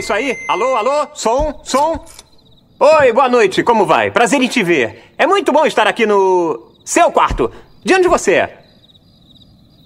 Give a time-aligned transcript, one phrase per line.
[0.00, 0.38] isso aí?
[0.48, 1.08] Alô, alô?
[1.14, 2.04] Som, som?
[2.78, 4.10] Oi, boa noite, como vai?
[4.10, 5.12] Prazer em te ver.
[5.18, 6.72] É muito bom estar aqui no.
[6.84, 7.52] seu quarto.
[7.84, 8.58] De onde você é?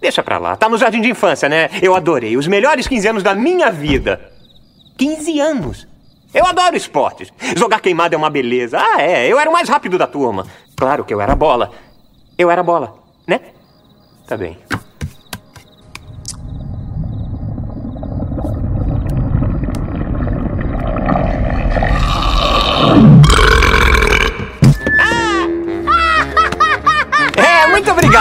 [0.00, 1.68] Deixa pra lá, tá no jardim de infância, né?
[1.82, 2.36] Eu adorei.
[2.36, 4.32] Os melhores 15 anos da minha vida.
[4.96, 5.88] 15 anos?
[6.32, 7.32] Eu adoro esportes.
[7.56, 8.78] Jogar queimado é uma beleza.
[8.78, 10.46] Ah, é, eu era o mais rápido da turma.
[10.76, 11.70] Claro que eu era bola.
[12.38, 12.94] Eu era bola,
[13.26, 13.40] né?
[14.26, 14.58] Tá bem.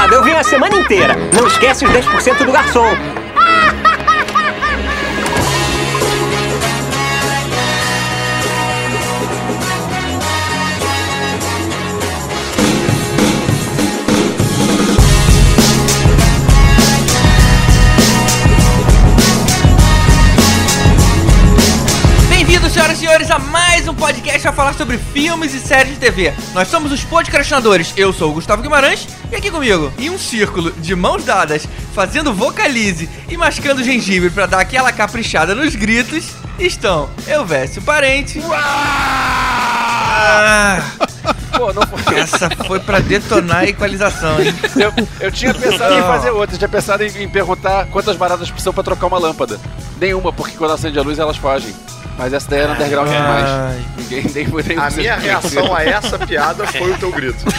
[0.03, 0.13] Obrigado.
[0.13, 1.15] Eu vim a semana inteira.
[1.33, 3.22] Não esquece os 10% do garçom.
[24.43, 26.33] Podcast a falar sobre filmes e séries de TV.
[26.53, 27.93] Nós somos os podcastinadores.
[27.95, 32.33] Eu sou o Gustavo Guimarães e aqui comigo, em um círculo de mãos dadas, fazendo
[32.33, 38.41] vocalize e mascando gengibre pra dar aquela caprichada nos gritos, estão Elvésio Parente.
[40.25, 40.83] Ah,
[41.57, 42.19] Pô, não foi.
[42.19, 44.53] essa foi pra detonar a equalização, hein?
[44.75, 48.49] Eu, eu tinha pensado em fazer outra, eu tinha pensado em, em perguntar quantas baratas
[48.49, 49.59] precisam pra trocar uma lâmpada.
[49.99, 51.73] Nenhuma, porque quando acende a luz elas fogem.
[52.17, 53.15] Mas essa daí era underground Ai.
[53.15, 53.85] demais.
[53.97, 57.43] Ninguém nem, nem A minha reação a essa piada foi o teu grito.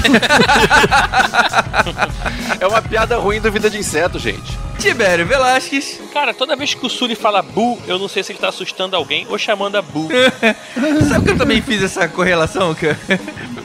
[2.60, 4.58] É uma piada ruim do Vida de Inseto, gente.
[4.78, 6.00] Tibério Velasquez.
[6.12, 8.96] Cara, toda vez que o Sully fala bu, eu não sei se ele tá assustando
[8.96, 10.08] alguém ou chamando a bu.
[11.08, 12.98] Sabe que eu também fiz essa correlação, cara?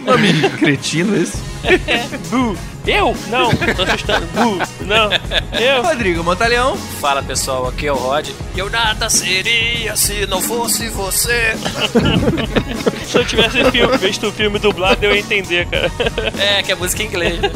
[0.05, 1.38] Nome cretino esse.
[2.30, 2.57] bu.
[2.89, 3.15] Eu?
[3.27, 4.25] Não, tô assustando.
[4.27, 4.57] Bu.
[4.85, 5.09] Não.
[5.59, 5.83] Eu.
[5.83, 6.75] Rodrigo Montaleão.
[6.99, 8.29] Fala pessoal, aqui é o Rod.
[8.55, 11.53] Eu nada seria se não fosse você.
[13.09, 15.91] Se eu tivesse filme, visto o filme dublado, eu ia entender, cara.
[16.38, 17.39] É, que é música em inglês.
[17.41, 17.49] né?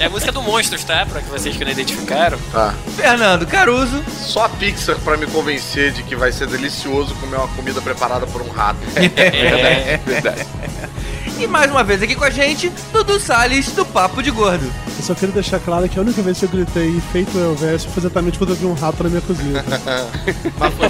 [0.00, 1.06] É a música do Monstros, tá?
[1.06, 2.36] Pra que vocês que não identificaram.
[2.50, 2.74] Tá.
[2.96, 4.02] Fernando Caruso.
[4.10, 8.26] Só a Pixar pra me convencer de que vai ser delicioso comer uma comida preparada
[8.26, 8.80] por um rato.
[9.16, 10.46] É verdade.
[11.42, 14.64] E mais uma vez aqui com a gente, Dudu Salles, do Papo de Gordo.
[14.96, 17.90] Eu só queria deixar claro que a única vez que eu gritei feito o Elvésio
[17.90, 19.64] foi exatamente quando eu vi um rato na minha cozinha.
[20.56, 20.88] Mas foi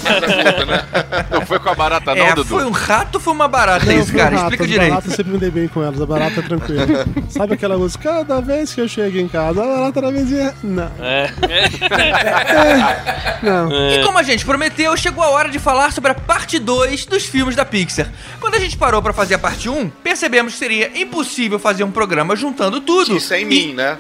[0.67, 0.85] né?
[1.31, 2.49] Não foi com a barata, não, é, Dudu?
[2.51, 4.37] foi um rato ou foi uma barata Não, isso, um cara?
[4.37, 4.91] rato, Explica direito.
[4.91, 6.87] baratas eu sempre me dei bem com elas, a barata é tranquila.
[7.31, 8.03] Sabe aquela música?
[8.03, 10.53] Cada vez que eu chego em casa, a barata na vizinha.
[10.62, 10.91] Não.
[11.01, 11.31] É.
[13.43, 13.71] Não.
[13.73, 17.25] E como a gente prometeu, chegou a hora de falar sobre a parte 2 dos
[17.25, 18.09] filmes da Pixar.
[18.39, 21.91] Quando a gente parou pra fazer a parte 1, percebemos que seria impossível fazer um
[21.91, 23.17] programa juntando tudo.
[23.17, 23.99] Isso é em mim, né?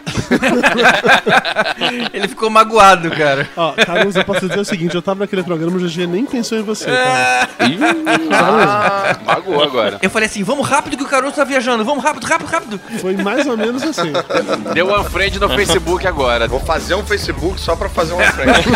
[2.12, 3.48] Ele ficou magoado, cara.
[3.56, 6.58] Ó, Caruso, eu posso dizer o seguinte: eu tava naquele programa, o GG nem pensou
[6.58, 7.48] em você, cara.
[8.34, 9.98] Ah, magoou agora.
[10.02, 12.80] Eu falei assim, vamos rápido que o Caruso tá viajando, vamos rápido, rápido, rápido.
[13.00, 14.12] Foi mais ou menos assim.
[14.72, 16.48] Deu unfriend no Facebook agora.
[16.48, 18.68] Vou fazer um Facebook só pra fazer uma frente.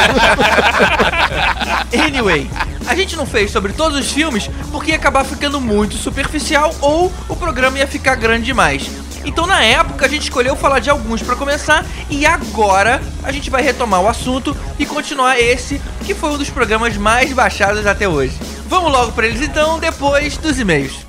[1.93, 2.49] Anyway,
[2.87, 7.13] a gente não fez sobre todos os filmes porque ia acabar ficando muito superficial ou
[7.29, 8.91] o programa ia ficar grande demais.
[9.25, 13.51] Então na época a gente escolheu falar de alguns pra começar e agora a gente
[13.51, 18.09] vai retomar o assunto e continuar esse que foi um dos programas mais baixados até
[18.09, 18.39] hoje.
[18.69, 21.05] Vamos logo pra eles então, depois dos e-mails.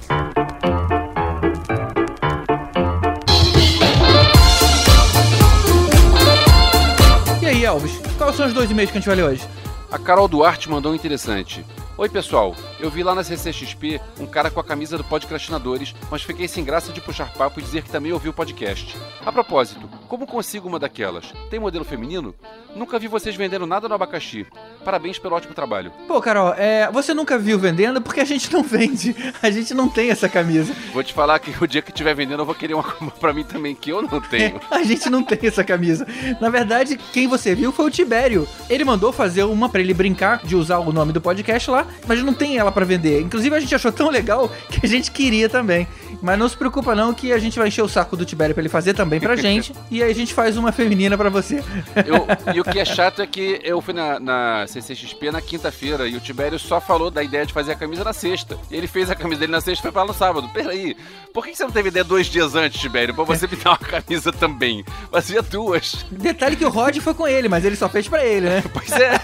[7.41, 9.47] E aí, Alves, quais são os dois e-mails que a gente vai ler hoje?
[9.91, 11.65] A Carol Duarte mandou um interessante.
[11.99, 16.21] Oi pessoal, eu vi lá na CCXP um cara com a camisa do Podcastinadores, mas
[16.21, 18.95] fiquei sem graça de puxar papo e dizer que também ouviu o podcast.
[19.25, 21.33] A propósito, como consigo uma daquelas?
[21.49, 22.35] Tem modelo feminino?
[22.75, 24.45] Nunca vi vocês vendendo nada no abacaxi.
[24.85, 25.91] Parabéns pelo ótimo trabalho.
[26.07, 29.15] Pô, Carol, é, você nunca viu vendendo porque a gente não vende.
[29.41, 30.75] A gente não tem essa camisa.
[30.93, 32.83] Vou te falar que o dia que estiver vendendo eu vou querer uma
[33.19, 34.61] pra mim também, que eu não tenho.
[34.69, 36.05] A gente não tem essa camisa.
[36.39, 38.47] Na verdade, quem você viu foi o Tibério.
[38.69, 42.21] Ele mandou fazer uma pra ele brincar de usar o nome do podcast lá, mas
[42.23, 43.21] não tem ela pra vender.
[43.21, 45.87] Inclusive, a gente achou tão legal que a gente queria também.
[46.21, 48.61] Mas não se preocupa não que a gente vai encher o saco do Tibério pra
[48.61, 49.71] ele fazer também pra gente.
[49.91, 51.63] e aí a gente faz uma feminina pra você.
[52.05, 56.07] Eu- e o que é chato é que eu fui na, na CCXP na quinta-feira
[56.07, 58.57] e o Tibério só falou da ideia de fazer a camisa na sexta.
[58.71, 60.49] E ele fez a camisa dele na sexta e foi pra lá no sábado.
[60.53, 60.95] Peraí,
[61.33, 63.13] por que você não teve ideia dois dias antes, Tibério?
[63.13, 64.83] Pra você me dar uma camisa também.
[65.11, 66.03] Fazia duas.
[66.09, 68.63] Detalhe que o Rod foi com ele, mas ele só fez pra ele, né?
[68.73, 69.19] Pois é.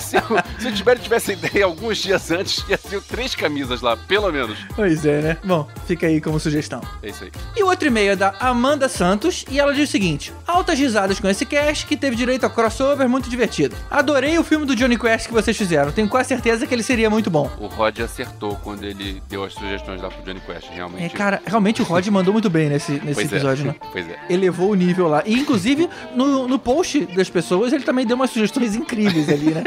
[0.00, 3.96] Se o, se o Tibério tivesse ideia alguns dias antes, ia ter três camisas lá,
[3.96, 4.58] pelo menos.
[4.76, 5.36] Pois é, né?
[5.42, 6.80] Bom, fica aí como sugestão.
[7.02, 7.32] É isso aí.
[7.56, 11.18] E o outro e-mail é da Amanda Santos e ela diz o seguinte: Altas risadas
[11.18, 13.74] com esse cast que teve direito a crossover muito divertido.
[13.90, 15.90] Adorei o filme do Johnny Quest que vocês fizeram.
[15.92, 17.50] Tenho quase certeza que ele seria muito bom.
[17.58, 21.04] O Rod acertou quando ele deu as sugestões lá pro Johnny Quest, realmente.
[21.04, 23.66] É, cara, realmente o Rod mandou muito bem nesse, nesse pois episódio, é.
[23.68, 23.74] né?
[23.94, 24.18] Pois é.
[24.28, 25.22] Elevou o nível lá.
[25.24, 29.62] E, inclusive, no, no post das pessoas, ele também deu umas sugestões incríveis ali, né?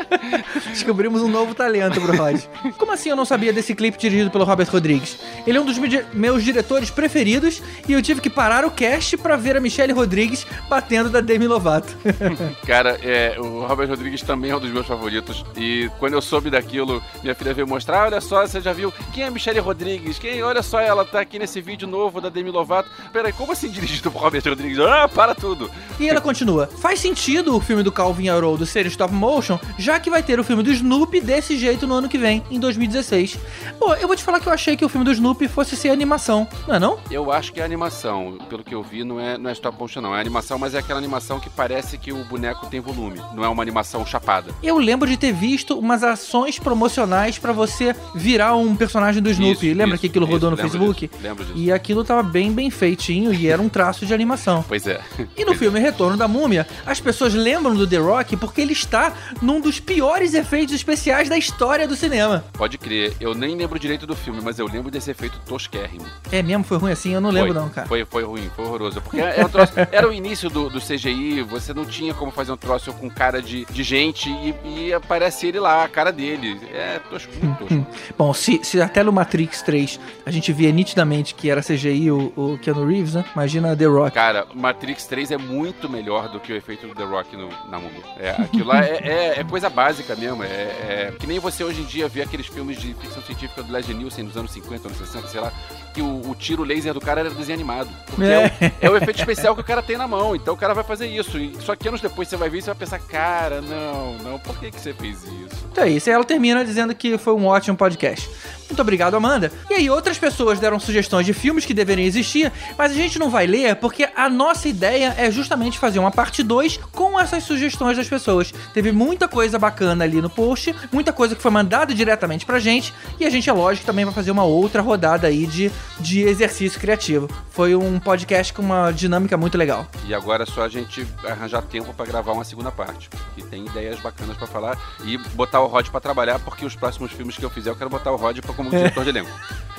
[0.68, 2.40] Descobrimos um novo talento pro Rod.
[2.76, 5.18] Como assim eu não sabia desse clipe dirigido pelo Robert Rodrigues?
[5.46, 5.78] Ele é um dos
[6.12, 10.46] meus diretores preferidos e eu tive que parar o cast pra ver a Michelle Rodrigues
[10.68, 11.96] batendo da Demi Lovato.
[12.66, 15.44] Cara, é, o Robert Rodrigues também é um dos meus favoritos.
[15.56, 18.92] E quando eu soube daquilo, minha filha veio mostrar: "Ah, olha só, você já viu
[19.12, 20.18] quem é a Michelle Rodrigues?
[20.18, 20.42] Quem?
[20.42, 22.90] Olha só, ela tá aqui nesse vídeo novo da Demi Lovato.
[23.12, 24.78] Peraí, como assim dirigido por Robert Rodrigues?
[24.78, 25.70] Ah, para tudo!
[25.98, 30.10] E ela continua: Faz sentido o filme do Calvin Haroldo ser stop motion, já que
[30.10, 33.38] vai ter o filme do Snoopy desse jeito no ano que vem, em 2016.
[33.78, 35.90] Pô, eu vou te falar que eu achei que o filme do Snoopy fosse ser
[35.90, 36.98] animação, não é não?
[37.10, 38.38] Eu acho que é animação.
[38.48, 40.14] Pelo que eu vi, não é, não é stop motion, não.
[40.16, 43.20] É animação, mas é aquela animação que parece que o boneco tem volume.
[43.34, 44.52] Não é uma animação chapada.
[44.62, 49.68] Eu lembro de ter visto umas ações promocionais pra você virar um personagem do Snoopy.
[49.68, 51.08] Isso, Lembra isso, que aquilo rodou no isso, lembro Facebook?
[51.08, 51.58] disso, lembro disso.
[51.58, 54.64] E aquilo tava bem, bem feitinho e era um traço de animação.
[54.74, 55.00] Pois é.
[55.36, 59.12] E no filme Retorno da Múmia, as pessoas lembram do The Rock porque ele está
[59.40, 62.44] num dos piores efeitos especiais da história do cinema.
[62.52, 63.14] Pode crer.
[63.20, 66.04] Eu nem lembro direito do filme, mas eu lembro desse efeito tosquérrimo.
[66.32, 66.64] É mesmo?
[66.64, 67.12] Foi ruim assim?
[67.14, 67.86] Eu não lembro Foi, não, cara.
[67.86, 69.00] Foi, foi ruim, foi horroroso.
[69.00, 72.52] Porque era, um troço- era o início do, do CGI, você não tinha como fazer
[72.52, 74.54] um troço com cara de, de gente e,
[74.88, 76.60] e aparece ele lá, a cara dele.
[76.72, 77.86] É tosco, muito tosco.
[78.16, 82.32] Bom, se, se até no Matrix 3 a gente via nitidamente que era CGI o,
[82.36, 83.24] o Keanu Reeves, né?
[83.34, 84.12] Imagina The Rock.
[84.14, 87.78] Cara, Matrix 3 é muito melhor do que o efeito do The Rock no, na
[87.78, 88.02] múmia.
[88.18, 90.42] É, aquilo lá é, é- é coisa básica mesmo.
[90.42, 93.72] É, é que nem você hoje em dia vê aqueles filmes de ficção científica do
[93.72, 95.50] Leslie Nielsen dos anos 50, anos 60, sei lá,
[95.94, 97.88] que o, o tiro laser do cara era desenho animado.
[98.04, 98.52] Porque é.
[98.60, 98.88] É.
[98.88, 100.36] o, é o efeito especial que o cara tem na mão.
[100.36, 101.38] Então o cara vai fazer isso.
[101.38, 104.38] E, só que anos depois você vai ver e você vai pensar, cara, não, não,
[104.38, 105.66] por que, que você fez isso?
[105.72, 106.10] Então é isso.
[106.10, 108.28] E ela termina dizendo que foi um ótimo podcast.
[108.74, 109.52] Muito obrigado, Amanda.
[109.70, 113.30] E aí, outras pessoas deram sugestões de filmes que deveriam existir, mas a gente não
[113.30, 117.96] vai ler porque a nossa ideia é justamente fazer uma parte 2 com essas sugestões
[117.96, 118.52] das pessoas.
[118.72, 122.92] Teve muita coisa bacana ali no post, muita coisa que foi mandada diretamente pra gente,
[123.20, 126.80] e a gente, é lógico, também vai fazer uma outra rodada aí de, de exercício
[126.80, 127.30] criativo.
[127.50, 129.86] Foi um podcast com uma dinâmica muito legal.
[130.04, 133.08] E agora é só a gente arranjar tempo pra gravar uma segunda parte.
[133.36, 137.12] E tem ideias bacanas pra falar e botar o Rod pra trabalhar, porque os próximos
[137.12, 139.30] filmes que eu fizer eu quero botar o Rod pra como diretor de elenco.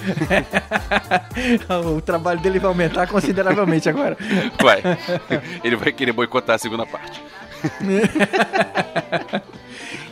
[1.95, 4.17] o trabalho dele vai aumentar consideravelmente agora.
[4.61, 4.81] Vai.
[5.63, 7.21] Ele vai querer boicotar a segunda parte.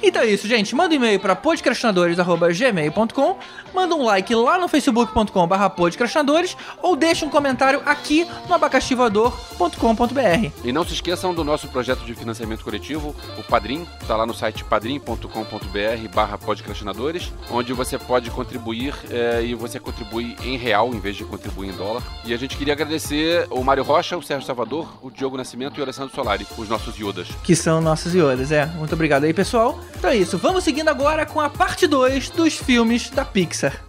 [0.05, 0.75] Então é isso, gente.
[0.75, 3.37] Manda um e-mail para podcastinadores.gmail.com,
[3.73, 10.51] manda um like lá no facebook.com.br podcastinadores ou deixa um comentário aqui no abacaxivador.com.br.
[10.61, 14.33] E não se esqueçam do nosso projeto de financiamento coletivo, o Padrim, tá lá no
[14.33, 20.99] site padrim.com.br barra podcastinadores, onde você pode contribuir eh, e você contribui em real em
[20.99, 22.03] vez de contribuir em dólar.
[22.25, 25.79] E a gente queria agradecer o Mário Rocha, o Sérgio Salvador, o Diogo Nascimento e
[25.79, 27.29] o Alessandro Solari, os nossos iodas.
[27.41, 28.65] Que são nossos iodas, é.
[28.65, 29.79] Muito obrigado aí, pessoal.
[30.03, 30.37] Então é isso.
[30.37, 33.81] Vamos seguindo agora com a parte 2 dos filmes da Pixar.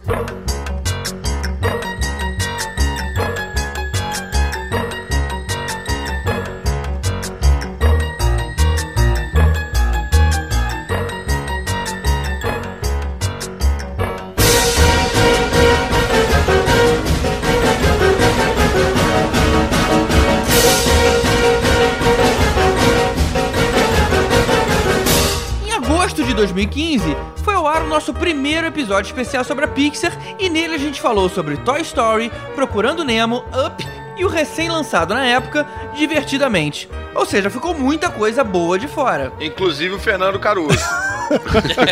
[26.55, 30.79] 2015, foi ao ar o nosso primeiro episódio especial sobre a Pixar e nele a
[30.79, 33.85] gente falou sobre Toy Story, Procurando Nemo, Up
[34.17, 36.89] e o recém-lançado na época, Divertidamente.
[37.13, 39.33] Ou seja, ficou muita coisa boa de fora.
[39.41, 40.79] Inclusive o Fernando Caruso.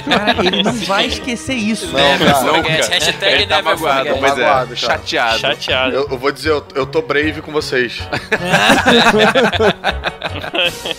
[0.08, 1.92] Cara, ele não vai esquecer isso.
[1.92, 2.86] Never cara, não, cara.
[2.88, 4.20] Hashtag Ele tá magoado, forget.
[4.20, 4.42] pois é.
[4.44, 4.76] Magoado.
[4.76, 5.38] Chateado.
[5.38, 5.94] Chateado.
[5.94, 8.00] Eu, eu vou dizer, eu, eu tô brave com vocês.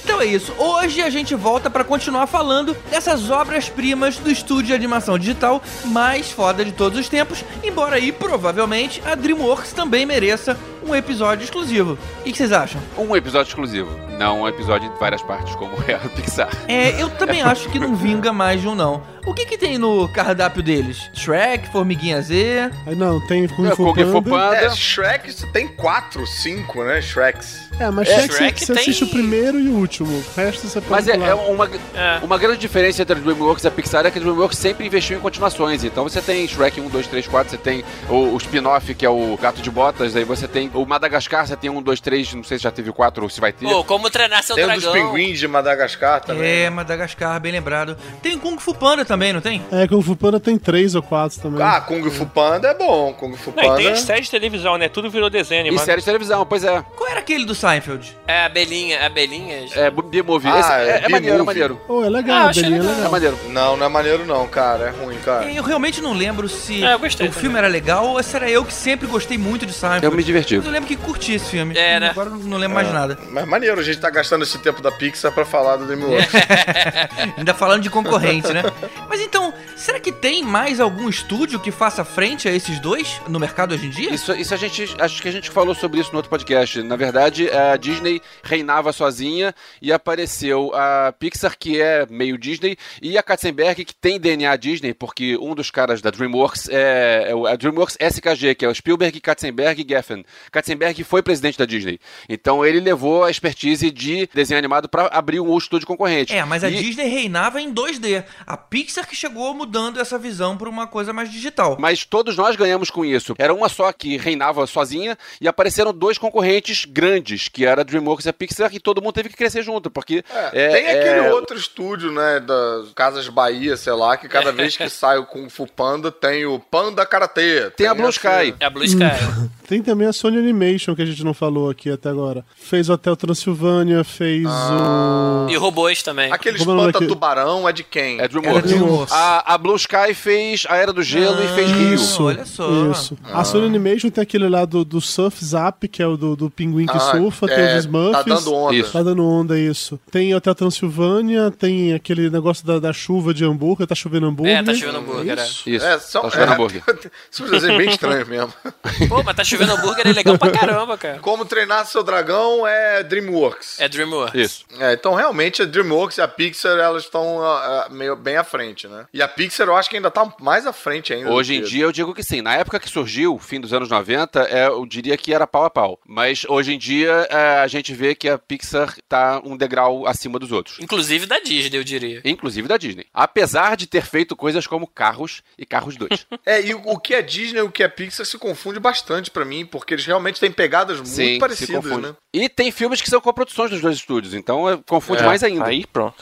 [0.04, 0.54] Então é isso.
[0.58, 6.32] Hoje a gente volta pra continuar falando dessas obras-primas do estúdio de animação digital mais
[6.32, 11.98] foda de todos os tempos, embora aí provavelmente a DreamWorks também mereça um episódio exclusivo.
[12.20, 12.82] O que vocês acham?
[12.98, 16.50] Um episódio exclusivo, não um episódio em várias partes como é a Pixar.
[16.68, 19.02] É, eu também acho que não vinga mais de um não.
[19.26, 21.10] O que que tem no cardápio deles?
[21.14, 22.72] Shrek, Formiguinha Z...
[22.86, 24.30] Aí não, tem Kung É, Fu Kung Fu Panda.
[24.30, 24.56] Panda.
[24.58, 27.02] É, Shrek você tem quatro, cinco, né?
[27.02, 27.70] Shreks.
[27.80, 30.10] É, mas É, Shrek, Shrek você, você tem- assiste o primeiro e o último.
[30.12, 31.28] O resto você pode Mas é, pular.
[31.30, 31.66] é uma,
[31.96, 32.20] É.
[32.22, 35.18] uma grande diferença entre a DreamWorks e a Pixar é que a DreamWorks sempre investiu
[35.18, 35.84] em continuações.
[35.84, 39.10] Então você tem Shrek 1, 2, 3, 4, você tem o, o spin-off, que é
[39.10, 42.44] o Gato de Botas, aí você tem o Madagascar, você tem 1, 2, 3, não
[42.44, 43.66] sei se já teve 4 ou se vai ter.
[43.66, 45.12] Pô, como treinar seu Tem um dos dragão.
[45.14, 46.48] pinguins de Madagascar também.
[46.66, 47.98] É, Madagascar, bem lembrado.
[48.22, 49.62] Tem Kung Fu Panda também, não tem?
[49.72, 51.62] É, Kung Fu Panda tem três ou quatro também.
[51.66, 53.14] Ah, Kung Fu Panda é bom.
[53.14, 53.78] Kung Fu Não, e Panda.
[53.78, 54.90] tem as séries de televisão, né?
[54.90, 55.86] Tudo virou desenho E animado.
[55.86, 56.84] série de televisão, pois é.
[56.96, 58.16] Qual era aquele do Seinfeld?
[58.28, 59.76] É, abelhinha, abelhinhas.
[59.78, 60.50] É B-Movie.
[60.50, 61.82] Ah, Esse- é é, é maneiro, é maneiro.
[61.88, 62.92] Oh, é legal, Ah, a Belinha é legal.
[62.92, 63.12] É legal.
[63.12, 63.40] maneiro.
[63.50, 64.88] Não, não é maneiro não, cara.
[64.98, 65.52] É ruim, cara.
[65.52, 67.42] Eu realmente não lembro se É, gostei o também.
[67.42, 70.06] filme era legal ou se era eu que sempre gostei muito de Seinfeld.
[70.06, 70.58] Eu me diverti.
[70.58, 71.78] Mas eu lembro que curti esse filme.
[71.78, 72.10] É, né?
[72.10, 73.18] Agora não lembro mais nada.
[73.32, 76.34] Mas maneiro, a gente tá gastando esse tempo da Pixar pra falar do DreamWorks.
[77.38, 78.64] Ainda falando de concorrente, né?
[79.10, 83.40] Mas então, será que tem mais algum estúdio que faça frente a esses dois no
[83.40, 84.10] mercado hoje em dia?
[84.14, 84.96] Isso, isso a gente.
[85.00, 86.82] Acho que a gente falou sobre isso no outro podcast.
[86.82, 93.18] Na verdade, a Disney reinava sozinha e apareceu a Pixar, que é meio Disney, e
[93.18, 97.56] a Katzenberg, que tem DNA Disney, porque um dos caras da DreamWorks é, é a
[97.56, 100.26] DreamWorks SKG, que é o Spielberg, Katzenberg e Geffen.
[100.52, 102.00] Katzenberg foi presidente da Disney.
[102.28, 106.34] Então ele levou a expertise de desenho animado para abrir um outro estúdio concorrente.
[106.34, 108.24] É, mas a E- Disney reinava em 2D.
[108.46, 111.78] A Pixar que chegou mudando essa visão pra uma coisa mais digital.
[111.80, 113.34] Mas todos nós ganhamos com isso.
[113.40, 118.26] Era uma só que reinava sozinha e apareceram dois concorrentes grandes, que era a DreamWorks
[118.26, 120.24] e a Pixar, e todo mundo teve que crescer junto, porque...
[120.32, 124.52] É, é- tem aquele é- outro estúdio, né, das Casas Bahia, sei lá, que cada
[124.54, 127.72] vez que sai o Kung Fu Panda tem o Panda Karatê.
[127.72, 128.54] Tem a Blue Sky.
[128.60, 129.00] É a Blue Sky.
[129.66, 132.46] Tem também a Sony Animation, que a gente não falou aqui até agora.
[132.54, 135.46] Fez o Hotel Transilvânia, fez Ah.
[135.48, 135.50] o...
[135.50, 136.32] E robôs também.
[136.32, 138.20] Aquele é o nome espanta daquele- tubarão é de quem?
[138.20, 138.72] É DreamWorks.
[138.72, 141.94] Era A, a Blue Sky fez a Era do Gelo e fez Rio.
[141.94, 142.68] Isso, olha só.
[142.92, 143.18] Isso.
[143.26, 146.50] A Sony Animation tem aquele lá do, do Surf Zap, que é o do, do
[146.50, 148.24] pinguim que Ah, surfa, tem é, os Smurfs.
[148.24, 148.76] Tá dando onda.
[148.76, 148.92] Isso.
[148.92, 150.00] Tá dando onda isso.
[150.12, 154.58] Tem Hotel Transilvânia, tem aquele negócio da, da chuva de hambúrguer, tá chovendo hambúrguer.
[154.58, 155.44] É, tá chovendo hambúrguer, é.
[155.44, 155.70] Isso.
[155.70, 156.84] Isso, É, são, tá chovendo é, hambúrguer.
[157.32, 158.54] São desenhos bem estranhos mesmo.
[159.10, 161.20] Pô, mas tá chovendo hambúrguer é legal pra caramba, cara.
[161.20, 163.80] Como treinar seu dragão é DreamWorks.
[163.80, 164.40] É DreamWorks.
[164.40, 164.66] Isso.
[164.80, 168.44] É, então realmente a DreamWorks e a Pixar elas estão ah, ah, meio bem à
[168.44, 169.06] frente, né?
[169.14, 171.32] E a Pixar eu acho que ainda tá mais à frente ainda.
[171.32, 172.42] Hoje em dia eu digo que sim.
[172.42, 175.70] Na época que surgiu, fim dos anos 90, é, eu diria que era pau a
[175.70, 176.00] pau.
[176.06, 180.40] Mas hoje em dia é, a gente vê que a Pixar tá um degrau acima
[180.40, 180.78] dos outros.
[180.80, 182.22] Inclusive da Disney, eu diria.
[182.26, 183.06] Inclusive da Disney.
[183.14, 186.26] Apesar de ter feito coisas como Carros e Carros 2.
[186.46, 189.46] É, e o, que é Disney e o que é Pixar se confunde bastante pra
[189.46, 192.08] mim, porque eles realmente têm pegadas muito Sim, se parecidas, confunde.
[192.08, 192.16] né?
[192.34, 195.66] E tem filmes que são coproduções dos dois estúdios, então é, confunde É, mais ainda.
[195.66, 196.22] Aí, pronto.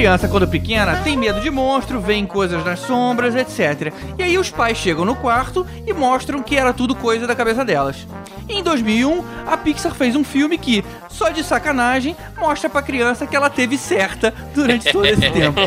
[0.00, 3.92] Criança, quando pequena, tem medo de monstro, vê coisas nas sombras, etc.
[4.18, 7.66] E aí os pais chegam no quarto e mostram que era tudo coisa da cabeça
[7.66, 8.06] delas.
[8.50, 13.36] Em 2001, a Pixar fez um filme que, só de sacanagem, mostra pra criança que
[13.36, 15.60] ela teve certa durante todo esse tempo.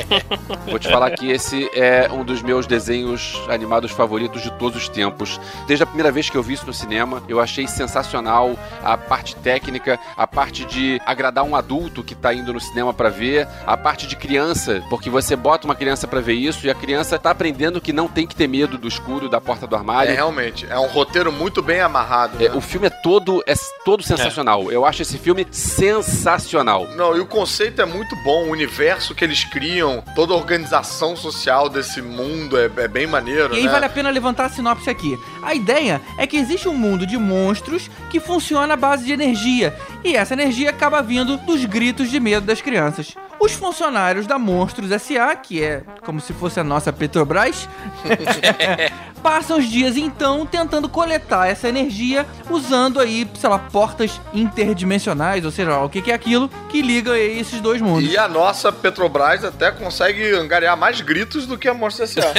[0.68, 4.90] Vou te falar que esse é um dos meus desenhos animados favoritos de todos os
[4.90, 5.40] tempos.
[5.66, 9.36] Desde a primeira vez que eu vi isso no cinema, eu achei sensacional a parte
[9.38, 13.78] técnica, a parte de agradar um adulto que tá indo no cinema pra ver, a
[13.78, 17.32] parte de criança, porque você bota uma criança pra ver isso e a criança tá
[17.32, 20.14] aprendendo que não tem que ter medo do escuro, da porta do É, armário.
[20.14, 20.68] realmente.
[20.70, 22.44] É um roteiro muito bem amarrado.
[22.44, 22.56] É, né?
[22.56, 23.54] o filme é todo, é
[23.86, 24.72] todo sensacional.
[24.72, 26.88] Eu acho esse filme sensacional.
[26.96, 31.16] Não, e o conceito é muito bom, o universo que eles criam, toda a organização
[31.16, 33.72] social desse mundo é, é bem maneiro, E aí né?
[33.72, 35.16] vale a pena levantar a sinopse aqui.
[35.44, 39.78] A ideia é que existe um mundo de monstros que funciona à base de energia,
[40.04, 43.16] e essa energia acaba vindo dos gritos de medo das crianças.
[43.40, 47.68] Os funcionários da Monstros S.A., que é como se fosse a nossa Petrobras,
[49.22, 55.52] passam os dias então tentando coletar essa energia usando aí, sei lá, portas interdimensionais, ou
[55.52, 58.12] seja, lá, o que é aquilo que liga aí esses dois mundos.
[58.12, 62.34] E a nossa Petrobras até consegue angariar mais gritos do que a Monstro S.A.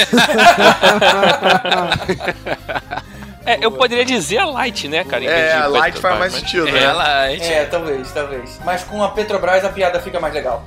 [3.45, 5.23] É, eu poderia dizer a Light, né, cara?
[5.23, 6.91] É, a Light faz mais sentido, É, né?
[6.93, 7.43] Light.
[7.43, 8.59] É, talvez, talvez.
[8.65, 10.65] Mas com a Petrobras a piada fica mais legal.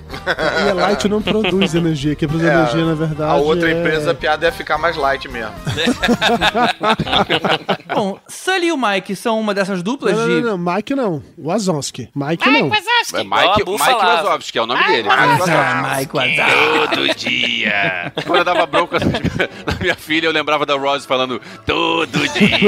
[0.66, 3.30] E a Light não produz energia, quem produz É, energia, na verdade.
[3.30, 5.52] A outra é- empresa, a piada ia ficar mais light mesmo.
[7.94, 10.40] Bom, Sully e o Mike são uma dessas duplas Não, de.
[10.40, 11.23] não, não, Mike não.
[11.38, 12.08] Wazowski.
[12.14, 12.54] Mike não.
[12.54, 14.04] É Igual a Mike, Mike.
[14.04, 15.08] Wazowski, é o nome dele.
[15.08, 15.50] Mike Wazowski.
[15.50, 16.97] Ah, Mike Wazowski.
[16.97, 18.12] Todo dia.
[18.26, 22.67] Quando eu dava bronca na minha filha, eu lembrava da Rose falando todo dia.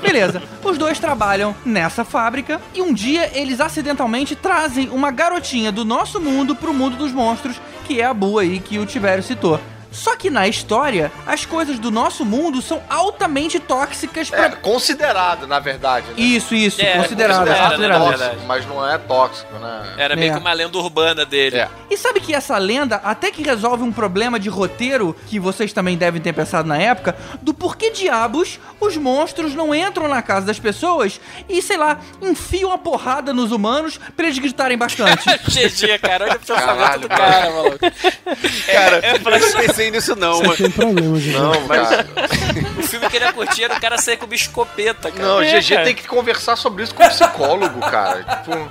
[0.00, 5.84] Beleza, os dois trabalham nessa fábrica e um dia eles acidentalmente trazem uma garotinha do
[5.84, 9.60] nosso mundo pro mundo dos monstros, que é a Bu aí que o Tibério citou.
[9.94, 14.46] Só que na história, as coisas do nosso mundo são altamente tóxicas pra.
[14.46, 16.06] É, considerado, na verdade.
[16.08, 16.14] Né?
[16.18, 17.98] Isso, isso, É, considerado, considerado, considerado.
[17.98, 18.46] na tóxico, verdade.
[18.46, 19.94] mas não é tóxico, né?
[19.96, 20.34] Era meio É.
[20.34, 21.56] que uma lenda urbana dele.
[21.58, 21.68] É.
[21.90, 25.96] E sabe que essa lenda até que resolve um problema de roteiro que vocês também
[25.96, 30.58] devem ter pensado na época, do porquê diabos os monstros não entram na casa das
[30.58, 35.24] pessoas e, sei lá, enfiam a porrada nos humanos pra eles gritarem bastante.
[35.48, 37.78] GG, cara, olha o pensamento Caralho, do cara, maluco.
[38.66, 39.20] Cara, eu não
[39.84, 40.56] pensei nisso não, Você mas...
[40.56, 41.36] tem problema, gente.
[41.38, 42.06] Não, cara.
[42.78, 45.22] O filme que ele ia curtir era o cara sair com uma escopeta, cara.
[45.28, 45.84] Não, É, GG cara.
[45.84, 48.22] tem que conversar sobre isso com o psicólogo, cara.
[48.24, 48.70] Tipo,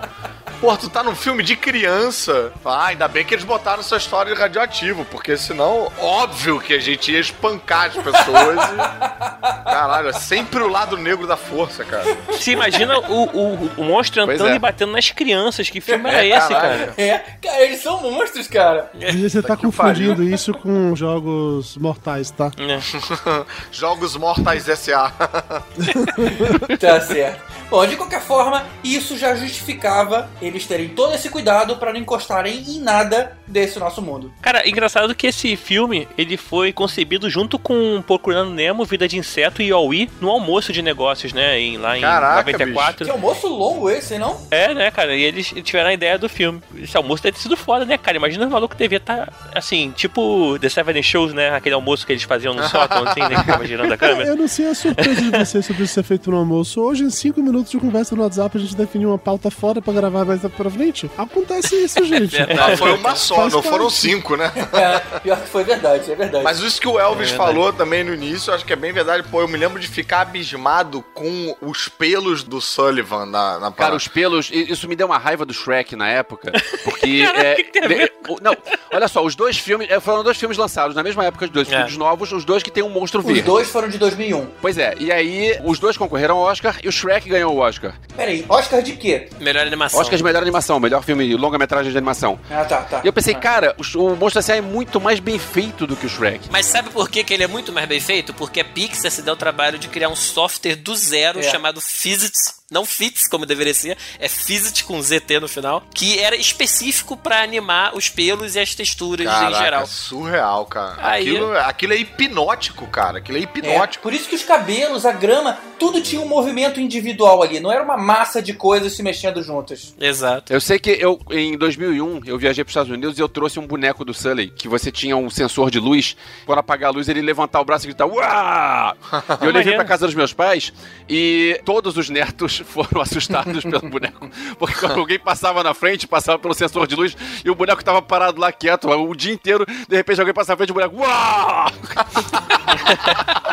[0.62, 2.52] pô, tu tá num filme de criança.
[2.64, 6.80] Ah, ainda bem que eles botaram essa história de radioativo, porque senão, óbvio que a
[6.80, 9.64] gente ia espancar as pessoas e.
[9.66, 12.06] Caralho, é sempre o lado negro da força, cara.
[12.28, 14.56] Você imagina o, o, o monstro Pois entrando é.
[14.56, 15.70] e batendo nas crianças.
[15.70, 16.80] Que filme É, era esse, caralho.
[16.80, 16.94] cara?
[16.98, 18.90] É, cara, eles são monstros, cara.
[19.22, 22.50] Você tá que confundindo isso com jogos mortais, tá?
[22.58, 22.80] É.
[23.72, 25.12] Jogos Mortais S.A.
[26.80, 27.42] Tá certo.
[27.70, 32.60] Bom, de qualquer forma, isso já justificava eles terem todo esse cuidado pra não encostarem
[32.60, 34.32] em nada desse nosso mundo.
[34.42, 39.62] Cara, engraçado que esse filme ele foi concebido junto com Procurando Nemo, Vida de Inseto
[39.62, 41.60] e Yaoi no almoço de negócios, né?
[41.60, 43.06] Em, lá em Caraca, 94.
[43.06, 44.40] Que almoço longo esse, não?
[44.52, 45.16] É, né, cara?
[45.16, 46.62] E eles tiveram a ideia do filme.
[46.78, 48.18] Esse almoço deve ter sido foda, né, cara?
[48.18, 51.56] Imagina o maluco devia estar, assim, tipo The Seven Shows, né?
[51.56, 53.36] Aquele almoço que eles faziam no sótão, assim, né?
[53.36, 54.30] Que tava girando a câmera.
[54.30, 56.82] Eu não sei a surpresa de você sobre isso ser feito no almoço.
[56.82, 59.94] Hoje, em 5 minutos de conversa no WhatsApp, a gente definiu uma pauta fora pra
[59.94, 61.10] gravar mais pra frente.
[61.18, 62.36] Acontece isso, gente.
[62.42, 63.94] Ah, foi uma só, Faz não foram parte.
[64.00, 64.52] cinco, né?
[64.74, 66.44] É, pior que foi verdade, é verdade.
[66.44, 68.92] Mas isso que o Elvis É falou também no início, eu acho que é bem
[68.92, 69.24] verdade.
[69.24, 73.96] Pô, eu me lembro de ficar abismado com os pelos do Sullivan na, na Cara,
[73.96, 76.52] os pelos, isso me deu uma raiva do Shrek na época,
[76.84, 77.24] porque...
[77.34, 78.56] Caraca, é, que não,
[78.92, 81.72] olha só, os dois filmes, é, foram dois filmes lançados na mesma época, os dois
[81.72, 81.76] É.
[81.78, 83.42] filmes novos, os dois que tem um monstro Os verde.
[83.42, 84.48] dois foram de 2001.
[84.62, 87.94] Pois é, e aí os dois concorreram ao Oscar e o Shrek ganhou o Oscar.
[88.16, 89.30] Peraí, Oscar de quê?
[89.40, 90.00] Melhor animação.
[90.00, 92.40] Oscar de melhor animação, melhor filme, longa-metragem de animação.
[92.50, 93.02] Ah, tá, tá.
[93.04, 93.40] E eu pensei, Ah.
[93.40, 94.56] cara, o, o Monstro S.A.
[94.58, 96.50] é muito mais bem feito do que o Shrek.
[96.52, 98.34] Mas sabe por que, que ele é muito mais bem feito?
[98.34, 101.44] Porque a Pixar se deu o trabalho de criar um software do zero É.
[101.44, 102.63] chamado Physics.
[102.74, 107.42] Não Fits, como deveria ser, é Physics com ZT no final, que era específico pra
[107.44, 109.88] animar os pelos e as texturas Caraca, em geral.
[109.88, 110.96] surreal, cara.
[110.98, 113.20] Aí- Aquilo, aquilo é hipnótico, cara.
[113.20, 114.02] Aquilo é É, hipnótico.
[114.04, 117.60] por isso que os cabelos, a grama, tudo tinha um movimento individual ali.
[117.60, 119.94] Não era uma massa de coisas se mexendo juntas.
[120.00, 120.52] Exato.
[120.52, 123.60] Eu sei que eu, em 2001, eu viajei para os Estados Unidos e eu trouxe
[123.60, 126.16] um boneco do Sully, que você tinha um sensor de luz.
[126.46, 128.96] Quando apagar a luz, ele levantar o braço e gritar, uau!
[129.42, 130.74] E eu levei para casa dos meus pais
[131.10, 134.30] e todos os netos foram assustados pelo boneco.
[134.58, 138.02] Porque quando alguém passava na frente, passava pelo sensor de luz e o boneco tava
[138.02, 140.96] parado lá quieto o dia inteiro, de repente alguém passava na frente e o boneco,
[140.98, 141.72] uau!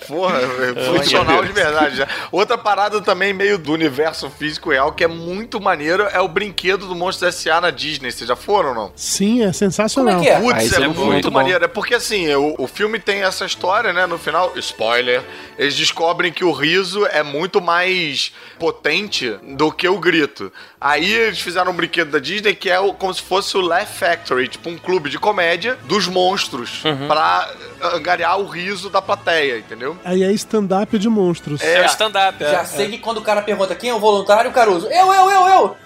[0.10, 0.40] Porra,
[0.76, 1.96] é funcional de verdade.
[1.98, 2.08] já.
[2.32, 6.88] Outra parada também meio do universo físico real que é muito maneiro é o brinquedo
[6.88, 7.62] do Monstro S.A.
[7.62, 8.12] na Disney.
[8.12, 8.92] Vocês já foram ou não?
[8.96, 10.16] Sim, é sensacional.
[10.16, 10.36] Como é que é?
[10.38, 10.88] Ah, Putz, isso é fui.
[10.88, 11.64] muito Muito maneiro.
[11.64, 14.06] É porque assim, o, o filme tem essa história, né?
[14.06, 15.22] No final, spoiler,
[15.58, 20.52] eles descobrem que o riso é muito mais potente do que o grito.
[20.82, 23.86] Aí eles fizeram um brinquedo da Disney que é o- como se fosse o Laugh
[23.88, 27.50] Factory, tipo um clube de comédia dos monstros, pra
[27.94, 29.98] angariar o riso da plateia, entendeu?
[30.04, 31.62] Aí é stand-up de monstros.
[31.62, 32.44] É, stand-up.
[32.44, 32.52] é.
[32.52, 35.30] Já sei que quando o cara pergunta quem é o voluntário, o Caruso, eu, eu,
[35.30, 35.78] eu, eu.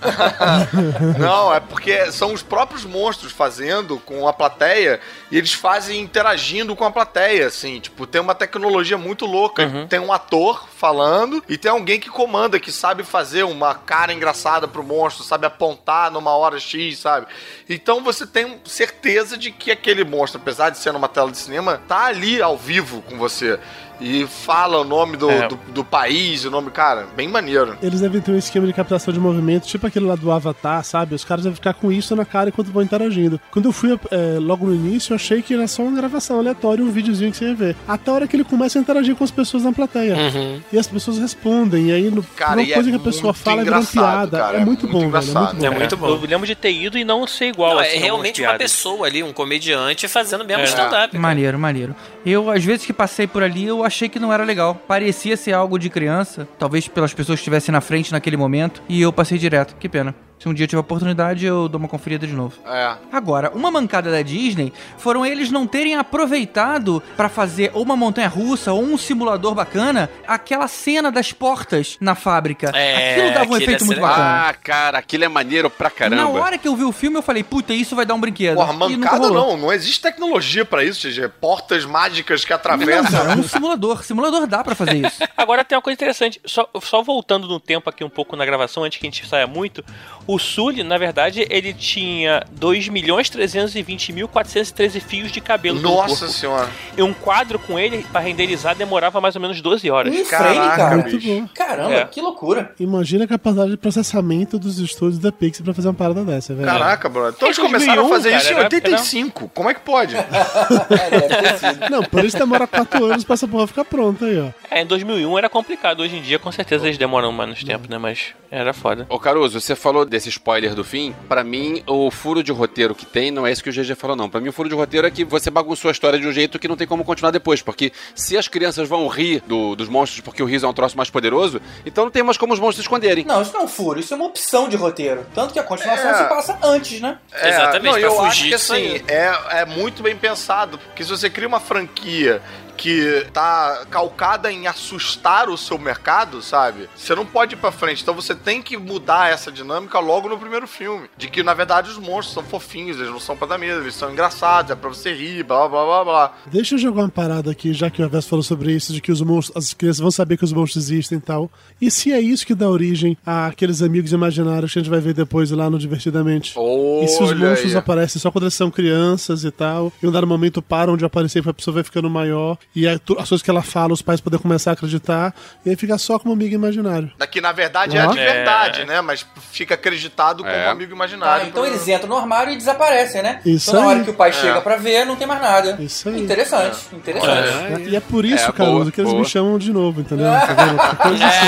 [1.19, 4.99] Não, é porque são os próprios monstros fazendo com a plateia
[5.31, 7.79] e eles fazem interagindo com a plateia, assim.
[7.79, 9.87] Tipo, tem uma tecnologia muito louca.
[9.89, 14.67] Tem um ator falando e tem alguém que comanda, que sabe fazer uma cara engraçada
[14.67, 17.27] pro monstro, sabe apontar numa hora X, sabe?
[17.69, 21.81] Então você tem certeza de que aquele monstro, apesar de ser numa tela de cinema,
[21.87, 23.59] tá ali ao vivo com você.
[24.03, 25.47] E fala o nome do, É.
[25.47, 27.77] do, do país, o nome, cara, bem maneiro.
[27.81, 31.15] Eles devem ter um esquema de captação de movimento, tipo aquele lá do Avatar, sabe?
[31.15, 33.39] Os caras devem ficar com isso na cara enquanto vão interagindo.
[33.49, 36.83] Quando eu fui é, logo no início, eu achei que era só uma gravação aleatória,
[36.83, 37.75] um videozinho que você ia ver.
[37.87, 40.15] Até a hora que ele começa a interagir com as pessoas na plateia.
[40.15, 40.61] Uhum.
[40.71, 43.31] E as pessoas respondem, e aí no, Cara, uma e coisa é que a pessoa
[43.33, 44.37] muito fala vira uma engraçado, piada.
[44.45, 45.15] cara, é muito bom, velho.
[45.15, 45.65] É muito bom.
[45.65, 46.07] É muito bom.
[46.09, 49.07] Eu lembro de ter ido e não ser igual Não, assim, é realmente uma pessoa
[49.07, 50.65] ali, um comediante fazendo mesmo É.
[50.65, 51.17] stand-up.
[51.17, 51.95] Maneiro, maneiro.
[52.25, 54.75] Eu, às vezes que passei por ali, eu achei que não era legal.
[54.87, 59.01] Parecia ser algo de criança, talvez pelas pessoas que estivessem na frente naquele momento, e
[59.01, 59.75] eu passei direto.
[59.75, 60.15] Que pena.
[60.43, 62.57] Se um dia eu tiver oportunidade, eu dou uma conferida de novo.
[62.65, 62.95] É.
[63.13, 68.27] Agora, uma mancada da Disney foram eles não terem aproveitado pra fazer ou uma montanha
[68.27, 72.71] russa ou um simulador bacana, aquela cena das portas na fábrica.
[72.75, 74.49] É, Aquilo dava um efeito ia muito bacana.
[74.49, 76.29] Ah, cara, aquilo é maneiro pra Na caramba.
[76.31, 78.55] hora que eu vi o filme, eu falei, puta, isso vai dar um brinquedo.
[78.55, 81.29] Porra, mancada não, não existe tecnologia pra isso, GG.
[81.39, 83.11] Portas mágicas que Não, atravessam.
[83.11, 84.03] cara, é um simulador.
[84.03, 85.23] Simulador dá pra fazer isso.
[85.37, 88.83] Agora tem uma coisa interessante, só, só voltando no tempo aqui um pouco na gravação,
[88.83, 89.85] antes que a gente saia muito,
[90.27, 96.33] o Sully, na verdade, ele tinha 2.320.413 fios de cabelo no Nossa corpo.
[96.33, 96.69] senhora.
[96.97, 100.13] E um quadro com ele, pra renderizar, demorava mais ou menos 12 horas.
[100.13, 100.95] Um frame, Caraca, cara.
[100.97, 101.41] Muito bicho.
[101.41, 101.47] bom.
[101.53, 102.05] Caramba, É.
[102.05, 102.71] que loucura.
[102.79, 106.67] Imagina a capacidade de processamento dos estúdios da Pixar pra fazer uma parada dessa, velho.
[106.67, 107.33] Caraca, brother.
[107.35, 109.49] Então É eles começaram a 2001, fazer isso em cara, era- 85.
[109.53, 110.15] Como é que pode?
[110.23, 111.89] É.
[111.89, 114.49] Não, por isso demora quatro anos pra essa porra ficar pronta aí, ó.
[114.69, 117.97] É, em 2001 era complicado, hoje em dia com certeza eles demoram menos tempo, né,
[117.97, 119.05] mas era foda.
[119.09, 121.13] Ô Caruso, você falou desse spoiler do fim.
[121.27, 124.15] Pra mim, o furo de roteiro que tem não é isso que o GG falou,
[124.15, 124.29] não.
[124.29, 126.59] Pra mim, o furo de roteiro é que você bagunçou a história de um jeito
[126.59, 127.61] que não tem como continuar depois.
[127.61, 130.95] Porque se as crianças vão rir do- dos monstros porque o riso é um troço
[130.95, 133.25] mais poderoso, então não tem mais como os monstros se esconderem.
[133.25, 135.25] Não, isso não é um furo, isso é uma opção de roteiro.
[135.33, 136.13] Tanto que a continuação É.
[136.15, 137.17] se passa antes, né?
[137.33, 140.77] É, Exatamente, não, pra eu fugir acho que assim, é, é muito bem pensado.
[140.77, 142.41] Porque se você cria uma franquia
[142.83, 146.89] que tá calcada em assustar o seu mercado, sabe?
[146.93, 148.01] Você não pode ir pra frente.
[148.03, 151.07] Então você tem que mudar essa dinâmica logo no primeiro filme.
[151.17, 153.95] De que, na verdade, os monstros são fofinhos, eles não são pra dar medo, eles
[153.95, 156.33] são engraçados, é pra você rir, blá blá blá blá.
[156.47, 159.13] Deixa eu jogar uma parada aqui, já que o Everson falou sobre isso, de que
[159.13, 161.49] os monstros, as crianças vão saber que os monstros existem e tal.
[161.79, 165.13] E se é isso que dá origem àqueles amigos imaginários que a gente vai ver
[165.13, 166.53] depois lá no Divertidamente?
[167.01, 167.77] e se os Olha monstros aí.
[167.77, 171.41] aparecem só quando eles são crianças e tal, e um dado momento param de aparecer
[171.45, 174.39] e a pessoa vai ficando maior, e as coisas que ela fala, os pais podem
[174.39, 175.33] começar a acreditar,
[175.65, 177.11] e aí fica só como amigo imaginário.
[177.17, 178.11] Daqui, na verdade, é a Ó.
[178.11, 179.01] de verdade, né?
[179.01, 180.69] Mas fica acreditado como É.
[180.69, 181.47] amigo Ah, imaginário.
[181.47, 183.39] então pro- eles entram no armário e desaparecem, né?
[183.45, 183.95] Isso então na aí.
[183.95, 184.33] hora que o pai É.
[184.33, 185.77] chega pra ver, não tem mais nada.
[185.79, 186.21] Isso aí.
[186.21, 187.89] Interessante, interessante.
[187.89, 189.23] E é por isso, É, Caruso, boa, que eles boa.
[189.23, 190.31] me chamam de novo, entendeu?
[190.31, 190.77] Tá vendo?
[190.97, 191.47] Coisa assim.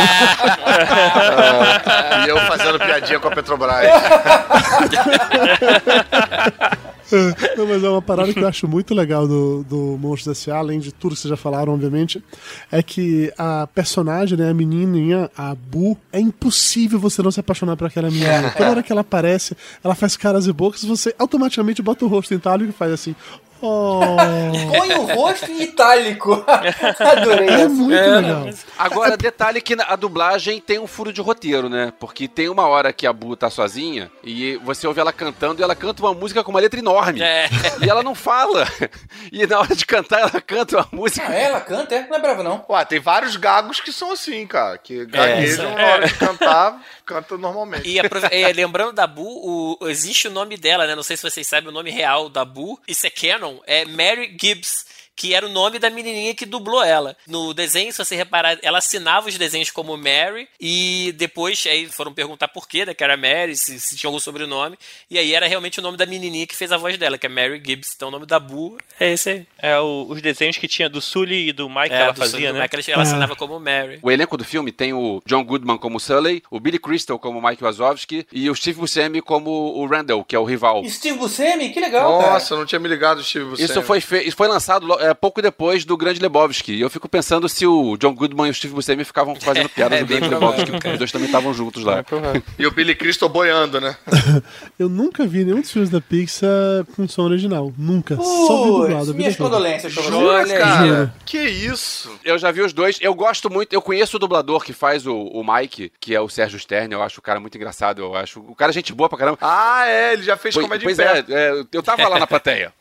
[1.86, 3.76] Ah, e eu fazendo piadinha com a Petrobras.
[7.58, 10.80] Não, mas é uma parada que eu acho muito legal do, do Monstros S.A., além
[10.80, 12.23] de tudo que vocês já falaram, obviamente,
[12.71, 17.75] é que a personagem, né, a menininha, a Bu, é impossível você não se apaixonar
[17.75, 18.51] por aquela menina.
[18.51, 22.34] Toda hora que ela aparece, ela faz caras e bocas, você automaticamente bota o rosto
[22.34, 23.15] em talho e faz assim...
[23.62, 24.00] Oh,
[24.78, 26.44] Põe o rosto em itálico.
[27.00, 28.50] Adorei é muito legal.
[28.78, 31.94] Agora, detalhe que a dublagem tem um furo de roteiro, né?
[32.00, 35.63] Porque tem uma hora que a Bu tá sozinha e você ouve ela cantando e
[35.63, 37.22] ela canta uma música com uma letra enorme.
[37.22, 37.48] É.
[37.82, 38.68] E ela não fala.
[39.32, 41.26] E na hora de cantar, ela canta uma música.
[41.28, 42.08] Ah, ela canta, é?
[42.08, 42.63] Não é bravo, não.
[42.70, 44.78] Ué, tem vários gagos que são assim, cara.
[44.78, 47.88] Que gaguejam isso na hora de cantar, canta normalmente.
[47.88, 50.96] E é, lembrando da Bu, o- existe o nome dela, né?
[50.96, 52.80] Não sei se vocês sabem o nome real da Bu.
[52.88, 53.60] Isso é canon.
[53.65, 54.86] É Mary Gibbs.
[55.15, 57.15] Que era o nome da menininha que dublou ela.
[57.28, 60.47] No desenho, se você reparar, ela assinava os desenhos como Mary.
[60.60, 62.93] E depois aí foram perguntar por quê, né?
[62.93, 64.78] Que era Mary, se, se tinha algum sobrenome.
[65.10, 67.30] E aí era realmente o nome da menininha que fez a voz dela, que é
[67.30, 67.93] Mary Gibbs.
[67.95, 69.47] Então o nome da Bu é esse aí.
[69.58, 72.17] É o- os desenhos que tinha do Sully e do Mike que É, ela do
[72.19, 72.60] fazia, Sonic né?
[72.60, 73.99] Mac, ela assinava como Mary.
[74.01, 77.63] O elenco do filme tem o John Goodman como Sully, o Billy Crystal como Mike
[77.63, 80.84] Wazowski e o Steve Buscemi como o Randall, que é o rival.
[80.89, 82.34] Steve Buscemi, que legal, cara.
[82.34, 83.69] Nossa, eu não tinha me ligado, Steve Buscemi.
[83.69, 84.23] Isso foi, fe...
[84.28, 86.74] isso foi lançado é, pouco depois do Grande Lebowski.
[86.74, 90.00] E eu fico pensando se o John Goodman e o Steve Buscemi ficavam fazendo piadas
[90.00, 92.04] É, do Grande Lebowski, porque os dois também estavam juntos lá.
[92.58, 93.96] E o Billy Crystal boiando, né?
[94.80, 96.50] Eu nunca vi nenhum dos filmes da Pixar
[96.96, 97.74] com som original.
[97.78, 98.15] Nunca.
[98.15, 99.13] Só vi dublado.
[99.15, 100.10] minhas condolências pra você.
[100.12, 101.13] Jura, cara?
[101.26, 102.12] Que isso?
[102.24, 102.98] Eu já vi os dois.
[103.02, 103.74] Eu gosto muito.
[103.74, 106.94] Eu conheço o dublador que faz o, o Mike, que é o Sérgio Stern.
[106.94, 108.02] Eu acho o cara muito engraçado.
[108.02, 108.39] Eu acho.
[108.39, 109.38] O cara é gente boa pra caramba.
[109.41, 111.34] Ah, é, ele já fez Pois, comédia pois em é, pé.
[111.34, 112.74] é, eu tava lá na plateia.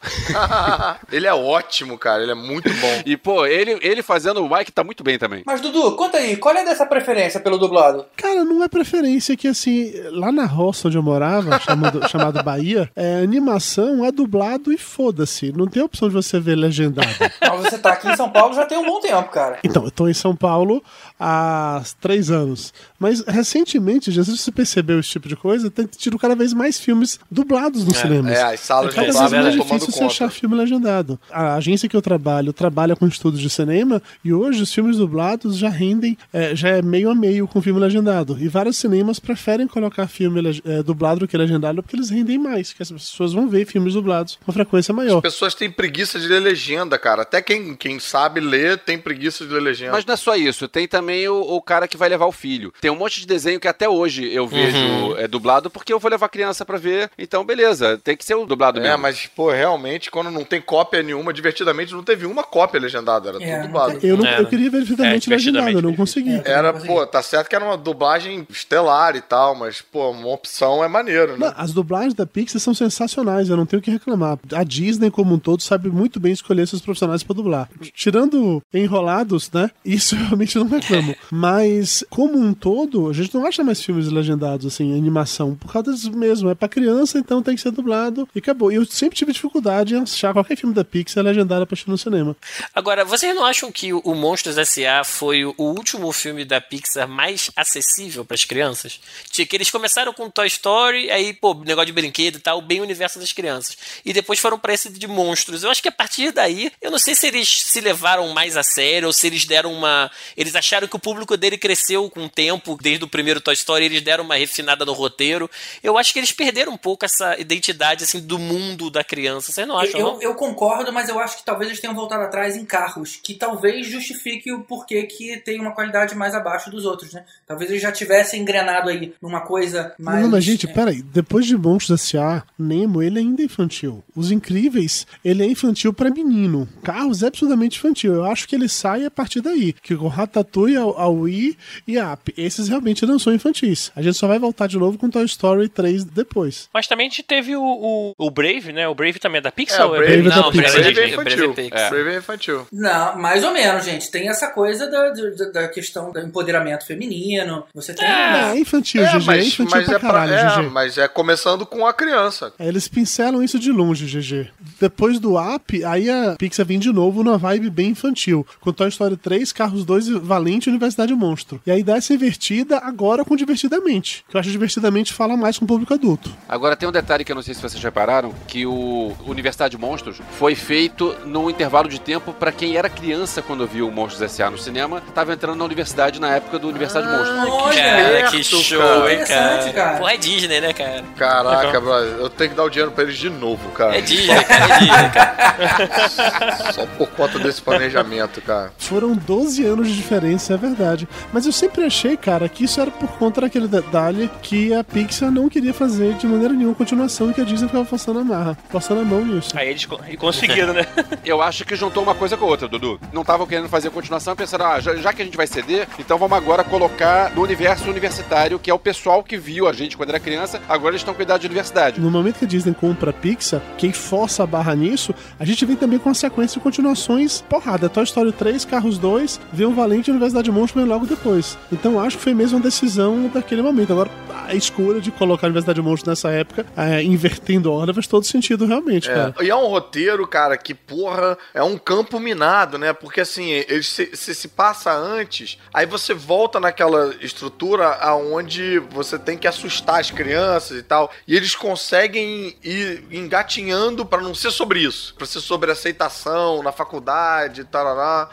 [1.10, 2.13] ele é ótimo, cara.
[2.14, 2.22] Cara.
[2.22, 3.02] Ele é muito bom.
[3.04, 5.42] E, pô, ele, ele fazendo o Mike tá muito bem também.
[5.44, 8.06] Mas, Dudu, conta aí, qual é dessa preferência pelo dublado?
[8.16, 12.90] Cara, não é preferência que, assim, lá na roça onde eu morava, chamado, chamado Bahia,
[12.94, 15.52] é, animação é dublado e foda-se.
[15.52, 17.08] Não tem opção de você ver legendado.
[17.40, 19.58] Mas você tá aqui em São Paulo já tem um bom tempo, cara.
[19.64, 20.82] Então, eu tô em São Paulo
[21.18, 22.72] há três anos.
[22.98, 27.18] Mas recentemente, Jesus, você percebeu esse tipo de coisa, tem tido cada vez mais filmes
[27.30, 28.32] dublados nos cinemas.
[28.32, 30.06] É, as salas cada de vez dublagem mais difícil você conta.
[30.06, 31.18] achar filme legendado.
[31.30, 35.56] A agência que eu trabalho trabalha com estudos de cinema e hoje os filmes dublados
[35.56, 38.36] já rendem, é, já é meio a meio com filme legendado.
[38.40, 42.72] E vários cinemas preferem colocar filme é, dublado do que legendado porque eles rendem mais,
[42.72, 45.16] que as pessoas vão ver filmes dublados com frequência maior.
[45.16, 47.22] As pessoas têm preguiça de ler legenda, cara.
[47.22, 49.92] Até quem, quem sabe ler tem preguiça de ler legenda.
[49.92, 52.72] Mas não é só isso, tem também o, o cara que vai levar o filho.
[52.80, 55.16] Tem um monte de desenho que até hoje eu vejo Uhum.
[55.18, 57.10] é, dublado porque eu vou levar a criança pra ver.
[57.18, 58.98] Então, beleza, tem que ser o dublado É, mesmo.
[58.98, 63.38] mas, pô, realmente, quando não tem cópia nenhuma, divertidamente não teve uma cópia legendada, era
[63.42, 63.98] É, tudo não dublado.
[64.02, 66.50] Eu, não, É, eu queria verificadamente é, legendado, eu não divertidamente consegui.
[66.50, 70.28] Era, não pô, tá certo que era uma dublagem estelar e tal, mas, pô, uma
[70.28, 71.54] opção é maneiro, Não, né?
[71.56, 74.38] as dublagens da Pixar são sensacionais, eu não tenho o que reclamar.
[74.52, 77.68] A Disney, como um todo, sabe muito bem escolher seus profissionais pra dublar.
[77.94, 79.70] Tirando enrolados, né?
[79.84, 80.93] Isso realmente não reclamo.
[81.30, 85.92] Mas, como um todo, a gente não acha mais filmes legendados, assim, animação, por causa
[85.92, 86.50] disso mesmo.
[86.50, 88.70] É pra criança, então tem que ser dublado e acabou.
[88.70, 91.98] E eu sempre tive dificuldade em achar qualquer filme da Pixar legendado pra assistir no
[91.98, 92.36] cinema.
[92.74, 95.04] Agora, vocês não acham que o Monstros S.A.
[95.04, 99.00] foi o último filme da Pixar mais acessível para as crianças?
[99.30, 103.18] Que eles começaram com Toy Story, aí, pô, negócio de brinquedo e tal, bem universo
[103.18, 103.76] das crianças.
[104.04, 105.62] E depois foram pra esse de monstros.
[105.62, 108.62] Eu acho que a partir daí, eu não sei se eles se levaram mais a
[108.62, 110.10] sério ou se eles deram uma.
[110.36, 113.84] Eles acharam que o público dele cresceu com o tempo, desde o primeiro Toy Story,
[113.84, 115.50] eles deram uma refinada no roteiro.
[115.82, 119.52] Eu acho que eles perderam um pouco essa identidade, assim, do mundo da criança.
[119.52, 120.22] Vocês não acham, Eu, não?
[120.22, 123.86] eu concordo, mas eu acho que talvez eles tenham voltado atrás em carros, que talvez
[123.86, 127.24] justifique o porquê que tem uma qualidade mais abaixo dos outros, né?
[127.46, 130.22] Talvez eles já tivessem engrenado aí numa coisa mais.
[130.22, 131.02] Não, mas gente, é, peraí.
[131.02, 134.02] Depois de Monstros S.A., Nemo, ele ainda é infantil.
[134.14, 136.68] Os Incríveis, ele é infantil pra menino.
[136.82, 138.14] Carros é absolutamente infantil.
[138.14, 139.72] Eu acho que ele sai a partir daí.
[139.72, 141.56] Que o Ratatouille, a a Wii
[141.86, 142.32] e a Up.
[142.36, 143.90] Esses realmente não são infantis.
[143.94, 146.68] A gente só vai voltar de novo com Toy Story 3 depois.
[146.72, 148.88] Mas também a gente teve o, o, o Brave, né?
[148.88, 149.82] O Brave também é da Pixar?
[149.82, 151.54] É, o é Brave da Não, é Brave é é infantil.
[151.54, 152.66] Brave é infantil.
[152.72, 154.10] Não, mais ou menos, gente.
[154.10, 157.64] Tem essa coisa da, da, da questão do empoderamento feminino.
[157.74, 158.06] Você tem.
[158.06, 159.16] É, infantil, É, GG.
[159.16, 160.70] É mas, infantil mas pra é, pra, caralho, é, GG.
[160.70, 162.52] mas é começando com a criança.
[162.58, 164.50] É, Eles pincelam isso de longe, GG.
[164.80, 168.46] Depois do Up, aí a Pixar vem de novo numa vibe bem infantil.
[168.60, 171.60] Com Toy Story 3, Carros 2 e Valente e Universidade Monstro.
[171.66, 174.24] E aí dá essa invertida agora com Divertidamente.
[174.28, 176.30] Que eu acho que Divertidamente fala mais com o público adulto.
[176.48, 179.80] Agora tem um detalhe que eu não sei se vocês repararam, que o Universidade de
[179.80, 184.22] Monstros foi feito num intervalo de tempo pra quem era criança quando viu o Monstros
[184.22, 184.50] S.A.
[184.50, 187.38] no cinema, tava entrando na universidade na época do Universidade de Monstros.
[187.62, 189.12] Olha, Cara, que Esperto, show, cara.
[189.12, 189.72] hein, cara.
[189.72, 189.98] Cara.
[189.98, 191.04] Porra, é Disney, né, cara?
[191.16, 193.96] Caraca, brother, eu tenho que dar o dinheiro pra eles de novo, cara.
[193.96, 196.72] É Disney, cara, é Disney, cara.
[196.72, 198.72] Só por conta desse planejamento, cara.
[198.78, 201.08] Foram 12 anos de diferença, é verdade.
[201.32, 205.30] Mas eu sempre achei, cara, que isso era por conta daquele detalhe que a Pixar
[205.30, 208.56] não queria fazer de maneira nenhuma continuação e que a Disney ficava forçando a marra,
[208.68, 209.56] forçando a mão nisso.
[209.56, 210.86] Aí eles co- conseguiram, né?
[211.24, 213.00] Eu acho que juntou uma coisa com a outra, Dudu.
[213.12, 216.18] Não estavam querendo fazer continuação, pensaram, ah, já, já que a gente vai ceder, então
[216.18, 220.10] vamos agora colocar no universo universitário, que é o pessoal que viu a gente quando
[220.10, 222.00] era criança, agora eles estão com idade de universidade.
[222.00, 225.64] No momento que a Disney compra a Pixar, quem força a barra nisso, a gente
[225.64, 227.88] vem também com a sequência de continuações porrada.
[227.88, 230.12] Toy Story 3, Carros 2, vê um Valente e
[230.44, 231.58] Universidade Monstro logo depois.
[231.72, 233.92] Então acho que foi mesmo uma decisão daquele momento.
[233.92, 234.10] Agora,
[234.46, 238.24] a escolha de colocar a Universidade Monstro nessa época, é, invertendo a ordem, faz todo
[238.24, 239.34] sentido realmente, cara.
[239.38, 242.92] É, e é um roteiro, cara, que, porra, é um campo minado, né?
[242.92, 249.18] Porque, assim, ele se, se, se passa antes, aí você volta naquela estrutura aonde você
[249.18, 254.50] tem que assustar as crianças e tal, e eles conseguem ir engatinhando pra não ser
[254.50, 257.84] sobre isso, pra ser sobre aceitação na faculdade tal.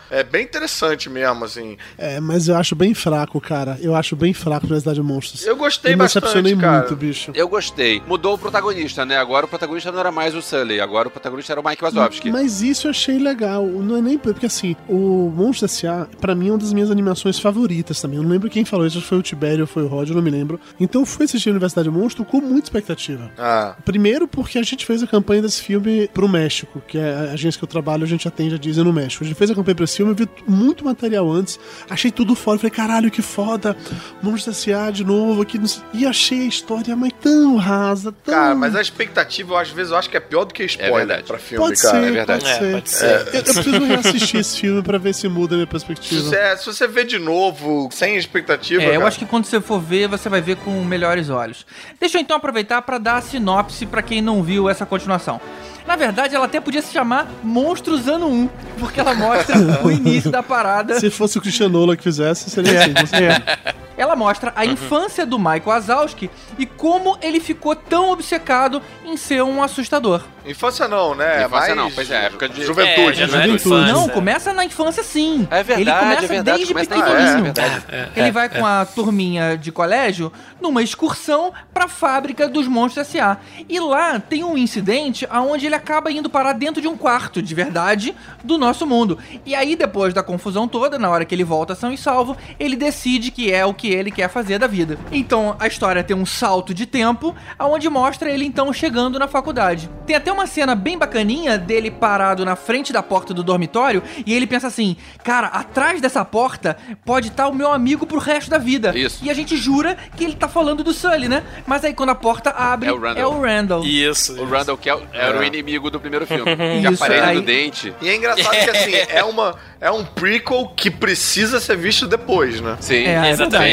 [0.10, 1.78] É bem interessante mesmo, assim.
[2.02, 3.78] É, mas eu acho bem fraco, cara.
[3.82, 5.46] Eu acho bem fraco a Universidade de Monstros.
[5.46, 6.80] Eu gostei Eu me bastante, decepcionei cara.
[6.80, 7.32] muito, bicho.
[7.36, 8.02] Eu gostei.
[8.08, 9.18] Mudou o protagonista, né?
[9.18, 12.32] Agora o protagonista não era mais o Sully, agora o protagonista era o Mike Wazowski.
[12.32, 13.66] Mas isso eu achei legal.
[13.66, 17.40] Não é nem porque assim, o Monstro S.A., pra mim, é uma das minhas animações
[17.40, 18.18] favoritas também.
[18.18, 20.10] Eu não lembro quem falou isso, acho que foi o Tibério ou foi o Rod,
[20.10, 20.60] eu não me lembro.
[20.80, 23.30] Então eu fui assistir a Universidade Monstro com muita expectativa.
[23.38, 27.34] Ah, Primeiro porque a gente fez a campanha desse filme pro México, que é a
[27.34, 29.24] agência que eu trabalho, a gente atende a Disney no México.
[29.24, 31.60] A gente fez a campanha pra esse filme, eu vi muito material antes,
[31.90, 33.76] achei tudo foda, falei, caralho, que foda,
[34.22, 34.92] Monstro S.A.
[34.92, 35.60] de novo aqui.
[35.94, 38.34] E achei a história, mas tão rasa, tão...
[38.34, 40.98] cara, mas a expectativa, eu, às vezes, eu acho que é pior do que spoiler
[41.08, 41.24] verdade.
[41.24, 42.00] pra filme, Pode cara.
[42.02, 42.44] ser, é verdade.
[42.44, 42.60] pode ser.
[42.62, 42.74] ver.
[42.74, 43.06] pode ser.
[43.06, 46.22] Eu, eu preciso reassistir esse filme pra ver se muda a minha Se perspectiva.
[46.22, 48.82] você, se você vê de novo, sem expectativa.
[48.82, 51.66] É, eu cara, acho que quando você for ver, você vai ver com melhores olhos.
[52.00, 55.40] Deixa eu então aproveitar para dar a sinopse para quem não viu essa continuação.
[55.86, 60.32] Na verdade, ela até podia se chamar Monstros Ano 1, porque ela mostra o início
[60.32, 61.00] da parada.
[61.00, 62.94] Se fosse o Christian Nolan que fizesse, seria assim.
[62.94, 63.44] certeza.
[63.68, 63.74] É.
[64.02, 69.44] Ela mostra a infância do Michael Wazowski e como ele ficou tão obcecado em ser
[69.44, 70.24] um assustador.
[70.44, 71.46] Infância não, né?
[71.46, 73.44] Infância Mais não, pois é, época de- Juventude, É, né?
[73.46, 73.92] Juventude.
[73.92, 75.48] Não, começa na infância sim.
[75.52, 76.58] É verdade, ele começa é verdade.
[76.58, 77.38] desde começa pequenininho.
[77.38, 77.86] é verdade.
[77.90, 83.38] É, Ele vai com a turminha de colégio numa excursão pra fábrica dos Monstros S.A.
[83.70, 87.54] E lá tem um incidente aonde ele acaba indo parar dentro de um quarto de
[87.54, 89.20] verdade do nosso mundo.
[89.46, 92.76] E aí, depois da confusão toda, na hora que ele volta são e salvo, ele
[92.76, 94.98] decide que é o que ele quer fazer da vida.
[95.12, 99.90] Então, a história tem um salto de tempo, aonde mostra ele então chegando na faculdade.
[100.06, 104.34] Tem até uma cena bem bacaninha dele parado na frente da porta do dormitório e
[104.34, 108.58] ele pensa assim: "Cara, atrás dessa porta pode estar o meu amigo pro resto da
[108.58, 108.98] vida".
[108.98, 109.24] Isso.
[109.24, 111.44] E a gente jura que ele tá falando do Sully, né?
[111.66, 113.22] Mas aí quando a porta abre, É o Randall.
[113.24, 113.84] É o Randall.
[113.86, 114.42] Isso.
[114.42, 116.44] O Randall, que é o- era o inimigo do primeiro filme.
[116.56, 117.94] que Isso, aparelho aí- do dente.
[118.02, 122.60] E é engraçado que assim, é, uma, é um prequel que precisa ser visto depois,
[122.62, 122.78] né?
[122.80, 123.04] Sim.
[123.06, 123.30] É,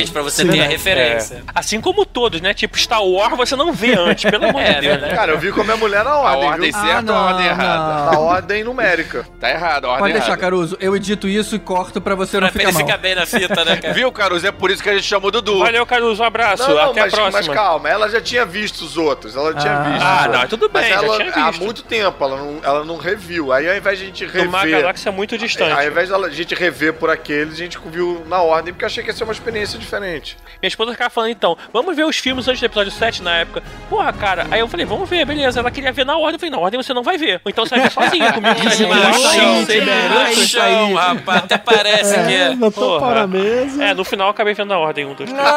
[0.09, 0.69] Exatamente, pra você Sim, ter a né?
[0.69, 1.43] referência.
[1.55, 2.55] Assim como todos, né?
[2.55, 5.11] Tipo, Star Wars você não vê antes, pelo amor É, de Deus, verdade.
[5.13, 5.17] né?
[5.19, 6.81] Cara, eu vi com a minha mulher na A ordem, ordem viu?
[6.81, 8.11] certa ou a ordem errada?
[8.13, 9.27] Na ordem numérica.
[9.41, 10.41] Tá errado, a ordem Pode deixar, errada.
[10.43, 10.77] Caruso.
[10.81, 12.83] Eu edito isso e corto pra você Pra não pra ficar mal.
[12.83, 13.95] ficar bem na fita, né, cara?
[13.95, 14.47] Viu, Caruso?
[14.47, 15.59] É por isso que a gente chamou Dudu.
[15.61, 16.63] Valeu, Caruso, um abraço.
[16.69, 17.43] Não, não, Até mas, a próxima.
[17.47, 19.37] mas calma, ela já tinha visto os outros.
[19.37, 19.83] Ela tinha Ah.
[19.83, 20.03] visto.
[20.05, 22.97] Ah, não, tudo bem, Mas já ela, tinha há muito tempo ela não, ela não
[22.97, 23.53] reviu.
[23.53, 24.71] Aí ao invés de a gente rever.
[24.81, 25.73] galáxia muito distante.
[25.73, 29.11] Ao invés da gente rever por aqueles, a gente viu na ordem, porque achei que
[29.11, 29.88] ia ser uma experiência diferente.
[29.97, 33.63] Minha esposa ficava falando, então, vamos ver os filmes antes do episódio 7 na época.
[33.89, 34.47] Porra, cara.
[34.51, 35.61] Aí eu falei, vamos ver, beleza.
[35.61, 36.35] Ela queria ver na ordem.
[36.35, 37.41] Eu falei, na ordem você não vai ver.
[37.45, 38.55] Ou então você vai ver sozinha comigo.
[38.55, 40.25] Tá Isso, ali na isso ordem, aí, não sei, Tibério, né?
[40.29, 40.95] é isso Chão, aí.
[40.95, 42.57] rapaz, até parece que É, é.
[42.57, 43.21] botou o pau Porra.
[43.21, 43.85] na mesa.
[43.85, 45.49] É, no final eu acabei vendo na ordem um, dois, três.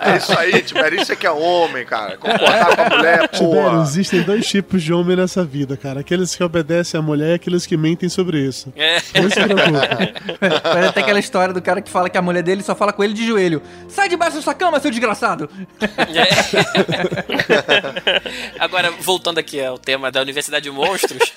[0.00, 1.00] É isso aí, Tibério.
[1.00, 2.16] Isso é que é homem, cara.
[2.16, 3.82] Concordar com a mulher, Tibério, porra.
[3.82, 6.00] existem dois tipos de homem nessa vida, cara.
[6.00, 8.72] Aqueles que obedecem à mulher e aqueles que mentem sobre isso.
[8.76, 8.96] É.
[9.20, 10.14] Não se preocupe.
[10.62, 13.02] Parece até aquela história do cara que fala que a mulher dele só fala com
[13.02, 13.62] ele de joelho.
[13.88, 15.50] Sai debaixo da sua cama, seu desgraçado!
[15.80, 16.28] É.
[18.58, 21.32] Agora, voltando aqui ao tema da Universidade de Monstros,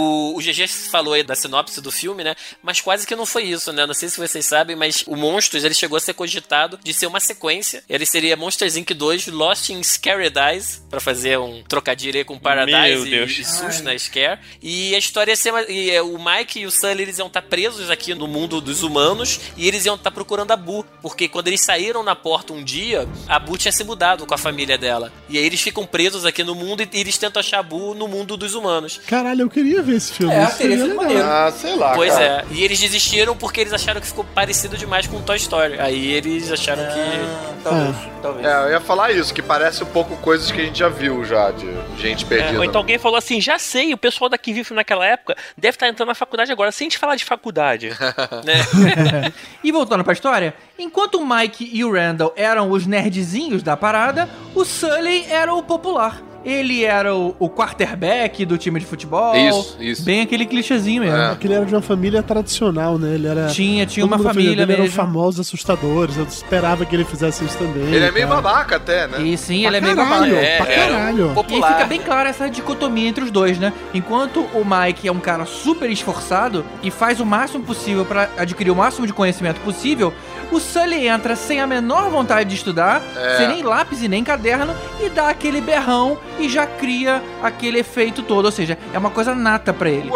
[0.00, 2.34] o, o GG falou aí da sinopse do filme, né?
[2.62, 3.86] Mas quase que não foi isso, né?
[3.86, 7.06] Não sei se vocês sabem, mas o Monstros ele chegou a ser cogitado de ser
[7.06, 7.82] uma sequência.
[7.88, 8.92] Ele seria Monsters Inc.
[8.92, 13.38] 2 Lost in Scaradise, pra fazer um trocadilho aí com Paradise Meu e, Deus.
[13.38, 14.40] e Sus na Scare.
[14.62, 15.50] E a história ia ser.
[15.50, 18.60] uma- E, é, o Mike e o Sully eles iam estar presos aqui no mundo
[18.60, 20.84] dos humanos e eles iam estar procurando a Boo.
[21.00, 24.38] Porque quando eles saíram na porta um dia, a Boo tinha se mudado com a
[24.38, 25.12] família dela.
[25.28, 28.08] E aí eles ficam presos aqui no mundo e eles tentam achar a Boo no
[28.08, 29.00] mundo dos humanos.
[29.06, 30.32] Caralho, eu queria ver esse filme.
[30.34, 30.96] É, Isso seria legal.
[30.96, 31.24] maneiro.
[31.24, 31.94] Ah, sei lá.
[31.94, 32.24] Pois cara.
[32.24, 32.44] é.
[32.54, 35.78] E eles desistiram porque eles acharam que ficou parecido demais com Toy Story.
[35.78, 37.00] Aí eles acharam que.
[37.00, 38.46] Ah, talvez, talvez.
[38.46, 41.24] É, eu ia falar isso, que parece um pouco coisas que a gente já viu
[41.24, 41.66] já, de
[42.00, 42.58] gente É, perdida.
[42.58, 45.88] ou então alguém falou assim, já sei, o pessoal daqui vive naquela época deve estar
[45.88, 46.72] entrando na faculdade agora.
[46.72, 47.90] Se a gente falar de faculdade,
[48.44, 49.32] né?
[49.62, 54.30] E voltando pra história, enquanto o Mike e o Randall eram os nerdzinhos da parada,
[54.54, 56.31] o Sully era o popular.
[56.44, 59.34] Ele era o, o quarterback do time de futebol.
[59.36, 60.04] Isso, isso.
[60.04, 61.16] Bem aquele clichêzinho mesmo.
[61.16, 61.28] É.
[61.30, 63.14] Porque ele era de uma família tradicional, né?
[63.14, 63.46] Ele era.
[63.46, 64.96] Tinha, tinha uma família dele eram mesmo.
[64.96, 66.16] famosos assustadores.
[66.16, 67.82] Eu esperava que ele fizesse isso também.
[67.84, 68.40] Ele é meio cara.
[68.40, 69.22] babaca até, né?
[69.22, 70.46] E sim, Pra ele é meio caralho, babaca.
[70.46, 71.24] É, pra era caralho.
[71.26, 71.72] E aí Popular.
[71.74, 73.72] fica bem clara essa dicotomia entre os dois, né?
[73.94, 78.70] Enquanto o Mike é um cara super esforçado e faz o máximo possível pra adquirir
[78.70, 80.12] o máximo de conhecimento possível,
[80.52, 83.36] o Sully entra sem a menor vontade de estudar, É.
[83.38, 88.22] sem nem lápis e nem caderno, e dá aquele berrão e já cria aquele efeito
[88.22, 88.44] todo.
[88.46, 90.10] Ou seja, é uma coisa nata pra ele.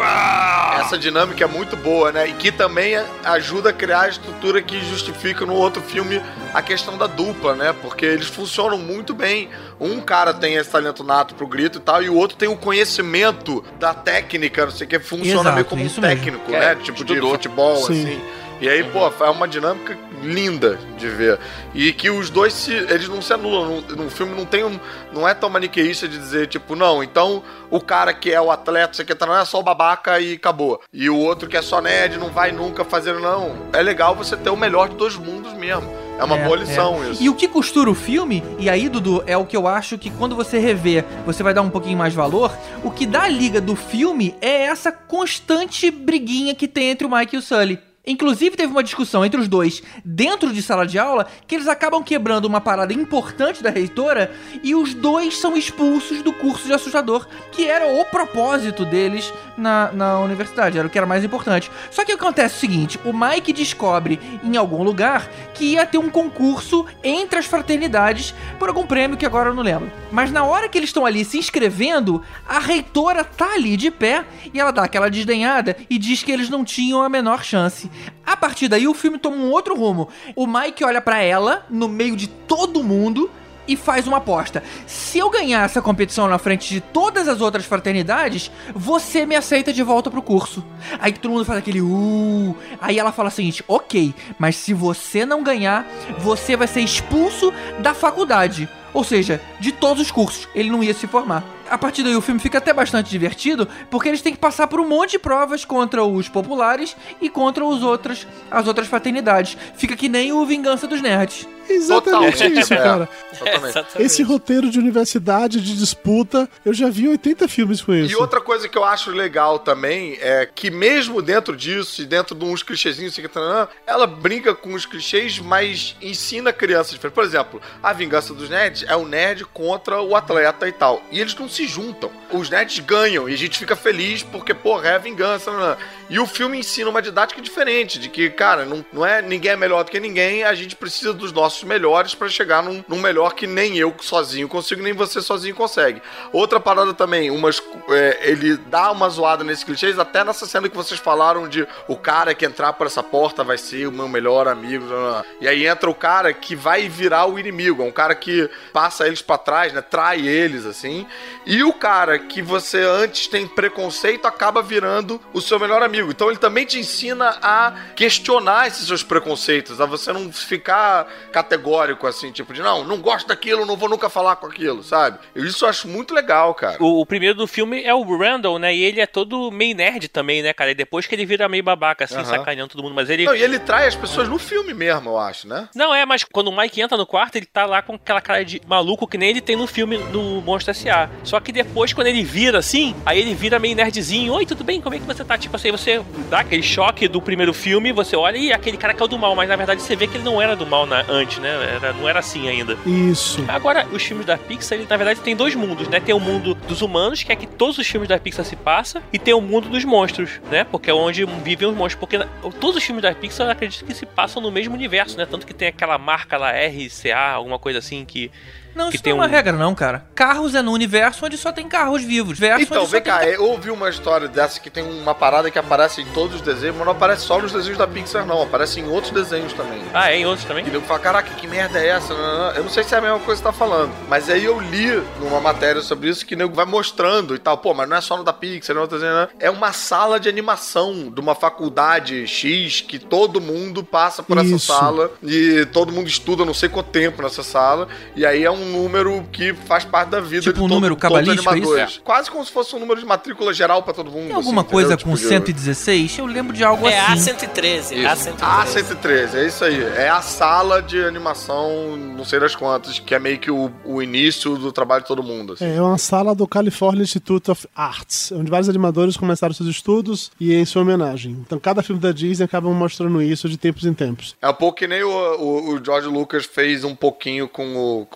[0.81, 2.29] Essa dinâmica é muito boa, né?
[2.29, 2.94] E que também
[3.25, 6.20] ajuda a criar a estrutura que justifica no outro filme
[6.55, 7.75] a questão da dupla, né?
[7.83, 9.49] Porque eles funcionam muito bem.
[9.81, 12.57] Um cara tem esse talento nato pro grito e tal, e o outro tem o
[12.57, 16.16] conhecimento da técnica, não sei o que, funciona Exato, meio como um isso mesmo.
[16.16, 16.75] técnico, É, né?
[16.83, 17.14] Tipo estudou.
[17.31, 18.03] de futebol, Sim.
[18.03, 18.20] assim.
[18.61, 21.38] E aí, pô, é uma dinâmica linda de ver.
[21.75, 22.73] E que os dois se.
[22.73, 23.83] Eles não se anulam.
[23.83, 24.79] No, filme não tem um.
[25.12, 28.95] Não é tão maniqueísta de dizer, tipo, não, então o cara que é o atleta,
[28.95, 30.81] você que não é só o babaca e acabou.
[30.92, 33.14] E o outro que é só nerd, não vai nunca fazer.
[33.21, 33.57] Não.
[33.73, 36.07] É legal você ter o melhor de dois mundos mesmo.
[36.19, 37.11] É uma É, boa lição é.
[37.11, 37.23] isso.
[37.23, 40.11] E o que costura o filme, e aí, Dudu, é o que eu acho que
[40.11, 42.51] quando você rever, você vai dar um pouquinho mais valor.
[42.83, 47.11] O que dá a liga do filme é essa constante briguinha que tem entre o
[47.14, 47.79] Mike e o Sully.
[48.07, 52.05] Inclusive, teve uma discussão entre os dois dentro de sala de aula que eles acabam
[52.05, 57.27] quebrando uma parada importante da reitora e os dois são expulsos do curso de assustador,
[57.51, 61.69] que era o propósito deles na, na universidade, era o que era mais importante.
[61.90, 66.09] Só que acontece o seguinte: o Mike descobre em algum lugar que ia ter um
[66.09, 69.90] concurso entre as fraternidades por algum prêmio que agora eu não lembro.
[70.12, 74.25] Mas na hora que eles estão ali se inscrevendo, a reitora tá ali de pé
[74.55, 77.90] e ela dá aquela desdenhada e diz que eles não tinham a menor chance.
[78.24, 80.09] A partir daí o filme toma um outro rumo.
[80.35, 83.30] O Mike olha pra ela no meio de todo mundo
[83.68, 84.62] e faz uma aposta.
[84.87, 89.73] Se eu ganhar essa competição na frente de todas as outras fraternidades, você me aceita
[89.73, 90.64] de volta pro curso.
[90.98, 92.56] Aí todo mundo faz aquele uh.
[92.81, 95.87] Aí ela fala o seguinte: ok, mas se você não ganhar,
[96.18, 98.68] você vai ser expulso da faculdade.
[98.94, 101.44] Ou seja, de todos os cursos, ele não ia se formar.
[101.71, 104.81] A partir daí o filme fica até bastante divertido, porque eles têm que passar por
[104.81, 109.56] um monte de provas contra os populares e contra os outros, as outras fraternidades.
[109.77, 111.46] Fica que nem o Vingança dos Nerds.
[111.69, 112.52] Exatamente Total.
[112.52, 112.77] isso, É.
[112.77, 113.08] cara.
[113.37, 113.71] Totalmente.
[113.71, 114.02] Exatamente.
[114.02, 118.12] Esse roteiro de universidade, de disputa, eu já vi 80 filmes com isso.
[118.12, 122.35] E outra coisa que eu acho legal também é que mesmo dentro disso, e dentro
[122.37, 127.14] de uns clichêzinhos, assim, que tá, ela brinca com os clichês, mas ensina crianças diferentes.
[127.17, 131.02] Por exemplo, a vingança dos nerds é o nerd contra o atleta e tal.
[131.10, 132.11] E eles não se juntam.
[132.33, 135.50] Os nerds ganham e a gente fica feliz porque, porra, é vingança.
[135.50, 135.77] Não, não.
[136.08, 139.56] E o filme ensina uma didática diferente, de que, cara, não, não é ninguém é
[139.56, 143.35] melhor do que ninguém, a gente precisa dos nossos melhores pra chegar num, num melhor
[143.35, 146.00] que nem eu sozinho consigo, nem você sozinho consegue.
[146.33, 147.60] Outra parada também, umas,
[147.90, 151.96] é, ele dá uma zoada nesses clichês, até nessa cena que vocês falaram de o
[151.96, 154.85] cara que entrar por essa porta vai ser o meu melhor amigo.
[154.85, 155.24] não, não.
[155.40, 159.06] E aí entra o cara que vai virar o inimigo, é um cara que passa
[159.06, 159.81] eles pra trás, né?
[159.81, 161.06] Trai eles, assim.
[161.44, 166.10] E o cara que você antes tem preconceito acaba virando o seu melhor amigo.
[166.10, 172.06] Então ele também te ensina a questionar esses seus preconceitos, a você não ficar categórico
[172.06, 175.19] assim, tipo de não, não gosto daquilo, não vou nunca falar com aquilo, sabe?
[175.35, 176.77] Isso eu acho muito legal, cara.
[176.81, 178.75] O, o primeiro do filme é o Randall, né?
[178.75, 180.71] E ele é todo meio nerd também, né, cara?
[180.71, 182.25] E depois que ele vira meio babaca, assim, Aham.
[182.25, 182.94] sacaneando todo mundo.
[182.94, 183.25] Mas ele.
[183.25, 185.69] Não, e ele trai as pessoas no filme mesmo, eu acho, né?
[185.75, 188.44] Não, é, mas quando o Mike entra no quarto, ele tá lá com aquela cara
[188.44, 191.08] de maluco que nem ele tem no filme do Monstro S.A.
[191.23, 194.33] Só que depois, quando ele vira assim, aí ele vira meio nerdzinho.
[194.33, 194.81] Oi, tudo bem?
[194.81, 195.37] Como é que você tá?
[195.37, 196.00] Tipo assim, você
[196.31, 199.19] dá aquele choque do primeiro filme, você olha e aquele cara que é o do
[199.19, 201.48] mal, mas na verdade você vê que ele não era do mal na- antes, né?
[201.77, 202.77] Era, não era assim ainda.
[202.87, 203.44] Isso.
[203.48, 206.00] Agora, os filmes da Pixar, ele, na verdade, tem dois mundos, né?
[206.00, 209.02] Tem o mundo dos humanos, que é que todos os filmes da Pixar se passam,
[209.13, 210.65] e tem o mundo dos monstros, né?
[210.65, 211.98] Porque é onde vivem os monstros.
[212.00, 212.19] Porque
[212.61, 215.27] todos os filmes da Pixar, eu acredito que se passam no mesmo universo, né?
[215.27, 218.31] Tanto que tem aquela marca lá, RCA, alguma coisa assim, que...
[218.77, 220.04] Não, Que isso tem não é uma um- regra, não, cara.
[220.14, 222.38] Carros é no universo onde só tem carros vivos.
[222.38, 225.50] Verso Então, vem tem cá, ca- eu ouvi uma história dessa que tem uma parada
[225.50, 228.42] que aparece em todos os desenhos, mas não aparece só nos desenhos da Pixar, não.
[228.42, 229.83] Aparece em outros desenhos também.
[229.94, 230.64] Ah, é em outros também?
[230.66, 232.12] E nego fala, caraca, que merda é essa?
[232.14, 232.50] Não, não, não.
[232.52, 233.90] Eu não sei se é a mesma coisa que você tá falando.
[234.08, 237.56] Mas aí eu li numa matéria sobre isso que o nego vai mostrando e tal.
[237.58, 239.29] Pô, mas não é só no da Pixar, não é outro desenho, não.
[239.40, 244.54] É uma sala de animação de uma faculdade X que todo mundo passa por essa
[244.54, 244.66] Isso.
[244.72, 247.88] sala e todo mundo estuda não sei quanto tempo nessa sala.
[248.14, 250.96] E aí é um número que faz parte da vida Tipo de um todo- número
[250.96, 251.69] cabalístico, é isso?
[251.71, 252.00] animadores.
[252.04, 254.27] Quase como se fosse um número de matrícula geral pra todo mundo.
[254.27, 255.04] Tem alguma assim, coisa entendeu?
[255.12, 256.19] com Tipo de- 116?
[256.19, 257.31] Eu lembro de algo É assim.
[257.33, 257.94] A113.
[257.94, 258.08] Isso.
[258.08, 258.37] A113.
[258.40, 259.83] A113, é isso aí.
[259.83, 264.02] É a sala de animação, não sei das quantas, que é meio que o, o
[264.02, 265.52] início do trabalho de todo mundo.
[265.54, 265.64] assim.
[265.67, 270.54] É uma sala do California Institute of Arts, onde vários animadores começaram seus estudos e
[270.54, 271.33] é em sua homenagem.
[271.44, 274.35] Então cada filme da Disney acaba mostrando isso de tempos em tempos.
[274.40, 278.06] É um pouco que nem o, o, o George Lucas fez um pouquinho com o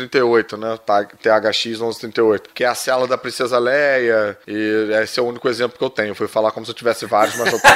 [0.00, 0.78] 1138, né?
[1.22, 4.36] THX 1138, que é a cela da Princesa Leia.
[4.46, 6.14] E esse é o único exemplo que eu tenho.
[6.14, 7.74] Fui falar como se eu tivesse vários, mas eu tenho.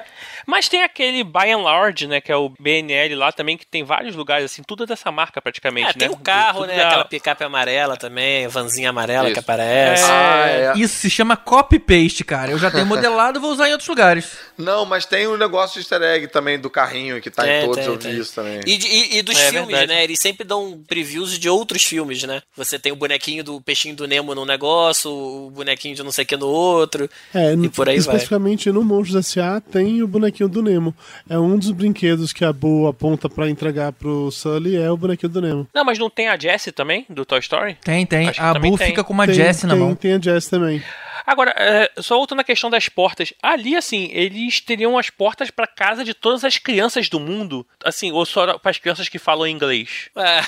[0.46, 2.20] Mas tem aquele By and Large, né?
[2.20, 5.90] Que é o BNL lá também, que tem vários lugares, assim, tudo dessa marca praticamente,
[5.90, 6.14] É, tem né?
[6.14, 6.76] o carro, Tudo né?
[6.76, 9.34] da- Aquela picape amarela também, vanzinha amarela Isso.
[9.34, 10.04] que aparece.
[10.06, 10.72] ah, é.
[10.78, 12.50] Isso se chama copy-paste, cara.
[12.52, 14.32] Eu já tenho modelado vou usar em outros lugares.
[14.56, 17.60] Não, mas tem um negócio de easter egg também do carrinho que tá em Tem,
[17.62, 18.18] todos, tem, eu vi tem.
[18.18, 18.60] isso também.
[18.66, 19.88] E, e- e dos É filmes, verdade.
[19.92, 20.04] né?
[20.04, 22.42] Eles sempre dão previews de outros filmes, né?
[22.56, 26.24] Você tem o bonequinho do peixinho do Nemo num negócio, o bonequinho de não sei
[26.24, 27.08] o que no outro.
[27.34, 28.00] É, E por aí vai.
[28.00, 29.60] especificamente no Monstros S.A.
[29.60, 30.94] tem o bonequinho do Nemo.
[31.28, 35.32] É um dos brinquedos que a Boo aponta pra entregar pro Sully, é o bonequinho
[35.32, 35.68] do Nemo.
[35.74, 37.76] Não, mas não tem a Jessie também, do Toy Story?
[37.82, 38.28] Tem, tem.
[38.28, 38.88] Acho A Boo tem.
[38.88, 39.94] fica com uma tem, Jessie na tem, mão.
[39.94, 40.82] Tem a Jess também.
[41.26, 43.32] Agora, é, só voltando à questão das portas.
[43.42, 47.64] Ali, assim, eles teriam as portas pra casa de todas as crianças do mundo.
[47.84, 50.08] Assim, ou só para as crianças que falam inglês.
[50.16, 50.40] É.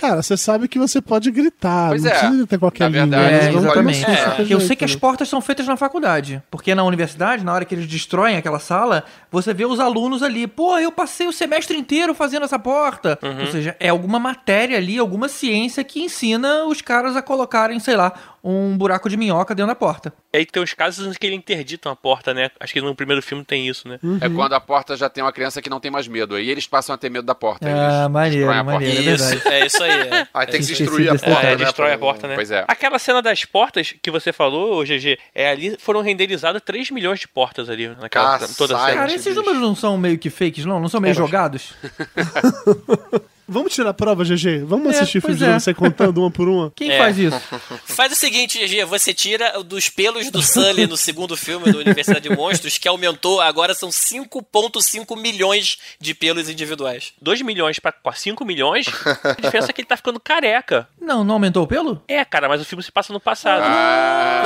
[0.00, 2.18] Cara, você sabe que você pode gritar, Pois não é.
[2.18, 3.18] precisa ter qualquer Na língua.
[3.20, 3.34] verdade?
[3.46, 4.04] É, exatamente.
[4.04, 6.42] qualquer Eu sei que as portas são feitas na faculdade.
[6.50, 10.46] Porque na universidade, na hora que eles destroem aquela sala, você vê os alunos ali.
[10.46, 13.18] Pô, eu passei o semestre inteiro fazendo essa porta.
[13.40, 17.96] Ou seja, é alguma matéria ali, alguma ciência que ensina os caras a colocarem, sei
[17.96, 18.12] lá,
[18.42, 20.12] um buraco de minhoca dentro da porta.
[20.34, 22.50] E aí tem os casos em que ele interditam a porta, né?
[22.58, 24.00] Acho que no primeiro filme tem isso, né?
[24.20, 26.34] É quando a porta já tem uma criança que não tem mais medo.
[26.34, 27.68] Aí eles passam a ter medo da porta.
[27.68, 28.80] eles Ah, maneiro, destroem a porta.
[28.80, 29.10] maneiro.
[29.10, 29.54] É Isso, verdade.
[29.54, 29.90] é isso aí.
[29.92, 30.28] é.
[30.34, 31.46] Aí tem que destruir a desse porta.
[31.46, 31.56] É, né?
[31.56, 32.34] destrói a porta, né?
[32.34, 32.64] Pois é.
[32.66, 37.28] Aquela cena das portas que você falou, GG, é ali foram renderizadas 3 milhões de
[37.28, 38.58] portas ali naquela Cacete.
[38.58, 38.94] toda a cena.
[38.98, 40.80] Cara, esses números não são meio que fakes, não?
[40.80, 41.74] Não são meio jogados?
[43.46, 44.64] Vamos tirar a prova, GG?
[44.66, 45.60] Vamos É, assistir pois filme de é.
[45.60, 46.72] você contando uma por uma?
[46.76, 46.98] Quem É.
[46.98, 47.40] faz isso?
[47.84, 52.28] Faz o seguinte, GG, você tira dos pelos do Sully no segundo filme do Universidade
[52.28, 57.12] de Monstros, que aumentou, agora são 5.5 milhões de pelos individuais.
[57.20, 58.86] 2 milhões pra 5 milhões,
[59.22, 60.88] a diferença é que ele tá ficando careca.
[61.00, 62.02] Não, não aumentou o pelo?
[62.08, 63.62] É, cara, mas o filme se passa no passado.
[63.64, 64.42] Ah,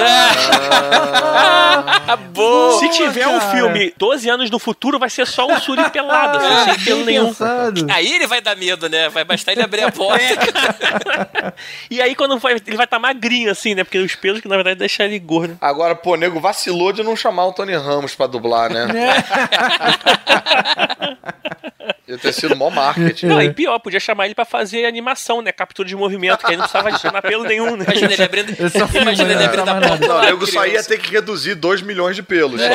[2.32, 2.78] boa!
[2.80, 3.50] Se tiver um cara.
[3.52, 7.26] filme 12 anos no futuro, vai ser só um Suri pelado, assim, sem pelo nenhum.
[7.28, 7.86] Pensado.
[7.90, 9.08] Aí ele vai dar medo, né?
[9.08, 10.18] Vai bastar ele abrir a porta.
[11.90, 13.82] E aí quando vai, ele vai estar magrinho, assim, né?
[13.82, 15.56] Porque os pelos que na verdade deixam ele gordo.
[15.60, 18.86] Agora, pô, nego vacilou de não chamar o Tony Ramos pra dublar, né?
[22.08, 23.26] Ia ter sido mó marketing.
[23.26, 25.52] Não, e pior, podia chamar ele pra fazer animação, né?
[25.52, 27.84] Captura de movimento, que aí não precisava adicionar pelo nenhum, né?
[27.84, 28.56] Imagina ele abrindo,
[28.88, 29.34] fui, imagina né?
[29.34, 30.08] ele abrindo a porta.
[30.08, 32.62] Não, o nego só ia ter que reduzir 2 milhões de pelos.
[32.62, 32.68] só.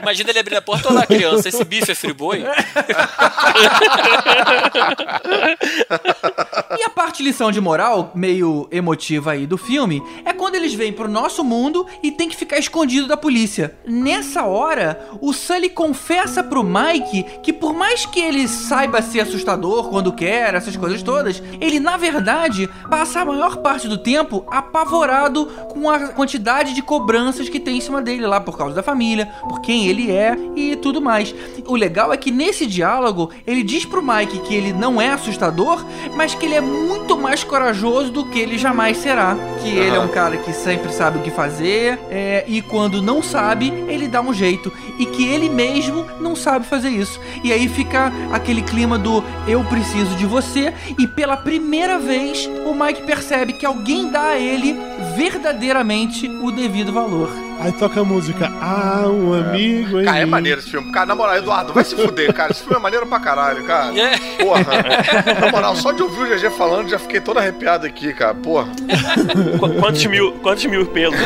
[0.00, 2.44] Imagina ele abrindo a porta, olha lá, criança, esse bife é friboi?
[6.78, 10.92] E a parte lição de moral, meio emotiva aí do filme, é quando eles vêm
[10.92, 13.74] pro nosso mundo e tem que ficar escondido da polícia.
[13.86, 19.88] Nessa hora, o Sully confessa pro Mike que por mais que ele saiba ser assustador
[19.88, 25.46] quando quer, essas coisas todas, ele na verdade passa a maior parte do tempo apavorado
[25.72, 29.26] com a quantidade de cobranças que tem em cima dele lá por causa da família,
[29.48, 31.34] por quem ele é e tudo mais.
[31.66, 35.84] O legal é que nesse diálogo ele diz pro Mike que ele não é assustador,
[36.16, 39.36] mas que ele é muito mais corajoso do que ele jamais será.
[39.62, 43.22] Que ele é um cara que sempre sabe o que fazer é, e quando não
[43.22, 44.72] sabe, ele dá um jeito.
[44.98, 47.20] E que ele mesmo não sabe fazer isso.
[47.44, 50.72] E aí fica aquele clima do eu preciso de você.
[50.98, 54.76] E pela primeira vez, o Mike percebe que alguém dá a ele
[55.16, 57.30] verdadeiramente o devido valor.
[57.60, 60.90] Aí toca a música Ah, um amigo em Cara, é maneiro esse filme.
[60.90, 62.50] Cara, na moral, Eduardo, vai se fuder, cara.
[62.50, 63.96] Esse filme é maneiro pra caralho, cara.
[63.98, 64.18] É.
[64.42, 64.64] Porra.
[65.40, 68.34] Na moral, só de ouvir o GG falando, já fiquei todo arrepiado aqui, cara.
[68.34, 68.66] Porra.
[69.60, 71.16] Qu- quantos mil, quantos mil pelos?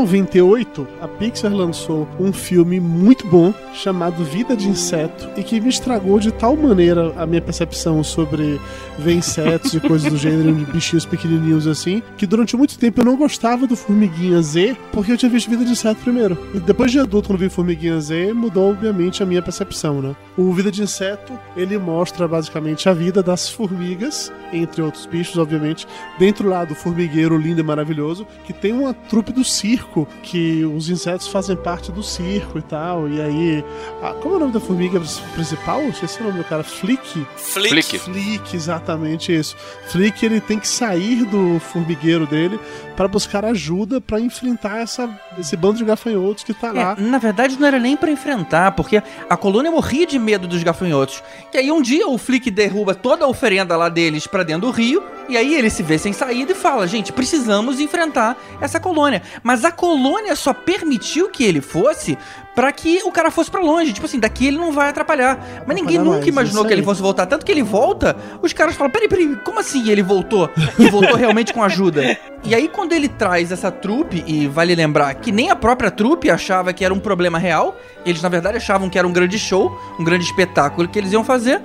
[0.00, 5.68] 98, a Pixar lançou um filme muito bom chamado Vida de Inseto e que me
[5.68, 8.58] estragou de tal maneira a minha percepção sobre
[8.98, 13.16] ver insetos e coisas do gênero, bichinhos pequenininhos assim, que durante muito tempo eu não
[13.16, 16.38] gostava do Formiguinha Z porque eu tinha visto Vida de Inseto primeiro.
[16.54, 20.16] E depois de adulto, quando vi Formiguinha Z, mudou obviamente a minha percepção, né?
[20.34, 25.86] O Vida de Inseto, ele mostra basicamente a vida das formigas, entre outros bichos, obviamente,
[26.18, 29.89] dentro lá do formigueiro lindo e maravilhoso, que tem uma trupe do circo,
[30.22, 33.08] que os insetos fazem parte do circo e tal.
[33.08, 33.64] E aí.
[34.02, 35.00] ah, como é o nome da formiga
[35.34, 35.82] principal?
[35.84, 36.62] Esqueci o nome do cara.
[36.62, 37.26] Flick.
[37.36, 37.98] Flick.
[37.98, 39.56] Flick, exatamente isso.
[39.88, 42.58] Flick ele tem que sair do formigueiro dele
[43.00, 46.94] para buscar ajuda para enfrentar essa, esse bando de gafanhotos que tá lá.
[46.98, 50.62] É, na verdade, não era nem pra enfrentar, porque a colônia morria de medo dos
[50.62, 51.22] gafanhotos.
[51.50, 54.70] E aí um dia o Flick derruba toda a oferenda lá deles pra dentro do
[54.70, 59.22] rio, e aí ele se vê sem saída e fala: gente, precisamos enfrentar essa colônia.
[59.42, 62.18] Mas a colônia só permitiu que ele fosse
[62.54, 63.92] pra que o cara fosse pra longe.
[63.92, 65.64] Tipo assim, daqui ele não vai atrapalhar.
[65.66, 67.26] Mas ninguém Atrapalhar nunca mais, imaginou que ele fosse voltar.
[67.26, 70.50] Tanto que ele volta, os caras falam: peraí, peraí, como assim ele voltou?
[70.78, 72.18] E voltou realmente com ajuda.
[72.42, 76.30] E aí, quando ele traz essa trupe, e vale lembrar que nem a própria trupe
[76.30, 79.78] achava que era um problema real, eles na verdade achavam que era um grande show,
[79.98, 81.60] um grande espetáculo que eles iam fazer.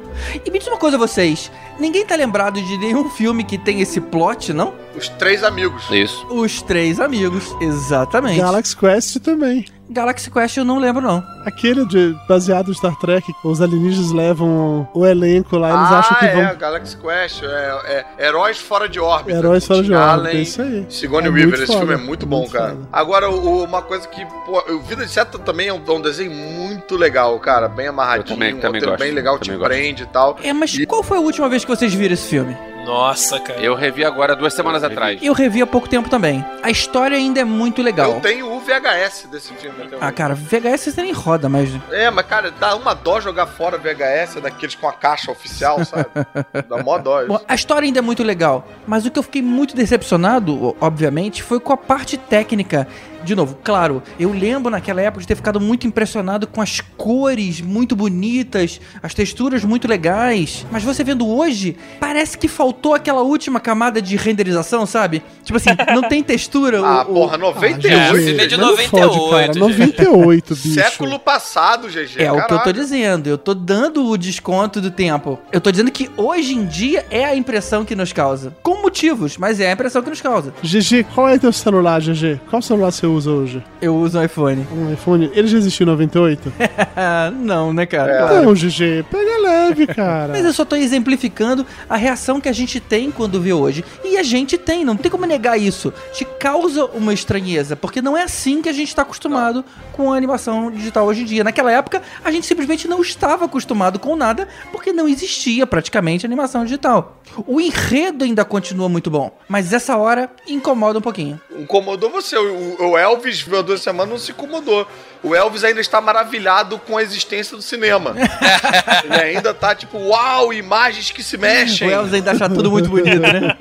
[0.46, 4.02] E me diz uma coisa, vocês: ninguém tá lembrado de nenhum filme que tem esse
[4.02, 4.74] plot, não?
[4.98, 5.90] Os três amigos.
[5.90, 6.28] Isso.
[6.30, 8.40] Os Três Amigos, exatamente.
[8.40, 9.66] Galaxy Quest também.
[9.90, 11.24] Galaxy Quest eu não lembro, não.
[11.46, 16.18] Aquele de, baseado em Star Trek, os alienígenas levam o elenco lá, eles ah, acham
[16.18, 16.56] que é, vão.
[16.58, 17.44] Galaxy Quest.
[17.44, 19.38] É, é Heróis Fora de Órbita.
[19.38, 20.86] Heróis fora de órbita, é isso aí.
[20.90, 21.54] Sigourney É Weaver.
[21.56, 22.70] Esse foda, filme é muito bom, muito cara.
[22.72, 22.88] foda.
[22.92, 26.02] Agora, o- uma coisa que, pô, o Vida de Seta também é um, é um
[26.02, 27.68] desenho muito legal, cara.
[27.68, 29.64] Bem amarradinho, Eu também- um também roteiro gosto, bem legal, te gosto.
[29.64, 30.38] prende e tal.
[30.42, 32.58] É, mas E- qual foi a última vez que vocês viram esse filme?
[32.86, 33.60] Nossa, cara.
[33.60, 35.20] Eu revi agora duas semanas atrás.
[35.22, 36.46] Eu revi há pouco tempo também.
[36.62, 38.12] A história ainda é muito legal.
[38.14, 41.70] Eu tenho o VHS desse filme até Ah, cara, VHS você nem roda, mas.
[41.92, 46.06] É, mas, cara, dá uma dó jogar fora VHS daqueles com a caixa oficial, sabe?
[46.70, 47.28] dá mó dó isso.
[47.30, 51.42] Bom, a história ainda é muito legal, mas o que eu fiquei muito decepcionado, obviamente,
[51.42, 52.88] foi com a parte técnica.
[53.26, 57.60] De novo, claro, eu lembro naquela época de ter ficado muito impressionado com as cores
[57.60, 60.66] muito bonitas, as texturas muito legais.
[60.72, 65.24] Mas você vendo hoje, parece que faltou aquela última camada de renderização, sabe?
[65.44, 66.82] Tipo assim, não tem textura.
[66.86, 68.18] Ah, o- porra, Ah, 98.
[68.18, 69.46] esse é de mas não fode, 98, cara.
[69.48, 69.60] gente.
[69.60, 70.74] 98, bicho.
[70.74, 72.22] Século passado, GG.
[72.22, 75.40] É o que eu tô dizendo, eu tô dando o desconto do tempo.
[75.52, 78.56] Eu tô dizendo que hoje em dia é a impressão que nos causa.
[78.62, 80.54] Com motivos, mas é a impressão que nos causa.
[80.64, 82.40] GG, qual é teu celular, GG?
[82.50, 83.64] Qual celular você usa hoje?
[83.82, 84.68] Eu uso um iPhone.
[84.72, 85.32] Um iPhone?
[85.34, 86.54] Ele já existiu em 98?
[86.96, 88.12] Ah, não, né, cara?
[88.12, 88.18] É.
[88.20, 88.46] Claro.
[88.46, 90.34] Não, GG, pega leve, cara.
[90.34, 93.84] Mas eu só tô exemplificando a reação que a gente tem quando vê hoje.
[94.04, 95.94] E a gente tem, não tem como negar isso.
[96.14, 99.64] Te causa uma estranheza, porque não é assim que a gente tá acostumado
[99.94, 101.44] com a animação digital hoje em dia.
[101.44, 106.64] Naquela época, a gente simplesmente não estava acostumado com nada, porque não existia praticamente animação
[106.64, 107.22] digital.
[107.48, 111.40] O enredo ainda continua muito bom, mas essa hora incomoda um pouquinho.
[111.58, 112.38] Incomodou você.
[112.38, 114.88] O, o Elvis, viu há duas semanas, não se incomodou.
[115.26, 118.14] O Elvis ainda está maravilhado com a existência do cinema.
[119.04, 121.88] Ele ainda tá tipo, uau, imagens que se mexem.
[121.88, 123.56] O Elvis ainda acha tudo muito bonito, né?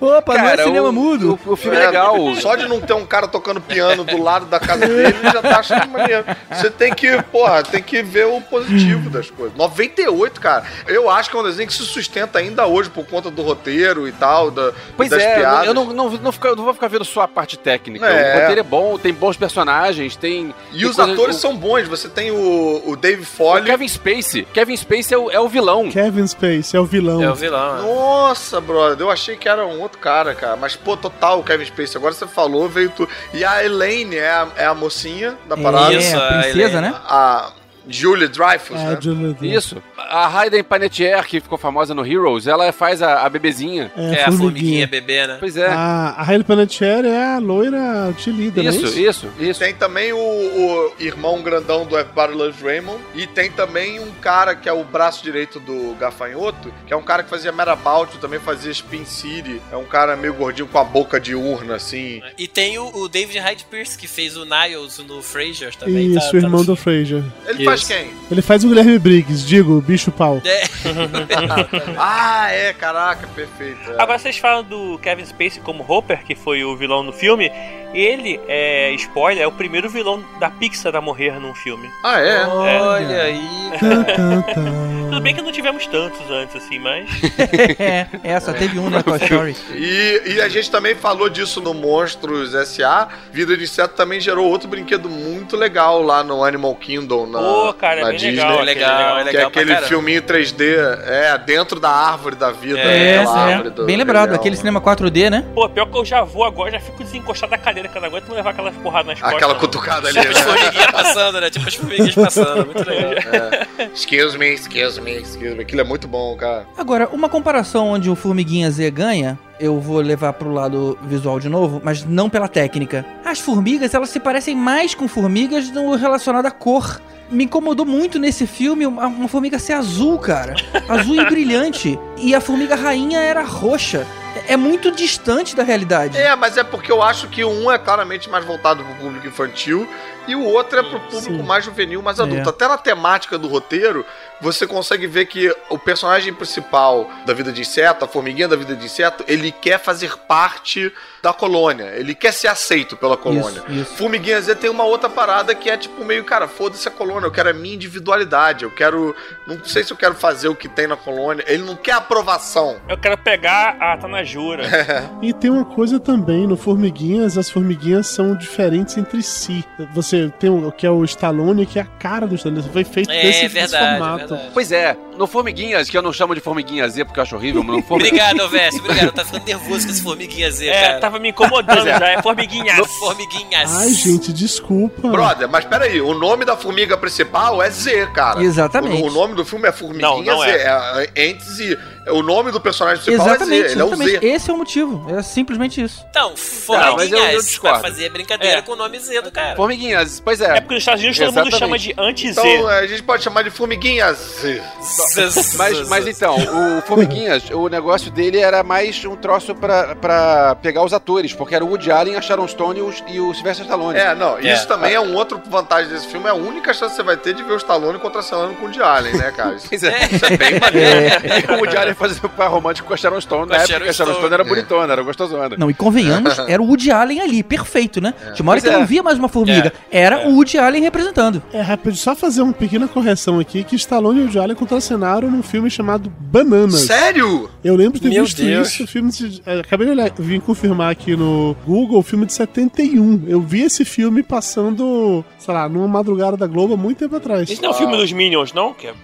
[0.00, 1.38] Opa, não é cinema o, mudo.
[1.44, 2.16] O, o filme é legal.
[2.36, 5.42] Só de não ter um cara tocando piano do lado da casa dele, ele já
[5.42, 6.24] tá achando maneiro.
[6.50, 9.54] Você tem que, porra, tem que ver o positivo das coisas.
[9.56, 10.64] 98, cara.
[10.86, 14.08] Eu acho que é um desenho que se sustenta ainda hoje por conta do roteiro
[14.08, 15.66] e tal, da, Pois das é, piadas.
[15.66, 18.06] eu não, não, não, fica- não vou ficar vendo só a parte técnica.
[18.06, 18.36] É.
[18.36, 20.54] O roteiro é bom, tem bons personagens, tem.
[20.72, 21.88] E tem os atores o- são bons.
[21.88, 23.64] Você tem o, o Dave o Foley.
[23.64, 24.44] Kevin Spacey.
[24.52, 25.90] Kevin Spacey é o, é o vilão.
[25.90, 27.22] Kevin Space é o vilão.
[27.22, 27.76] É o vilão.
[27.76, 27.82] né?
[27.82, 30.56] Nossa, brother, eu achei que era um outro cara, cara.
[30.56, 31.96] Mas, pô, total, o Kevin Spacey.
[31.96, 33.08] Agora você falou, veio tu.
[33.34, 35.92] E a Elaine é a, é a mocinha da parada.
[35.94, 36.80] É, Isso, a a princesa, Helena.
[36.80, 36.94] né?
[37.06, 37.52] A
[37.88, 38.96] Julia Dreyfus, É, né?
[38.96, 39.42] Dreyfus.
[39.42, 39.82] Isso.
[39.96, 43.90] A Hayden Panettiere, que ficou famosa no Heroes, ela faz a, a bebezinha.
[43.96, 45.36] É, a formiguinha bebê, né?
[45.38, 45.66] Pois é.
[45.66, 49.00] A, a Hailey Panettiere é a loira de líder, isso, não é isso?
[49.00, 49.60] isso, isso.
[49.60, 53.00] Tem também o, o irmão grandão do Everybody Loves Raymond.
[53.14, 57.02] E tem também um cara que é o braço direito do Gafanhoto, que é um
[57.02, 59.60] cara que fazia Merabout, também fazia Spin City.
[59.72, 62.22] É um cara meio gordinho com a boca de urna, assim.
[62.38, 66.08] E tem o, o David Hyde Pierce, que fez o Niles no Frasier também.
[66.08, 67.22] Isso, tá, o irmão tá no do Fraser.
[67.46, 67.64] Ele Isso.
[67.64, 68.10] faz quem?
[68.30, 70.40] Ele faz o Guilherme Briggs, digo, bicho pau.
[70.44, 70.64] É.
[71.98, 73.90] Ah, é, caraca, perfeito.
[73.90, 74.00] é.
[74.00, 77.50] Agora vocês falam do Kevin Spacey como Hopper, que foi o vilão no filme.
[77.94, 81.88] Ele, é, spoiler, é o primeiro vilão da Pixar a morrer num filme.
[82.04, 82.44] Ah, é?
[82.46, 83.70] Olha aí.
[83.80, 84.44] Tan.
[85.16, 87.08] Tudo bem que não tivemos tantos antes, assim, mas.
[87.80, 89.56] é, é, só teve um, né, Toy Story.
[89.74, 93.08] E, e a gente também falou disso no Monstros S.A.
[93.32, 97.72] Vida de Inseto também gerou outro brinquedo muito legal lá no Animal Kingdom, na, Pô,
[97.72, 98.32] cara, é na bem Disney.
[98.32, 98.60] legal.
[98.60, 100.62] É legal, é que é legal pra aquele filminho 3D,
[101.06, 102.78] é, dentro da árvore da vida.
[102.78, 105.46] É, aquela é, do bem lembrado, Leão, aquele cinema 4D, né?
[105.54, 108.08] Pô, pior que eu já vou agora, já fico desencostado da cadeira, que eu não
[108.08, 109.36] aguento levar aquelas porradas nas costas.
[109.36, 109.60] Aquela não.
[109.60, 110.52] cutucada ali, Tipo as né?
[110.52, 111.50] formiguinhas passando, né?
[111.50, 112.66] Tipo as formiguinhas passando.
[112.66, 113.12] Muito legal.
[113.12, 113.84] É.
[113.94, 115.60] Excuse me, excuse me, me.
[115.60, 116.66] Aquilo é muito bom, cara.
[116.76, 121.48] Agora, uma comparação onde o Formiguinha Z ganha, eu vou levar pro lado visual de
[121.48, 123.06] novo, mas não pela técnica.
[123.24, 127.00] As formigas, elas se parecem mais com formigas no relacionado à cor.
[127.30, 130.54] Me incomodou muito nesse filme uma, uma formiga ser azul, cara.
[130.88, 131.98] Azul e brilhante.
[132.16, 134.06] E a formiga rainha era roxa.
[134.36, 136.16] É, é muito distante da realidade.
[136.18, 139.88] É, mas é porque eu acho que um é claramente mais voltado pro público infantil
[140.28, 141.42] e o outro é pro público Sim.
[141.42, 142.48] mais juvenil, mais adulto.
[142.48, 142.50] É.
[142.50, 144.04] Até na temática do roteiro,
[144.40, 148.76] você consegue ver que o personagem principal da vida de inseto, a formiguinha da vida
[148.76, 150.92] de inseto, ele quer fazer parte
[151.26, 151.92] da colônia.
[151.96, 153.62] Ele quer ser aceito pela colônia.
[153.68, 153.94] Isso, isso.
[153.96, 157.32] Formiguinha Z tem uma outra parada que é tipo meio, cara, foda-se a colônia, eu
[157.32, 159.14] quero a minha individualidade, eu quero.
[159.46, 161.44] Não sei se eu quero fazer o que tem na colônia.
[161.48, 162.76] Ele não quer aprovação.
[162.88, 164.64] Eu quero pegar a Tanajura.
[165.22, 169.64] E tem uma coisa também, no Formiguinhas, as formiguinhas são diferentes entre si.
[169.92, 173.10] Você tem o que é o Stallone, que é a cara do Stallone, foi feito
[173.10, 174.28] É, desse, verdade, desse formato.
[174.28, 174.50] verdade.
[174.52, 177.62] Pois é, no Formiguinhas, que eu não chamo de Formiguinha Z porque eu acho horrível,
[177.62, 178.30] mas no Formiguinhas.
[178.30, 179.12] Obrigado, Vécio, obrigado.
[179.12, 181.00] Tá ficando nervoso com esse formiguinha Z, É, cara.
[181.00, 182.86] tava me incomodando já, é formiguinhas.
[182.98, 183.74] Formiguinhas.
[183.76, 185.08] Ai, gente, desculpa.
[185.08, 188.42] Brother, mas peraí, o nome da formiga principal é Z, cara.
[188.42, 189.02] Exatamente.
[189.02, 190.48] O, o nome do filme é Formiguinha Não, não Z.
[190.50, 191.10] é.
[191.14, 191.78] É, e
[192.10, 193.72] o nome do personagem principal Exatamente, é Z.
[193.72, 194.20] Ele é o exatamente.
[194.20, 194.26] Z.
[194.26, 195.06] Esse é o motivo.
[195.18, 196.04] É simplesmente isso.
[196.10, 196.38] Então, mas
[196.68, 197.58] eu- eu formiguinhas.
[197.58, 198.62] pra fazer brincadeira É.
[198.62, 199.56] com o nome Z do cara.
[199.56, 200.60] Formiguinhas, pois É é.
[200.60, 201.58] porque nos Estados Unidos todo mundo Exatamente.
[201.58, 202.40] chama de anti-Z.
[202.40, 204.62] Então a gente pode chamar de Formiguinha Z.
[205.56, 210.82] Mas, mas então, o Formiguinhas, o negócio dele era mais um troço pra, pra pegar
[210.84, 213.64] os atores, porque era o Woody Allen, a Sharon Stone e o, e o Sylvester
[213.66, 213.98] Stallone.
[213.98, 214.52] É, não, É.
[214.52, 216.26] isso também é um outro vantagem desse filme.
[216.26, 218.70] É a única chance que você vai ter de ver o Stallone contracenando com o
[218.70, 219.54] de Allen, né, cara?
[219.56, 220.08] Isso, Pois é.
[220.10, 221.26] isso é bem maneiro.
[221.48, 223.62] E o Woody Allen fazia o par romântico com a Sharon Stone, Com na a
[223.62, 224.34] época a Sharon Stone.
[224.34, 225.56] Era bonitona, era gostosona.
[225.56, 228.14] Não, e convenhamos, era o Woody Allen ali, perfeito, né?
[228.34, 228.78] Tinha uma hora que eu é.
[228.78, 229.72] não via mais uma formiga.
[229.90, 231.42] Era o Woody Allen representando.
[231.52, 235.42] É rápido, só fazer uma pequena correção aqui, que Stallone e o Allen contracenaram num
[235.42, 236.80] filme chamado Bananas.
[236.82, 237.50] Sério?
[237.64, 238.68] Eu lembro de ter Meu visto Deus.
[238.68, 242.26] isso, o filme de, é, acabei de olhar, vim confirmar aqui no Google, o filme
[242.26, 243.24] de 71.
[243.26, 247.48] Eu vi esse filme passando, sei lá, numa madrugada da Globo há muito tempo atrás.
[247.48, 248.74] Isso não é o filme dos Minions, não?
[248.82, 248.94] É-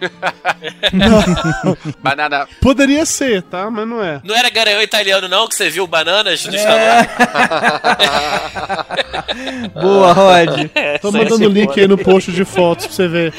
[2.03, 2.47] Banana.
[2.83, 3.71] Poderia ser, tá?
[3.71, 4.21] Mas não é.
[4.25, 7.09] Não era garanhão italiano, não, que você viu bananas no É.
[9.81, 10.69] Boa, Rod.
[11.01, 11.81] Tô mandando é link foda.
[11.81, 13.33] aí no post de fotos pra você ver.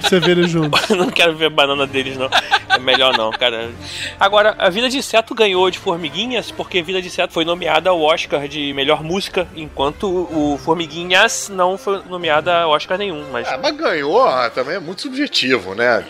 [0.00, 0.80] Você ver eles juntos.
[0.90, 2.28] Eu não quero ver a banana deles, não.
[2.68, 3.70] É melhor não, cara.
[4.18, 8.00] Agora, a Vida de Inseto ganhou de Formiguinhas porque Vida de Inseto foi nomeada ao
[8.00, 13.24] Oscar de melhor música, enquanto o Formiguinhas não foi nomeada ao Oscar nenhum.
[13.32, 16.04] Mas Ah, mas ganhou ah, também é muito subjetivo, né?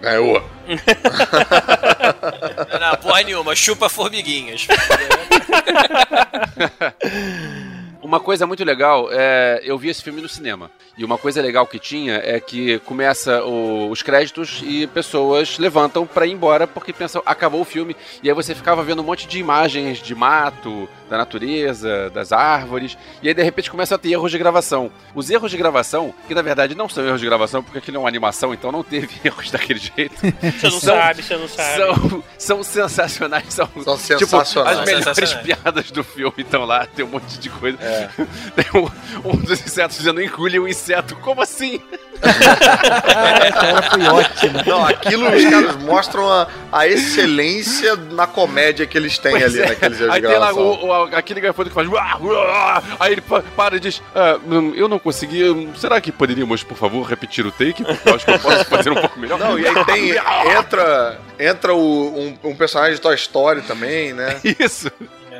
[0.00, 0.42] Ganhou.
[2.80, 3.54] Não, porra nenhuma.
[3.54, 4.66] Chupa formiguinhas.
[8.06, 9.60] Uma coisa muito legal é.
[9.64, 10.70] Eu vi esse filme no cinema.
[10.96, 16.06] E uma coisa legal que tinha é que começa o- os créditos e pessoas levantam
[16.06, 17.94] pra ir embora porque pensam, acabou o filme.
[18.22, 22.96] E aí você ficava vendo um monte de imagens de mato, da natureza, das árvores.
[23.22, 24.90] E aí de repente começa a ter erros de gravação.
[25.14, 28.00] Os erros de gravação, que na verdade não são erros de gravação, porque aquilo é
[28.00, 30.14] uma animação, então não teve erros daquele jeito.
[30.16, 31.76] você não São- sabe, você não sabe.
[31.76, 34.78] São, são sensacionais, são, São tipo, sensacionais.
[34.78, 35.46] as melhores Sensacionais.
[35.46, 37.76] piadas do filme estão lá, tem um monte de coisa.
[38.54, 41.80] Tem um, um dos insetos dizendo engule um inseto, como assim?
[42.22, 44.62] Essa hora foi ótima.
[44.66, 49.60] Não, aquilo os caras mostram a, a excelência na comédia que eles têm Pois ali
[49.62, 49.68] é.
[49.68, 51.88] naqueles Aí tem lá o, o- aquele gafanhoto que faz.
[51.88, 55.44] "Uá, uá", Aí ele pa- para e diz: "Ah, hum, Eu não consegui.
[55.44, 57.84] hum, Será que poderíamos, por favor, repetir o take?
[57.84, 59.38] Porque eu acho que eu posso fazer um pouco melhor.
[59.38, 60.16] Não, e aí tem.
[60.56, 64.40] Entra, entra o, um, um personagem de Toy Story também, né?
[64.58, 64.90] Isso.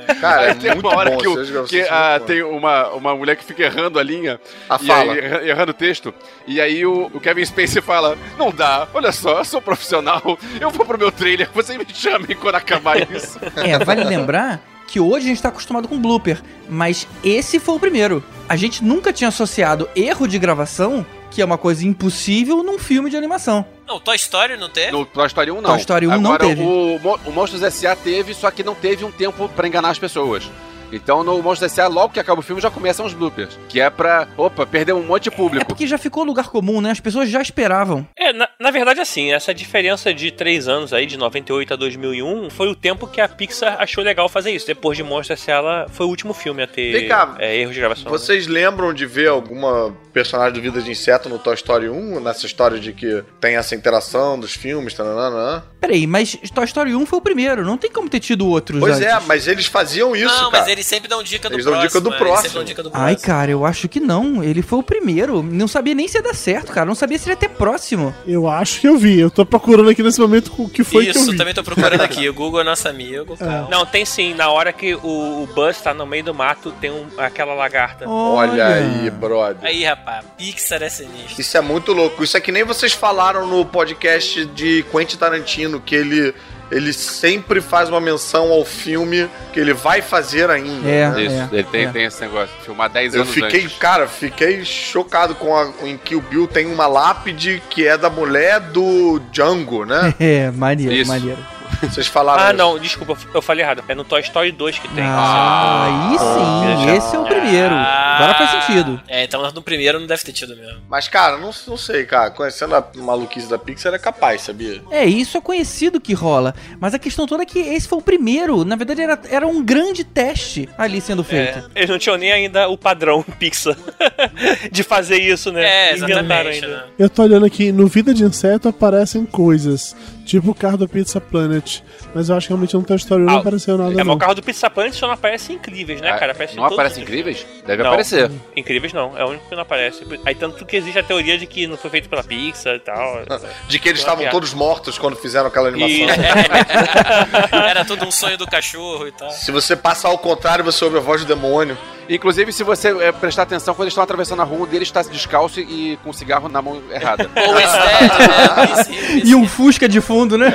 [0.20, 1.18] Cara, é tem muito uma hora bom.
[1.18, 2.22] que, o- que, boas.
[2.26, 4.40] tem uma, uma mulher que fica errando a linha.
[4.68, 5.12] A e fala.
[5.12, 6.14] aí, erra- errando o texto.
[6.46, 10.70] E aí o, o Kevin Spacey fala: Não dá, olha só, eu sou profissional, eu
[10.70, 13.38] vou pro meu trailer, vocês me chamem quando acabar isso.
[13.56, 17.80] É, vale lembrar que hoje a gente tá acostumado com blooper, mas esse foi o
[17.80, 18.22] primeiro.
[18.48, 23.10] A gente nunca tinha associado erro de gravação, que é uma coisa impossível, num filme
[23.10, 23.66] de animação.
[23.86, 24.90] Não, Toy Story não teve?
[24.90, 25.70] No Toy Story 1 não.
[25.70, 26.62] Toy Story 1 não Agora, teve.
[26.62, 27.94] O, o Monstros S.A.
[27.94, 30.50] teve, só que não teve um tempo pra enganar as pessoas.
[30.92, 33.58] Então no Monstros S.A., logo que acaba o filme, já começam os bloopers.
[33.68, 35.66] Que é pra, opa, perder um monte de É público.
[35.66, 36.90] porque já ficou lugar comum, né?
[36.90, 38.06] As pessoas já esperavam.
[38.16, 42.50] É, na, na verdade, assim, essa diferença de três anos aí, de 98 a 2001,
[42.50, 44.66] foi o tempo que a Pixar achou legal fazer isso.
[44.66, 47.74] Depois de Monstros S.A., ela foi o último filme a ter Vem cá, é, erros
[47.74, 48.04] de gravação.
[48.04, 48.10] né?
[48.10, 52.20] Vocês lembram de ver alguma personagem do Vida de Inseto no Toy Story 1?
[52.20, 55.64] Nessa história de que tem essa interação dos filmes, tananana?
[55.80, 58.96] Peraí, mas Toy Story 1 foi o primeiro, não tem como ter tido outros Pois
[58.96, 59.06] antes.
[59.06, 60.64] é, mas eles faziam isso, não, cara.
[60.64, 61.88] mas eles sempre dão dica do Eles dão próximo.
[61.88, 62.42] dica do é, próximo.
[62.44, 63.08] Eles dão dica do próximo.
[63.08, 64.42] Ai, cara, eu acho que não.
[64.42, 65.42] Ele foi o primeiro.
[65.42, 66.86] Não sabia nem se ia dar certo, cara.
[66.86, 68.14] Não sabia se ia ter próximo.
[68.26, 69.18] Eu acho que eu vi.
[69.18, 71.36] Eu tô procurando aqui nesse momento o que foi que eu Isso, vi.
[71.36, 72.28] também tô procurando aqui.
[72.28, 73.36] O Google é nosso amigo.
[73.36, 73.68] calma.
[73.70, 74.34] Não, tem sim.
[74.34, 74.98] Na hora que o,
[75.42, 78.08] o Buzz tá no meio do mato, tem um- aquela lagarta.
[78.08, 79.58] Olha aí, brother.
[79.62, 81.40] Aí, rapaz, Pixar é sinistro.
[81.40, 82.22] Isso é muito louco.
[82.22, 86.34] Isso é que nem vocês falaram no podcast de Quentin Tarantino, que ele,
[86.70, 90.88] ele sempre faz uma menção ao filme que ele vai fazer ainda.
[90.88, 91.10] É.
[91.10, 91.22] né?
[91.22, 91.90] Isso, ele tem, é.
[91.90, 92.54] tem esse negócio.
[92.64, 93.78] Filmar 10 Eu anos fiquei, antes.
[93.78, 98.10] cara, fiquei chocado com a, em que o Bill tem uma lápide que é da
[98.10, 100.14] mulher do Django, né?
[100.26, 101.10] É, maneiro, Isso.
[101.10, 101.38] maneiro.
[101.82, 102.42] Vocês falaram.
[102.42, 102.56] Ah, isso.
[102.56, 103.84] não, desculpa, eu falei errado.
[103.88, 105.04] É no Toy Story 2 que tem.
[105.04, 107.74] Ah, aí sim, esse é o primeiro.
[107.74, 109.00] Agora faz sentido.
[109.08, 110.80] É, então no primeiro não deve ter tido mesmo.
[110.88, 112.30] Mas, cara, não, não sei, cara.
[112.30, 114.82] Conhecendo a maluquice da Pixar é capaz, sabia?
[114.90, 116.54] É, isso é conhecido que rola.
[116.80, 118.64] Mas a questão toda é que esse foi o primeiro.
[118.64, 121.58] Na verdade, era, era um grande teste ali sendo feito.
[121.58, 123.76] É, eles não tinham nem ainda o padrão Pixar
[124.70, 125.64] de fazer isso, né?
[125.64, 126.48] É, exatamente.
[126.48, 126.68] ainda.
[126.68, 126.84] Né?
[126.98, 129.96] Eu tô olhando aqui, no Vida de Inseto aparecem coisas,
[130.26, 131.80] tipo o carro do Pizza Planet.
[132.14, 134.06] Mas eu acho que realmente no Toy Story 1 não Ah, apareceu nada É, mas
[134.06, 134.14] não.
[134.14, 136.32] o carro do Pizza Planet só não aparece em Incríveis, né, cara?
[136.32, 137.46] Aparece não aparece incríveis?
[137.66, 137.90] Deve Não.
[137.90, 138.30] aparecer.
[138.56, 140.04] Incríveis não, é o único que não aparece.
[140.24, 143.22] Aí tanto que existe a teoria de que não foi feito pela Pixar e tal.
[143.68, 144.32] De que eles estavam piada.
[144.32, 145.96] todos mortos quando fizeram aquela animação.
[145.96, 149.30] E- Era tudo um sonho do cachorro e tal.
[149.30, 151.76] Se você passar ao contrário, você ouve a voz do demônio.
[152.08, 155.02] Inclusive, se você é, prestar atenção, quando eles estão atravessando a rua, um deles está
[155.02, 157.30] descalço e com um cigarro na mão errada.
[157.36, 159.22] Ou Stead, né?
[159.24, 160.52] E um Fusca de fundo, né?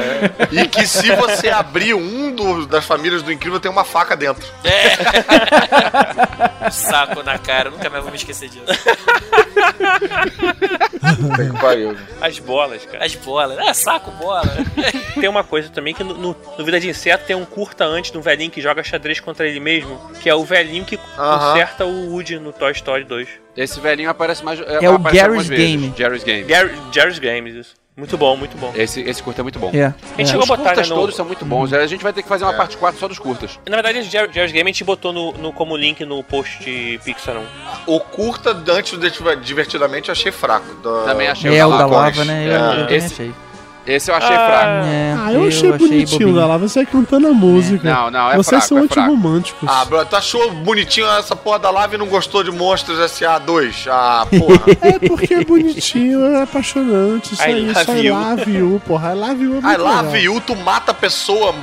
[0.51, 4.45] E que se você abrir um do- das famílias do Incrível, tem uma faca dentro.
[6.65, 8.63] Um saco na cara, eu nunca mais vou me esquecer disso.
[12.21, 13.05] As bolas, cara.
[13.05, 13.57] As bolas.
[13.59, 14.43] É, saco, bola.
[15.19, 18.11] Tem uma coisa também que no, no- no Vida de Inseto tem um curta antes
[18.11, 20.99] do velhinho que joga xadrez contra ele mesmo, que é o velhinho que.
[21.47, 23.27] Conserta o Woody no Toy Story 2.
[23.57, 24.59] Esse velhinho aparece mais.
[24.59, 25.65] É o aparece algumas Gary's vezes.
[25.65, 25.93] Game.
[25.97, 26.43] Gary's Game.
[26.43, 27.81] Gary, Jerry's Games, isso.
[27.97, 28.71] Muito bom, muito bom.
[28.73, 29.69] Esse, esse curta é muito bom.
[29.73, 29.87] É.
[29.87, 31.73] A gente chegou Os a botar curtas né, no, todos são muito bons.
[31.73, 33.59] A gente vai ter que fazer uma parte 4 só dos curtas.
[33.67, 36.63] Na verdade, esse Jer- Jerry's Game a gente botou no, no- como link no post
[36.63, 37.43] de Pixar 1.
[37.85, 40.73] O curta, antes do Divertidamente, eu achei fraco.
[40.75, 42.47] Da- Também achei É o da Lava né?
[42.47, 42.55] Eu, É.
[42.55, 43.33] eu também Esse- achei.
[43.85, 44.87] Esse eu achei Ah, fraco.
[44.87, 46.35] É, Ah, eu achei bonitinho bobinho.
[46.35, 47.89] da lá, você cantando a música.
[47.93, 49.67] Não, não, é Vocês fraco, são é antirromânticos.
[49.69, 53.39] Ah, bro, tu achou bonitinho essa porra da live e não gostou de Monstros S.A.
[53.39, 53.87] 2?
[53.89, 54.61] Ah, porra.
[54.81, 57.33] É porque é bonitinho, é apaixonante.
[57.33, 58.15] Isso I aí, love só I you.
[58.15, 59.11] love you, porra.
[59.11, 60.11] I love you é muito Ai, lá, legal.
[60.11, 61.51] viu, tu mata a pessoa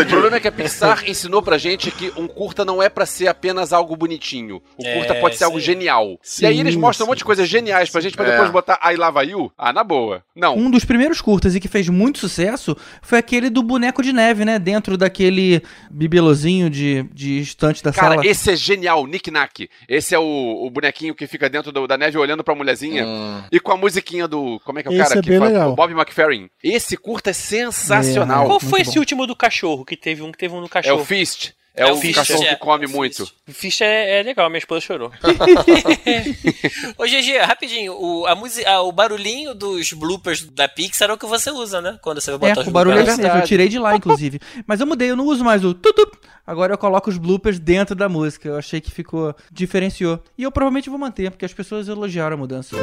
[0.00, 3.06] o problema é que a Pixar ensinou pra gente que um curta não é pra
[3.06, 4.62] ser apenas algo bonitinho.
[4.78, 5.64] O É, curta pode ser algo sim.
[5.66, 6.18] genial.
[6.22, 7.10] Sim, e aí eles mostram um sim.
[7.10, 8.30] monte de coisas geniais pra gente, pra É.
[8.32, 9.50] depois botar I Lava You.
[9.56, 10.22] Ah, na boa.
[10.34, 10.56] Não.
[10.56, 14.44] Um dos primeiros curtas e que fez muito sucesso foi aquele do boneco de neve,
[14.44, 14.58] né?
[14.58, 18.26] Dentro daquele bibelozinho de, de estante da Cara, sala.
[18.26, 19.68] esse é genial, Nick Nack.
[19.88, 23.04] Esse é o, o bonequinho que fica dentro do- da neve olhando pra mulherzinha.
[23.50, 24.60] E com a musiquinha do.
[24.64, 25.52] Como é que é o Esse cara é que bem faz?
[25.52, 25.72] legal.
[25.72, 26.48] O Bob McFerrin.
[26.62, 28.44] Esse curta é sensacional.
[28.44, 28.88] É, Qual foi bom.
[28.90, 29.84] esse último do cachorro?
[29.84, 31.00] Que teve um que teve um no É cachorro.
[31.02, 31.52] o Fist.
[31.76, 32.54] É, É o cachorro é.
[32.54, 33.30] que come É muito.
[33.48, 35.12] Fish é, é legal, minha esposa chorou.
[36.98, 41.18] Ô, GG, rapidinho, o, a musi- ah, o barulhinho dos bloopers da Pixar é o
[41.18, 41.98] que você usa, né?
[42.02, 43.18] Quando você vai É, botar os o barulho é bloopers.
[43.18, 43.38] mesmo.
[43.38, 44.40] Eu tirei de lá, inclusive.
[44.66, 46.16] Mas eu mudei, eu não uso mais o tutup.
[46.46, 48.48] Agora eu coloco os bloopers dentro da música.
[48.48, 49.34] Eu achei que ficou.
[49.50, 50.18] diferenciou.
[50.38, 52.76] E eu provavelmente vou manter, porque as pessoas elogiaram a mudança.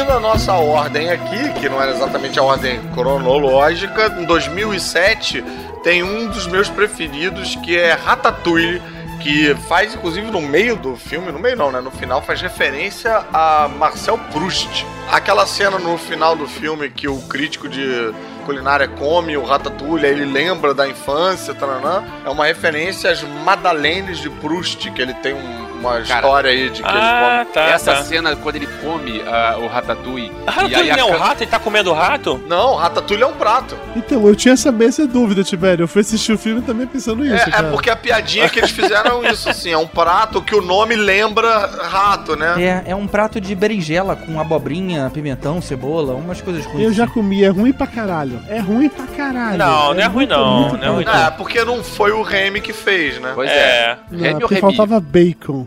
[0.00, 5.44] Seguindo a nossa ordem aqui, que não era exatamente a ordem cronológica, em 2007
[5.82, 8.80] tem um dos meus preferidos que é Ratatouille,
[9.20, 11.82] que faz inclusive no meio do filme, no meio não, né?
[11.82, 14.86] No final faz referência a Marcel Proust.
[15.12, 18.10] Aquela cena no final do filme que o crítico de
[18.46, 24.30] culinária come o Ratatouille, ele lembra da infância, taranã, é uma referência às Madaleines de
[24.30, 27.54] Proust, que ele tem um- uma Cara, história aí de que ah, ele come.
[27.54, 27.60] tá.
[27.70, 28.02] Essa tá.
[28.04, 30.30] cena, quando ele come ah, o ratatouille.
[30.46, 31.42] Ah, e Ratatouille a não é um rato?
[31.42, 32.40] Ele tá comendo rato?
[32.46, 33.76] Não, Ratatouille é um prato.
[33.96, 35.84] Então, eu tinha essa mesma dúvida, Tibério.
[35.84, 38.70] Eu fui assistir o filme também pensando nisso, É, é porque a piadinha que eles
[38.70, 42.54] fizeram é isso, assim, é um prato que o nome lembra rato, né?
[42.86, 46.84] É, é um prato de berinjela com abobrinha, pimentão, cebola, umas coisas ruins.
[46.84, 48.40] Eu já comi, é ruim pra caralho.
[48.48, 49.58] É ruim pra caralho.
[49.58, 51.10] Não, não é ruim muito, não, muito não é ruim bom.
[51.10, 53.32] É, porque não foi o Remy que fez, né?
[53.34, 53.54] Pois é.
[53.54, 53.98] É.
[54.10, 54.76] Não, Remy ou porque Remy?
[54.76, 55.66] faltava bacon.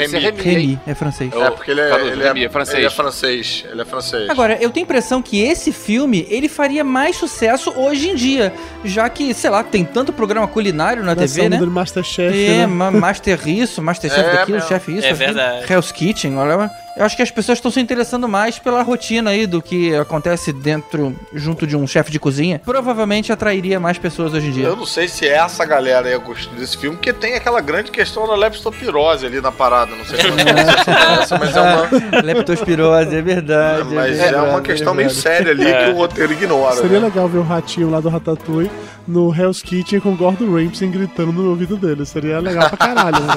[0.00, 0.42] Deve ser Remy.
[0.42, 0.54] Remy.
[0.66, 1.32] Remy, é francês.
[1.32, 2.76] Eu- É, porque ele é, Carlos, ele Remy é, é francês.
[2.78, 3.64] Ele é francês.
[3.70, 4.30] Ele é francês.
[4.30, 8.52] Agora, eu tenho a impressão que esse filme, ele faria mais sucesso hoje em dia,
[8.84, 11.56] já que, sei lá, tem tanto programa culinário na Nessa TV, né?
[11.58, 12.66] do Masterchef, É, né?
[12.66, 14.60] ma- Master isso, Masterchef É daquilo.
[14.62, 15.06] Chef isso.
[15.06, 15.72] É verdade.
[15.72, 16.70] Hell's Kitchen, olha.
[16.96, 20.50] Eu acho que as pessoas estão se interessando mais pela rotina aí do que acontece
[20.50, 22.58] dentro, junto de um chefe de cozinha.
[22.64, 24.64] Provavelmente atrairia mais pessoas hoje em dia.
[24.64, 28.26] Eu não sei se essa galera aí gostou desse filme, porque tem aquela grande questão
[28.26, 29.85] da leptopirose ali na parada.
[29.96, 30.90] Não sei se você
[31.22, 31.88] essa, mas é uma,
[32.22, 33.94] Leptospirose, é verdade.
[33.94, 36.74] mas é verdade, uma questão é meio séria ali que o roteiro ignora.
[36.76, 37.06] Seria né?
[37.06, 38.70] legal ver o ratinho lá do Ratatouille
[39.06, 42.04] no Hell's Kitchen com o Gordon Ramsay gritando no ouvido dele.
[42.06, 43.20] Seria legal pra caralho.
[43.20, 43.32] Né?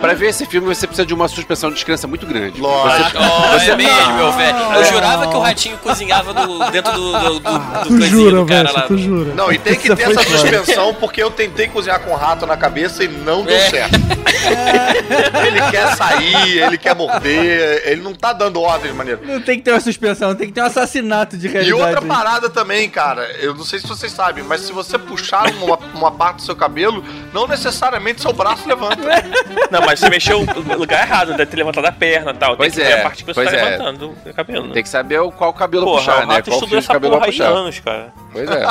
[0.00, 2.58] Pra ver esse filme, você precisa de uma suspensão de descrença muito grande.
[2.58, 3.18] Lógico.
[3.18, 4.56] Oh, é mesmo, meu velho.
[4.76, 8.46] Eu jurava que o ratinho cozinhava no- dentro do, do, do, do Tu jura, do
[8.46, 8.82] cara velho, lá.
[8.86, 9.34] tu jura.
[9.34, 13.04] Não, e tem que ter essa suspensão porque eu tentei cozinhar com rato na cabeça
[13.04, 13.68] e não deu É.
[13.68, 14.00] certo.
[15.46, 19.20] ele quer sair, ele quer morder, ele não tá dando ordem de maneira.
[19.24, 21.82] Não tem que ter uma suspensão, tem que ter um assassinato de E realidade.
[21.82, 25.76] outra parada também, cara, eu não sei se vocês sabem, mas se você puxar uma,
[25.94, 29.00] uma parte do seu cabelo, não necessariamente seu braço levanta.
[29.70, 32.56] Não, mas você mexeu no lugar errado, deve ter levantado a perna e tal.
[32.56, 33.64] Pois tem que é, ver a parte que você pois tá é.
[33.70, 34.66] levantando o cabelo.
[34.66, 34.74] né?
[34.74, 36.42] Tem que saber o- qual cabelo Porra, puxar, o né?
[36.42, 37.44] Qual fio de cabelo porra puxar.
[37.48, 38.12] anos, cara.
[38.32, 38.64] Pois é.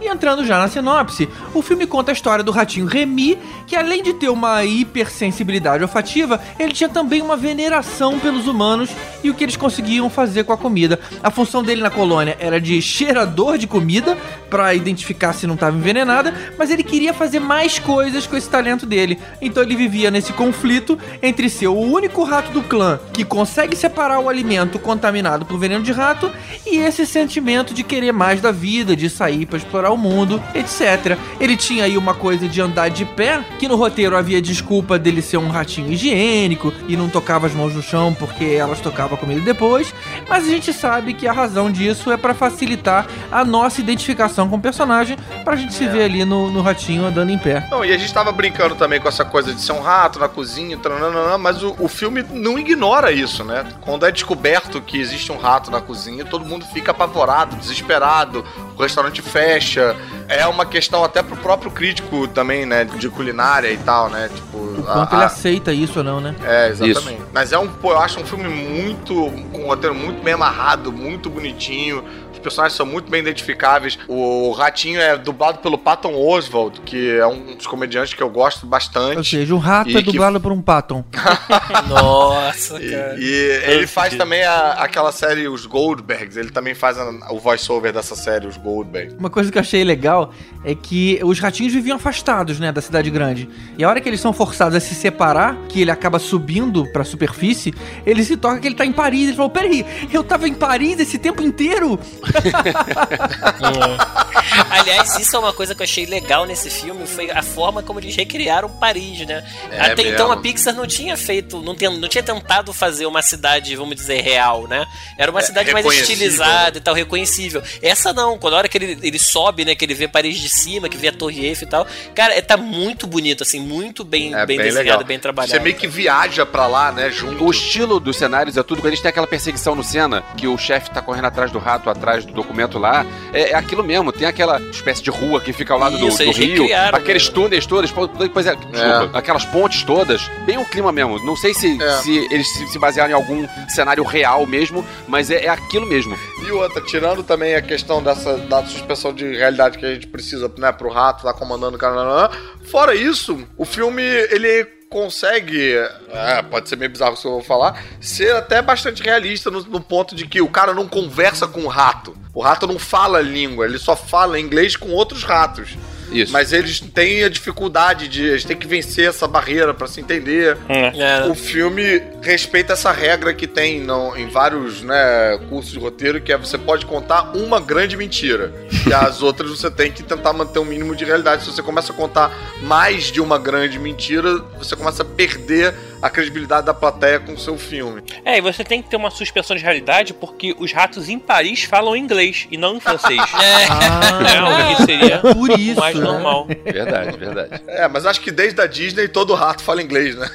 [0.00, 4.02] E entrando já na sinopse, o filme conta a história do ratinho Remy, que além
[4.02, 8.90] de ter uma hipersensibilidade olfativa, ele tinha também uma veneração pelos humanos
[9.22, 10.98] e o que eles conseguiam fazer com a comida.
[11.22, 14.16] A função dele na colônia era de cheirador de comida,
[14.50, 18.84] pra identificar se não estava envenenada, mas ele queria fazer mais coisas com esse talento
[18.84, 19.18] dele.
[19.40, 24.18] Então ele vivia nesse conflito entre ser o único rato do clã que consegue separar
[24.18, 26.30] o alimento contaminado por veneno de rato
[26.66, 31.16] e esse sentimento de querer mais da vida, de sair pra explorar o mundo, etc.
[31.38, 35.22] Ele tinha aí uma coisa de andar de pé, que no roteiro havia desculpa dele
[35.22, 39.18] ser um ratinho higiênico e não tocava as mãos no chão porque elas tocavam a
[39.18, 39.94] comida depois,
[40.28, 44.56] mas a gente sabe que a razão disso é pra facilitar a nossa identificação com
[44.56, 47.66] o personagem, pra gente se ver ali no, no ratinho andando em pé.
[47.70, 50.28] Não, e a gente tava brincando também com essa coisa de ser um rato na
[50.28, 53.64] cozinha, trananana, mas o, o filme não ignora isso, né?
[53.80, 58.44] Quando é descoberto que existe um rato na cozinha, todo mundo fica apavorado, desesperado,
[58.76, 59.96] o restaurante fecha.
[60.28, 62.84] É uma questão até pro próprio crítico também, né?
[62.84, 64.28] De culinária e tal, né?
[64.32, 64.49] Tipo.
[64.52, 66.34] O a- quanto ele a- aceita isso ou não, né?
[66.42, 67.22] É, exatamente.
[67.32, 69.14] Mas é um, pô, eu acho um filme muito.
[69.52, 72.02] com um roteiro muito bem amarrado, muito bonitinho.
[72.40, 73.98] Os personagens são muito bem identificáveis.
[74.08, 78.64] O Ratinho é dublado pelo Patton Oswald, que é um dos comediantes que eu gosto
[78.66, 79.18] bastante.
[79.18, 81.04] Ou seja, um rato E é que- dublado por um patom.
[81.88, 83.16] Nossa, E, cara.
[83.18, 86.36] e ele faz também a- aquela série Os Goldbergs.
[86.38, 89.14] Ele também faz a- o voice-over dessa série, Os Goldbergs.
[89.18, 90.32] Uma coisa que eu achei legal
[90.64, 93.48] é que os ratinhos viviam afastados, né, da cidade grande.
[93.76, 97.04] E a hora que eles são forçados a se separar, que ele acaba subindo pra
[97.04, 97.74] superfície,
[98.06, 99.28] ele se toca que ele tá em Paris.
[99.28, 101.98] Ele falou: Peraí, eu tava em Paris esse tempo inteiro?
[104.70, 108.00] Aliás, isso é uma coisa que eu achei legal nesse filme, foi a forma como
[108.00, 109.44] eles recriaram Paris, né?
[109.70, 110.32] É Até então mesmo.
[110.32, 114.20] a Pixar não tinha feito, não, tem, não tinha tentado fazer uma cidade, vamos dizer,
[114.20, 114.86] real, né?
[115.16, 117.62] Era uma É, cidade mais reconhecível, estilizada e tal, reconhecível.
[117.82, 120.48] Essa não, quando a hora que ele, ele sobe, né, que ele vê Paris de
[120.48, 124.04] cima, que vê a Torre Eiffel e tal, cara, é, tá muito bonito, assim, muito
[124.04, 125.04] bem, É bem, bem, desenhado, legal.
[125.04, 125.52] bem trabalhado.
[125.52, 127.10] Você meio que viaja pra lá, né?
[127.10, 127.44] Junto.
[127.44, 128.80] O estilo dos cenários é tudo.
[128.80, 131.58] Quando a gente tem aquela perseguição no Senna, que o chefe tá correndo atrás do
[131.58, 134.12] rato, atrás do documento lá, é, é aquilo mesmo.
[134.12, 137.28] Tem aquela espécie de rua que fica ao lado do- Isso, do, eles rio, aqueles
[137.28, 137.34] né?
[137.34, 140.22] túneis todos, pô, depois é, desculpa, aquelas pontes todas.
[140.46, 141.18] Bem o clima mesmo.
[141.24, 141.90] Não sei se, É.
[141.98, 146.16] se eles se, se basearam em algum cenário real mesmo, mas é, é aquilo mesmo.
[146.46, 150.50] E outra, tirando também a questão dessa da suspensão de realidade que a gente precisa,
[150.58, 152.30] né, pro rato lá comandando o cara.
[152.70, 155.72] Fora isso, o filme, ele consegue,
[156.08, 159.62] é, pode ser meio bizarro o que eu vou falar, ser até bastante realista no,
[159.62, 162.16] no ponto de que o cara não conversa com o rato.
[162.34, 165.76] O rato não fala língua, ele só fala inglês com outros ratos.
[166.12, 166.32] Isso.
[166.32, 168.24] Mas eles têm a dificuldade de.
[168.24, 170.56] Eles têm que vencer essa barreira pra se entender.
[170.68, 170.92] É,
[171.30, 176.32] O filme respeita essa regra que tem não, em vários né, cursos de roteiro, que
[176.32, 178.52] é você pode contar uma grande mentira.
[178.86, 181.44] E as outras você tem que tentar manter um mínimo de realidade.
[181.44, 182.30] Se você começa a contar
[182.62, 187.38] mais de uma grande mentira, você começa a perder a credibilidade da plateia com o
[187.38, 188.02] seu filme.
[188.24, 191.64] É, e você tem que ter uma suspensão de realidade porque os ratos em Paris
[191.64, 193.20] falam inglês e não em francês.
[193.40, 196.04] É, o que seria Por isso, mais né?
[196.04, 196.46] normal.
[196.64, 197.62] Verdade, verdade.
[197.66, 200.30] É, mas acho que desde a Disney todo rato fala inglês, né?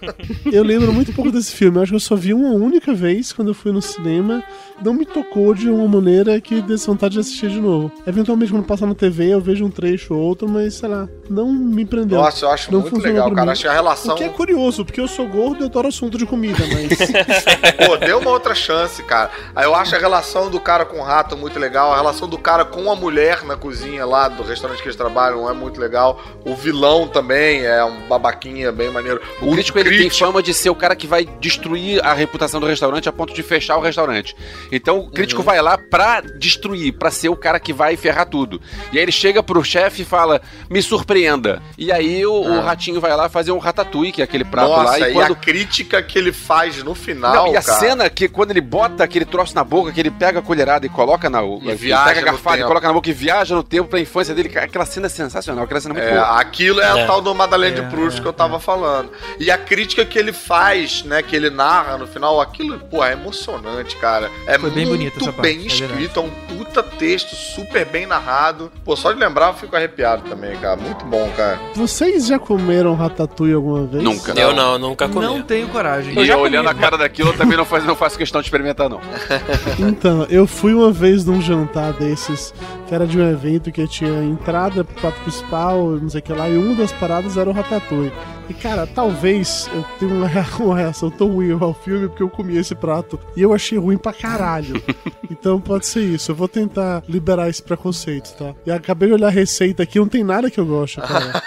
[0.52, 1.78] Eu lembro muito pouco desse filme.
[1.78, 4.42] Eu acho que eu só vi uma única vez quando eu fui no cinema.
[4.82, 7.92] Não me tocou de uma maneira que desse vontade de assistir de novo.
[8.06, 11.52] Eventualmente, quando passar na TV, eu vejo um trecho ou outro, mas sei lá, não
[11.52, 12.20] me prendeu.
[12.20, 13.46] Nossa, eu acho Não muito funcionou legal, cara.
[13.46, 13.52] mim.
[13.52, 14.14] Acho que a relação.
[14.14, 16.98] O que é curioso, porque eu sou gordo e eu adoro assunto de comida, mas.
[17.86, 19.30] Pô, deu uma outra chance, cara.
[19.54, 22.38] Aí eu acho a relação do cara com o rato muito legal, a relação do
[22.38, 26.20] cara com a mulher na cozinha lá do restaurante que eles trabalham é muito legal.
[26.44, 29.20] O vilão também é um babaquinha bem maneiro.
[29.42, 32.66] O crítico ele tem fama de ser o cara que vai destruir a reputação do
[32.66, 34.34] restaurante a ponto de fechar o restaurante.
[34.72, 38.60] Então o crítico vai lá pra destruir, pra ser o cara que vai ferrar tudo.
[38.92, 40.40] E aí ele chega pro chefe e fala:
[40.70, 41.60] "Me surpreenda".
[41.76, 42.62] E aí o, o Ah.
[42.62, 45.14] ratinho vai lá fazer um ratatouille, que é aquele prato Nossa, lá Nossa, Aí e
[45.14, 47.78] quando- a crítica que ele faz no final, Não, e a cara.
[47.78, 50.88] cena que quando ele bota aquele troço na boca, que ele pega a colherada e
[50.88, 51.42] coloca na.
[51.42, 54.00] E ele viaja pega a garfada e coloca na boca e viaja no tempo pra
[54.00, 54.50] infância dele.
[54.58, 56.40] Aquela cena é sensacional, aquela cena é muito É, boa.
[56.40, 57.06] aquilo é, a É.
[57.06, 59.10] tal do Madalena de Proust que eu tava falando.
[59.38, 63.12] E a crítica que ele faz, né, que ele narra no final, aquilo, pô, é
[63.12, 64.30] emocionante, cara.
[64.46, 67.84] É Foi bem muito bonita essa parte, bem é escrito, é um puta texto, super
[67.84, 68.70] bem narrado.
[68.84, 70.76] Pô, só de lembrar eu fico arrepiado também, cara.
[70.76, 71.58] Muito bom, cara.
[71.74, 74.02] Vocês já comeram ratatouille alguma vez?
[74.02, 74.32] Nunca.
[74.38, 75.24] Eu não, nunca comi.
[75.26, 76.12] Não tenho coragem.
[76.12, 78.46] E comi, olhando a mas- cara daquilo, eu também não faço, não faço questão de
[78.46, 79.00] experimentar, não.
[79.78, 82.52] Então, eu fui uma vez num jantar desses,
[82.86, 86.32] que era de um evento que tinha entrada pro prato principal, não sei o que
[86.32, 88.12] lá, e uma das paradas era o ratatouille.
[88.48, 90.26] E cara, talvez eu tenha uma
[90.76, 94.12] reação tão ruim ao filme porque eu comi esse prato e eu achei ruim pra
[94.12, 94.82] caralho.
[95.30, 96.32] então pode ser isso.
[96.32, 98.52] Eu vou tentar liberar esse preconceito, tá?
[98.66, 101.40] E acabei de olhar a receita aqui, não tem nada que eu gosto, cara.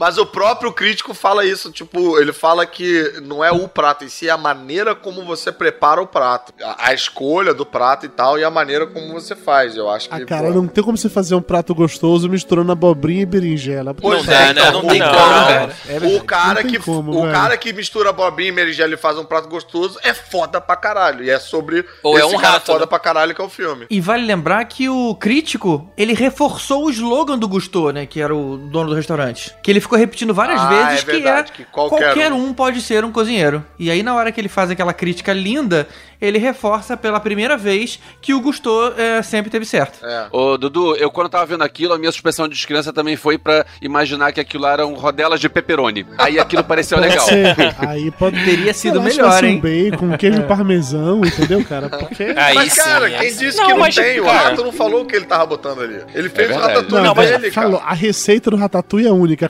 [0.00, 4.08] Mas o próprio crítico fala isso, tipo, ele fala que não é o prato em
[4.08, 6.54] si, é a maneira como você prepara o prato.
[6.62, 9.76] A, a escolha do prato e tal, e a maneira como você faz.
[9.76, 10.14] Eu acho que.
[10.14, 13.92] Ah, cara, pô, não tem como você fazer um prato gostoso misturando abobrinha e berinjela.
[13.92, 14.70] Pois Não é, né?
[14.70, 15.76] Não o tem cara- como, cara.
[15.86, 16.16] É verdade.
[16.16, 17.32] O cara, que, como, o velho.
[17.34, 21.22] cara que mistura abobrinha e berinjela e faz um prato gostoso é foda pra caralho.
[21.22, 22.86] E é sobre Ou é esse um cara rato, foda né?
[22.86, 23.84] pra caralho que é o filme.
[23.90, 28.06] E vale lembrar que o crítico, ele reforçou o slogan do Gusto, né?
[28.06, 29.54] Que era o dono do restaurante.
[29.62, 32.46] Que ele ficou repetindo várias Ah, vezes é verdade, que que é qualquer qualquer, um.
[32.48, 32.54] um.
[32.54, 33.64] pode ser um cozinheiro.
[33.78, 35.86] E aí, na hora que ele faz aquela crítica linda,
[36.20, 40.04] ele reforça pela primeira vez que o Gusto é, sempre teve certo.
[40.04, 40.26] É.
[40.30, 43.64] Ô, Dudu, eu quando tava vendo aquilo, a minha suspensão de descrença também foi pra
[43.80, 46.06] imaginar que aquilo eram rodelas de pepperoni.
[46.18, 47.26] Aí aquilo pareceu Pode legal.
[47.26, 47.56] ser.
[47.86, 49.56] Aí pode Teria sido melhor, hein?
[49.56, 51.88] um bacon, queijo parmesão, entendeu, cara?
[51.88, 52.24] Porque.
[52.36, 53.18] Aí mas, sim, cara, é.
[53.18, 54.20] quem disse Não, que não mas, tem?
[54.20, 56.00] O cara- rato não falou o que ele tava botando ali.
[56.14, 56.74] Ele fez o verdade.
[56.74, 57.90] ratatouille Não, mas dele, falou, cara.
[57.92, 59.48] a receita do ratatouille é única,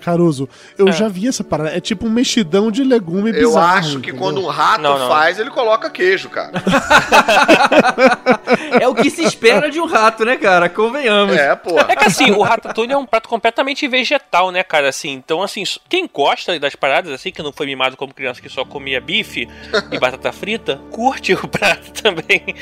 [0.78, 1.76] Eu já vi essa parada.
[1.76, 3.78] É tipo um mexidão de legume Eu bizarro.
[3.78, 4.16] acho que entendeu?
[4.18, 5.08] quando um rato Não, não.
[5.08, 6.52] faz, ele coloca queijo, cara.
[8.80, 10.68] É o que se espera de um rato, né, cara?
[10.68, 11.36] Convenhamos.
[11.36, 11.86] É, porra.
[11.88, 14.88] É que assim, o ratatouille é um prato completamente vegetal, né, cara?
[14.88, 18.48] Assim, então assim, quem gosta das paradas assim, que não foi mimado como criança que
[18.48, 19.48] só comia bife
[19.90, 22.54] e batata frita, curte o prato também.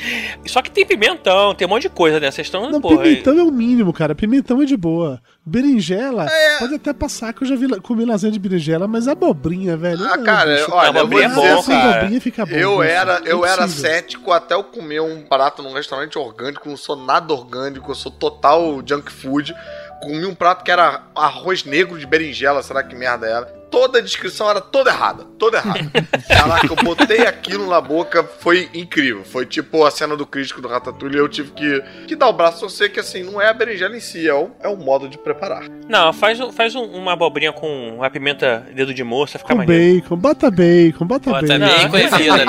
[0.45, 2.31] Só que tem pimentão, tem um monte de coisa, né?
[2.31, 4.13] Vocês estão, Não, porra, pimentão é o mínimo, cara.
[4.15, 5.21] Pimentão é de boa.
[5.45, 6.27] Berinjela,
[6.59, 10.03] pode até passar que eu já vi, comi lasanha de berinjela, mas abobrinha, velho.
[10.05, 10.71] Ah, não, cara, bicho.
[10.71, 11.97] olha, eu vou abobrinha é bom, assim, cara.
[11.97, 12.55] abobrinha fica bom.
[12.55, 16.95] Eu era, eu era cético até eu comer um prato num restaurante orgânico, não sou
[16.95, 19.53] nada orgânico, eu sou total junk food.
[20.01, 23.58] Comi um prato que era arroz negro de berinjela, será que merda era?
[23.71, 25.79] Toda a descrição era toda errada, toda errada.
[26.27, 29.23] Caraca, eu botei aquilo na boca, foi incrível.
[29.23, 32.57] Foi tipo a cena do crítico do Ratatouille, eu tive que, que dar o braço
[32.57, 35.07] a torcer que assim, não é a berinjela em si, é o, é o modo
[35.07, 35.63] de preparar.
[35.87, 40.01] Não, faz, faz um- uma abobrinha com uma pimenta dedo de moça, fica Com maneiro.
[40.01, 41.59] bacon, bota bacon, bota, Bota bacon.
[41.59, 42.45] bacon bacon e vira.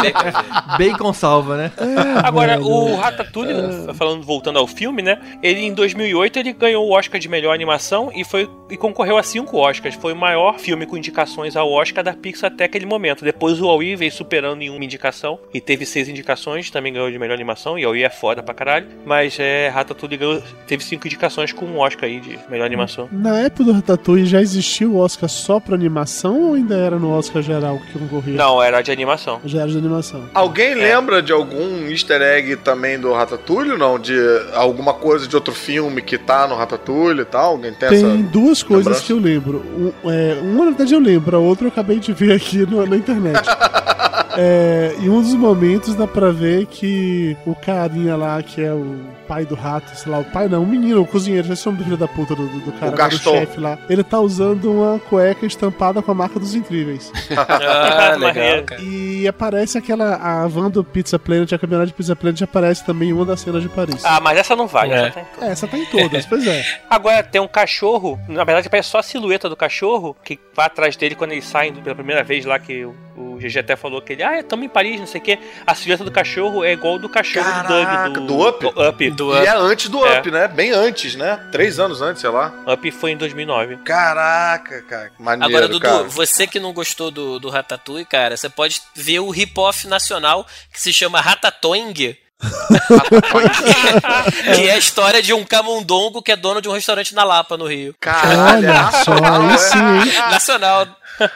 [0.79, 1.73] Bacon salva, né?
[1.79, 2.67] É, Agora, velho.
[2.67, 5.19] o Ratatouille, falando, voltando ao filme, né?
[5.43, 9.23] Ele em 2008 ele ganhou o Oscar de melhor animação e foi e concorreu a
[9.23, 9.95] cinco Oscars.
[9.97, 13.25] Foi o maior filme com indicações ao Oscar da Pixar até aquele momento.
[13.25, 17.19] Depois o Aui veio superando em uma indicação e teve seis indicações, também ganhou de
[17.19, 17.79] melhor animação.
[17.79, 18.87] E Aui é foda pra caralho.
[19.05, 23.09] Mas é, Ratatouille ganhou, teve cinco indicações com um Oscar aí de melhor animação.
[23.13, 27.11] Na época do Ratatouille já existia o Oscar só pra animação ou ainda era no
[27.11, 28.35] Oscar geral que concorria?
[28.35, 29.41] Não, era de animação.
[29.45, 30.23] Já era de animação.
[30.33, 33.99] Alguém lembra de algum easter egg também do Ratatouille, não?
[33.99, 34.17] De
[34.55, 37.53] alguma coisa de outro filme que tá no Ratatouille e tal?
[37.53, 38.17] Alguém tem, Tem essa...
[38.31, 39.07] duas coisas lembrança?
[39.07, 39.59] que eu lembro.
[40.05, 42.87] Um, é, uma, na verdade, eu lembro, a outra eu acabei de ver aqui no-
[42.87, 43.41] na internet.
[44.37, 48.99] É, em um dos momentos dá pra ver que o carinha lá, que é o
[49.27, 51.77] pai do rato, sei lá, o pai não, o menino, o cozinheiro, esse é o
[51.77, 56.03] filho da puta do, do cara, do chefe lá, ele tá usando uma cueca estampada
[56.03, 57.13] com a marca dos incríveis.
[57.51, 58.65] Ah, legal, Maneiro.
[58.65, 58.83] cara.
[58.83, 63.11] e aparece aquela, a van do Pizza Planet, a caminhonete do Pizza Planet aparece também
[63.11, 64.05] em uma das cenas de Paris.
[64.05, 64.91] Ah, mas essa não vai.
[64.93, 65.07] É.
[65.07, 65.43] Essa tá em todas.
[65.43, 66.65] É, essa tá em todas, pois é.
[66.91, 70.97] Agora tem um cachorro, na verdade parece só a silhueta do cachorro, que vai atrás
[70.97, 72.87] dele quando ele sai pela primeira vez lá, que
[73.21, 75.39] o, GG até falou que ele, ah, estamos em Paris, não sei o quê.
[75.67, 78.27] A silhueta do cachorro é igual do cachorro Caraca, do Doug.
[78.27, 78.67] do Up?
[78.89, 79.11] Up.
[79.11, 80.19] Do E é antes do É.
[80.19, 80.49] Up, né?
[80.49, 81.49] Bem antes, né?
[81.53, 82.53] Três anos antes, sei lá.
[82.67, 83.79] Up foi em 2009.
[83.79, 85.13] Caraca, cara.
[85.19, 86.03] Maneiro, Agora, Dudu, cara.
[86.05, 90.81] você que não gostou do, do Ratatouille, cara, você pode ver o rip-off nacional que
[90.81, 91.95] se chama Ratatoing.
[94.55, 97.57] que é a história de um camundongo que é dono de um restaurante na Lapa,
[97.57, 97.95] no Rio.
[98.01, 100.19] Caralho, Olha só, aí sim, hein?
[100.31, 100.87] Nacional.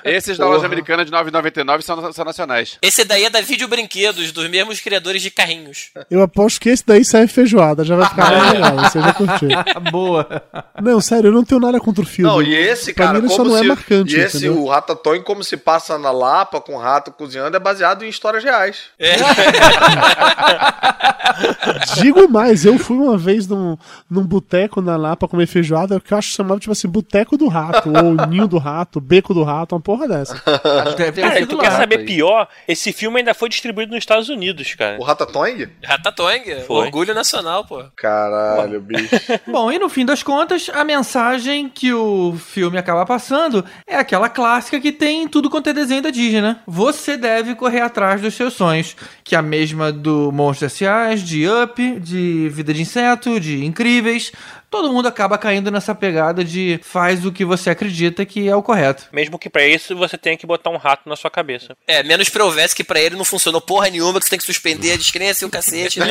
[0.04, 2.78] Esses da loja americana de 9,99 são, são nacionais.
[2.82, 5.90] Esse daí é da Vídeo Brinquedos, dos mesmos criadores de carrinhos.
[6.10, 9.48] Eu aposto que esse daí sai feijoada, já vai ficar bem legal, você vai curtir.
[9.90, 10.42] Boa.
[10.82, 12.30] Não, sério, eu não tenho nada contra o filme.
[12.30, 14.36] Não, e esse, Pra cara, mim, ele só como não se, é marcante, E esse,
[14.38, 14.62] entendeu?
[14.62, 18.84] o Ratatouille, como se passa na Lapa, com rato cozinhando, é baseado em histórias reais.
[21.96, 23.76] Digo mais, eu fui uma vez num,
[24.10, 27.48] num boteco na Lapa comer feijoada, que eu acho que chamava, tipo assim, boteco do
[27.48, 30.40] rato, ou ninho do rato, beco do rato, uma porra dessa.
[30.96, 32.48] Deve Cara, e tu quer saber pior?
[32.66, 34.98] Esse filme ainda foi distribuído nos Estados Unidos, cara.
[34.98, 35.68] O Ratatouille?
[35.82, 36.86] Ratatouille, Foi.
[36.86, 37.84] orgulho nacional, pô.
[37.96, 39.08] Caralho, bicho.
[39.46, 44.28] Bom, e no fim das contas, a mensagem que o filme acaba passando é aquela
[44.28, 46.58] clássica que tem em tudo quanto é desenho da Disney, né?
[46.66, 51.48] Você deve correr atrás dos seus sonhos, que é a mesma do Monstros S.A., de
[51.48, 54.32] Up, de Vida de Inseto, de Incríveis.
[54.74, 58.62] Todo mundo acaba caindo nessa pegada de faz o que você acredita que é o
[58.62, 59.06] correto.
[59.12, 61.76] Mesmo que pra isso você tenha que botar um rato na sua cabeça.
[61.86, 64.44] É, menos pra Elvis, que pra ele não funcionou porra nenhuma, que você tem que
[64.44, 66.06] suspender a descrença e o cacete, né?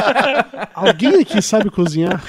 [0.72, 2.24] Alguém aqui sabe cozinhar?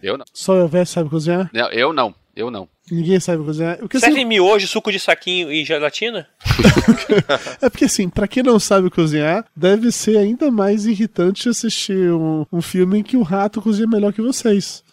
[0.00, 0.24] Eu não.
[0.32, 1.50] Só o Elvis sabe cozinhar?
[1.52, 2.14] Não, Eu não.
[2.36, 2.68] Eu não.
[2.90, 3.78] Ninguém sabe cozinhar?
[3.78, 6.28] Porque, assim, Serve miojo, suco de saquinho e gelatina?
[7.60, 12.46] É porque assim, pra quem não sabe cozinhar, deve ser ainda mais irritante assistir um,
[12.52, 14.84] um filme em que o rato cozinha melhor que vocês.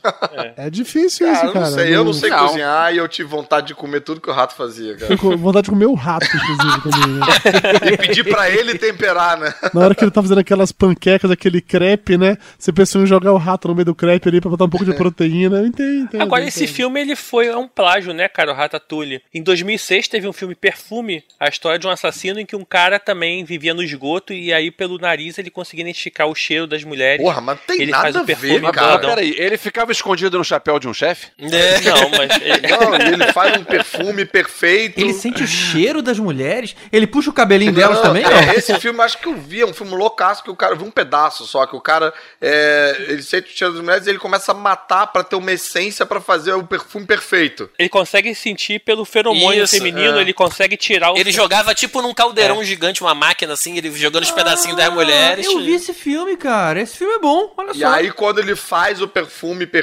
[0.58, 1.66] É, difícil isso, Cara, eu cara.
[1.66, 2.48] não sei, eu não sei Não.
[2.48, 5.08] cozinhar e eu tive vontade de comer tudo que o rato fazia, cara.
[5.08, 7.94] Fico vontade de comer o rato, inclusive, também, né?
[7.94, 9.54] E pedir pra ele temperar, né?
[9.74, 12.38] Na hora que ele tá fazendo aquelas panquecas, aquele crepe, né?
[12.58, 14.86] Você pensou em jogar o rato no meio do crepe ali pra botar um pouco
[14.86, 15.58] de proteína.
[15.58, 16.22] Eu entendo, entendo.
[16.22, 16.50] Agora, entendo.
[16.64, 18.52] esse filme ele foi um plágio, né, cara?
[18.52, 19.22] O Ratatouille.
[19.34, 23.00] Em 2006 teve um filme Perfume, a história de um assassino em que um cara
[23.00, 27.24] também vivia no esgoto e aí pelo nariz ele conseguia identificar o cheiro das mulheres.
[27.24, 29.00] Porra, mas tem ele nada faz o a ver, perfume cara.
[29.00, 31.28] peraí, ele ficava escondido no chapéu de um chefe?
[31.40, 31.82] É.
[31.88, 35.00] Não, mas ele- Não, e ele faz um perfume perfeito.
[35.00, 36.76] Ele sente o cheiro das mulheres?
[36.92, 38.24] Ele puxa o cabelinho delas Não, também?
[38.24, 38.54] é, não?
[38.54, 40.84] esse filme acho que eu vi, é um filme loucaço que o cara, eu vi
[40.84, 44.20] um pedaço só, que o cara, é, ele sente o cheiro das mulheres e ele
[44.20, 47.70] começa a matar pra ter uma essência pra fazer o perfume perfeito.
[47.78, 50.22] ele consegue sentir pelo feromônio Isso, feminino, é.
[50.22, 51.18] ele consegue tirar o.
[51.18, 55.46] Ele jogava tipo num caldeirão gigante, uma máquina assim, ele jogando os pedacinhos das mulheres.
[55.46, 56.82] Eu vi esse filme, cara.
[56.82, 57.88] Esse filme é bom, olha E só.
[57.88, 59.77] aí quando ele faz o perfume perfeito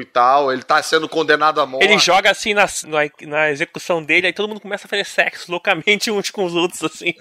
[0.00, 1.84] e tal, ele tá sendo condenado à morte.
[1.84, 5.50] Ele joga assim na, na, na execução dele, aí todo mundo começa a fazer sexo
[5.50, 7.14] loucamente uns com os outros, assim.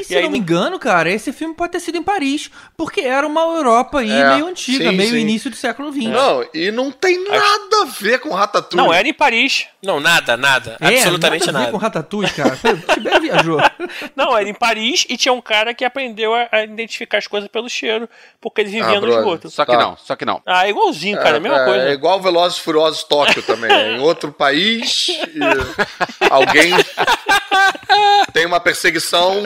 [0.00, 2.50] E se E aí não me engano, cara, esse filme pode ter sido em Paris,
[2.76, 5.18] porque era uma Europa aí É, meio antiga, sim, meio sim.
[5.18, 6.04] início do século XX.
[6.04, 8.86] Não, e não tem nada a ver com Ratatouille.
[8.86, 9.66] Não, era em Paris.
[9.82, 10.76] Não, nada, nada.
[10.80, 11.50] É, absolutamente nada.
[11.50, 11.72] a ver nada.
[11.72, 12.58] com Ratatouille, cara.
[12.94, 13.58] Tibério viajou.
[14.14, 17.48] Não, era em Paris e tinha um cara que aprendeu a, a identificar as coisas
[17.48, 18.08] pelo cheiro,
[18.40, 19.18] porque ele vivia Ah, no brother.
[19.18, 19.50] esgoto.
[19.50, 19.78] Só que Tá.
[19.78, 20.40] não, só que não.
[20.46, 21.88] Ah, igualzinho, cara, a mesma é, coisa.
[21.88, 23.70] É igual Velozes e Furiosos Tóquio também.
[23.70, 26.72] é em outro país, e alguém
[28.32, 29.42] tem uma perseguição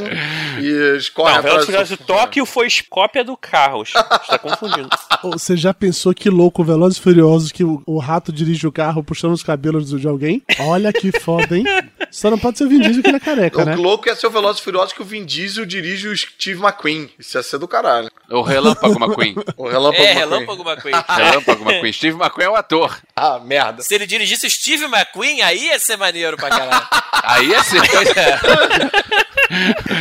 [0.60, 3.92] e escorre Não, atrás Velozes e Furiosos Tóquio foi cópia do Carros.
[3.92, 4.88] Você tá confundindo.
[5.32, 9.02] Você já pensou que louco, Velozes e Furiosos, que o, o rato dirige o carro
[9.02, 10.42] puxando os cabelos de alguém?
[10.60, 11.64] Olha que foda, hein?
[12.10, 13.76] Só não pode ser o Vin Diesel que ele é careca, O né?
[13.76, 17.10] louco ia ser o Velozes e Furiosos que o Vin Diesel dirige o Steve McQueen.
[17.18, 18.10] Isso ia ser do caralho.
[18.30, 19.34] O Relâmpago McQueen.
[19.56, 20.28] O Relâmpago É, McQueen.
[20.28, 20.94] Relâmpago McQueen.
[21.08, 21.92] Relâmpago McQueen.
[21.92, 22.98] Steve McQueen é o ator.
[23.14, 23.82] Ah, merda.
[23.82, 26.86] Se ele dirigisse o Steve McQueen, aí ia ser maneiro pra caralho.
[27.28, 27.76] Aí é sim.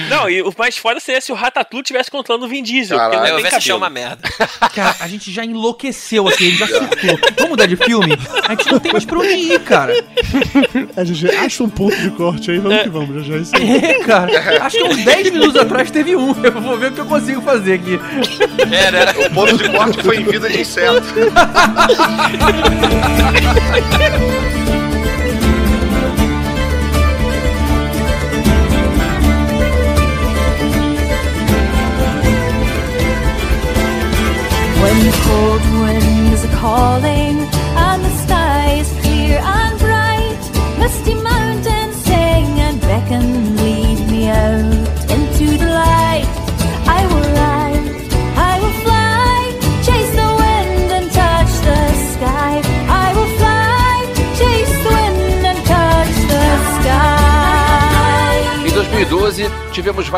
[0.09, 2.97] Não, e o mais foda seria se o Ratatouille tivesse controlando o Vin Diesel.
[2.97, 3.19] Caralho.
[3.19, 3.77] Porque não vi tem cabelo.
[3.77, 4.29] uma merda.
[4.73, 7.19] Cara, a gente já enlouqueceu aqui, a gente já surtou.
[7.35, 8.13] Vamos mudar de filme?
[8.47, 9.93] A gente não tem mais pra onde ir, cara.
[10.95, 13.41] É, GG, acha um ponto de corte aí, vamos que vamos, GG.
[13.41, 13.75] Isso aí.
[13.85, 14.63] É, cara.
[14.63, 16.33] Acho que uns 10 minutos atrás teve um.
[16.43, 17.99] Eu vou ver o que eu consigo fazer aqui.
[18.59, 19.05] É, né?
[19.25, 21.03] O ponto de corte foi em vida de inseto.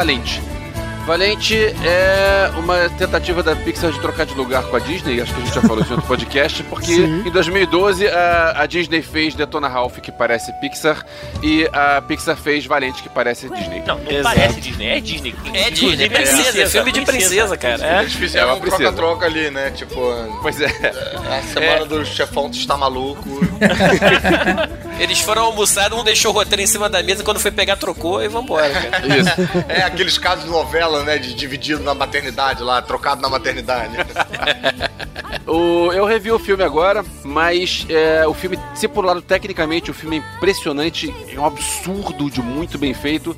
[0.05, 0.66] tivemos
[1.07, 1.55] Valente.
[1.85, 5.45] É uma tentativa da Pixar de trocar de lugar com a Disney, acho que a
[5.45, 7.23] gente já falou isso outro podcast, porque Sim.
[7.25, 11.05] em 2012 a, a Disney fez Detona Ralph, que parece Pixar,
[11.41, 13.81] e a Pixar fez Valente, que parece Disney.
[13.87, 14.35] Não, não Exato.
[14.35, 15.35] parece Disney, é Disney.
[15.53, 17.85] É Disney, Inclusive, princesa, é filme de princesa, cara.
[17.87, 18.03] É É.
[18.03, 18.83] difícil, É é uma um princesa.
[18.91, 19.71] troca-troca ali, né?
[19.71, 19.95] Tipo,
[20.41, 20.67] Pois é.
[20.67, 23.23] a semana do chefão está maluco.
[24.99, 28.21] Eles foram almoçar, um deixou o roteiro em cima da mesa, quando foi pegar, trocou
[28.23, 29.03] e vambora, cara.
[29.07, 29.29] Isso.
[29.69, 31.17] É aqueles casos de novela, né?
[31.17, 33.95] De dividido na maternidade lá, trocado na maternidade.
[35.45, 39.89] O, eu revi o filme agora, mas é, o filme, se por um lado tecnicamente
[39.89, 43.35] o filme é impressionante, é um absurdo de muito bem feito,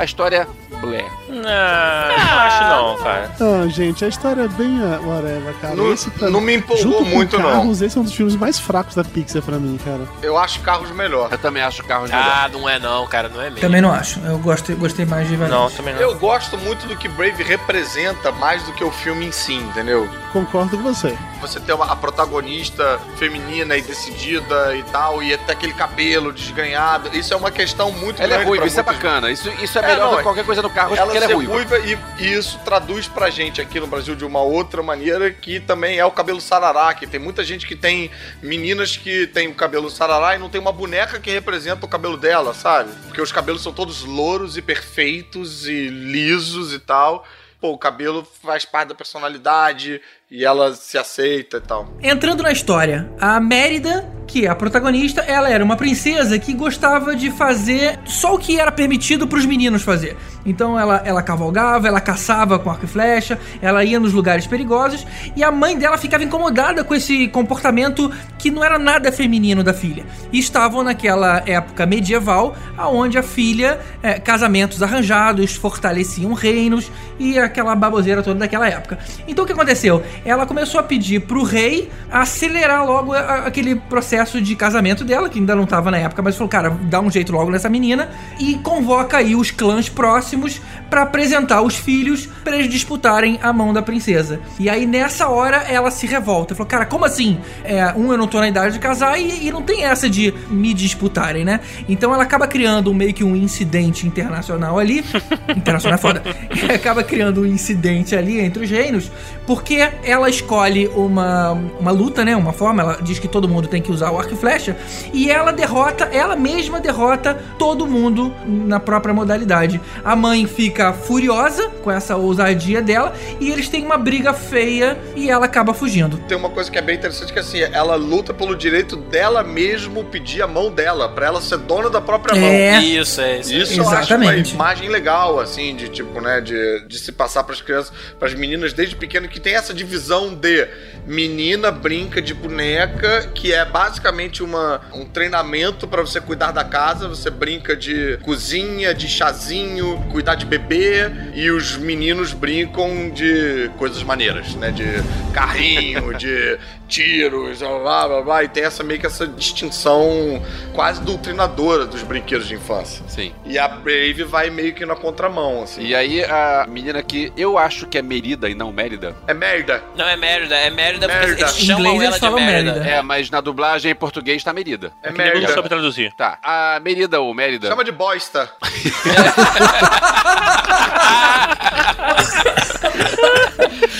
[0.00, 0.48] a história
[0.80, 1.04] blé.
[1.28, 3.30] Não, não acho não, cara.
[3.38, 5.74] Ah, gente, a história é bem uh, whatever, cara.
[5.76, 7.50] Não- Esse, pra- não me empolgou junto com muito, não.
[7.50, 10.00] Carros, Esse é um dos filmes mais fracos da Pixar pra mim, cara.
[10.22, 11.28] Eu acho carros melhor.
[11.30, 12.24] Eu também acho carros melhor.
[12.26, 13.60] Ah, não é não, cara, não é mesmo.
[13.60, 14.20] Também não acho.
[14.20, 15.54] Eu gostei, gostei mais de Valente.
[15.54, 16.00] Não, também não.
[16.00, 20.08] Eu gosto muito do que Brave representa mais do que o filme em si, entendeu?
[20.32, 21.16] Concordo com você.
[21.42, 27.10] Você tem uma, a protagonista feminina e decidida e tal, e até aquele cabelo desgrenhado.
[27.16, 29.30] Isso é uma questão muito Ela é ruiva, pra isso é bacana.
[29.30, 31.30] Isso, isso é É, melhor não, do que qualquer coisa no carro, ela porque ela
[31.30, 31.52] é ruiva.
[31.52, 35.60] ruiva e, e isso traduz pra gente aqui no Brasil de uma outra maneira que
[35.60, 38.10] também é o cabelo sarará, que tem muita gente que tem
[38.42, 42.16] meninas que tem o cabelo sarará e não tem uma boneca que representa o cabelo
[42.16, 42.90] dela, sabe?
[43.06, 47.26] Porque os cabelos são todos louros e perfeitos e lisos e tal.
[47.60, 50.00] Pô, o cabelo faz parte da personalidade
[50.30, 51.88] e ela se aceita e tal.
[52.00, 57.16] Entrando na história, a Mérida, que é a protagonista, ela era uma princesa que gostava
[57.16, 60.16] de fazer só o que era permitido pros meninos fazer.
[60.46, 65.04] Então ela, ela cavalgava, ela caçava com arco e flecha, ela ia nos lugares perigosos
[65.34, 68.08] e a mãe dela ficava incomodada com esse comportamento
[68.38, 70.06] que não era nada feminino da filha.
[70.32, 77.74] E estavam naquela época medieval, aonde a filha, eh, casamentos arranjados, fortaleciam reinos e aquela
[77.74, 78.96] baboseira toda daquela época.
[79.26, 80.02] Então o que aconteceu?
[80.24, 85.38] Ela começou a pedir pro rei acelerar logo a- aquele processo de casamento dela, que
[85.38, 88.54] ainda não tava na época, mas falou, cara, dá um jeito logo nessa menina e
[88.56, 90.60] convoca aí os clãs próximos
[90.90, 94.40] pra apresentar os filhos pra eles disputarem a mão da princesa.
[94.58, 97.38] E aí nessa hora ela se revolta, falou, cara, como assim?
[97.64, 100.34] É, um eu não tô na idade de casar e, e não tem essa de
[100.50, 101.60] me disputarem, né?
[101.88, 105.04] Então ela acaba criando um, meio que um incidente internacional ali.
[105.56, 106.22] internacional é foda.
[106.74, 109.10] acaba criando um incidente ali entre os reinos,
[109.46, 112.36] porque ela escolhe uma, uma luta, né?
[112.36, 114.76] Uma forma, ela diz que todo mundo tem que usar o arco e flecha,
[115.12, 119.80] e ela derrota, ela mesma derrota todo mundo na própria modalidade.
[120.04, 125.30] A mãe fica furiosa com essa ousadia dela, e eles têm uma briga feia e
[125.30, 126.18] ela acaba fugindo.
[126.28, 130.04] Tem uma coisa que é bem interessante que assim, ela luta pelo direito dela mesmo
[130.04, 132.48] pedir a mão dela, pra ela ser dona da própria mão.
[132.48, 132.80] É.
[132.80, 133.52] Isso, é isso.
[133.54, 134.54] Isso eu acho uma Exatamente.
[134.54, 138.96] imagem legal, assim, de tipo, né, de, de se passar pras crianças, pras meninas desde
[138.96, 139.99] pequeno, que tem essa divisão
[140.40, 140.68] de
[141.06, 147.08] menina brinca de boneca, que é basicamente uma, um treinamento pra você cuidar da casa,
[147.08, 154.02] você brinca de cozinha, de chazinho, cuidar de bebê, e os meninos brincam de coisas
[154.02, 154.84] maneiras, né, de
[155.32, 156.58] carrinho, de
[156.90, 160.42] tiros, blá, blá, blá, blá, e tem essa meio que essa distinção
[160.74, 163.04] quase doutrinadora dos brinquedos de infância.
[163.08, 163.32] Sim.
[163.46, 165.82] E a Brave vai meio que na contramão, assim.
[165.82, 169.14] E aí a menina que eu acho que é Merida e não Mérida.
[169.26, 169.82] É merda.
[169.96, 171.42] Não é Mérida, é Mérida porque Merda.
[171.42, 172.72] eles chamam inglês ela de Mérida.
[172.72, 172.90] Mérida.
[172.90, 174.92] É, mas na dublagem em português tá Merida.
[175.02, 176.12] É Que nem não soube traduzir.
[176.14, 177.68] Tá, a Merida ou Mérida.
[177.68, 178.50] Chama de bosta.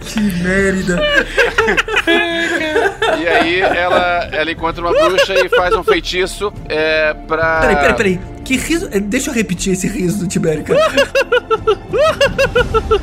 [0.00, 1.02] Que merda.
[3.18, 7.60] E aí ela, ela encontra uma bruxa e faz um feitiço é, pra.
[7.60, 8.35] Peraí, peraí, peraí.
[8.46, 8.88] Que riso.
[8.92, 10.80] eh, Deixa eu repetir esse riso do Tibério, cara.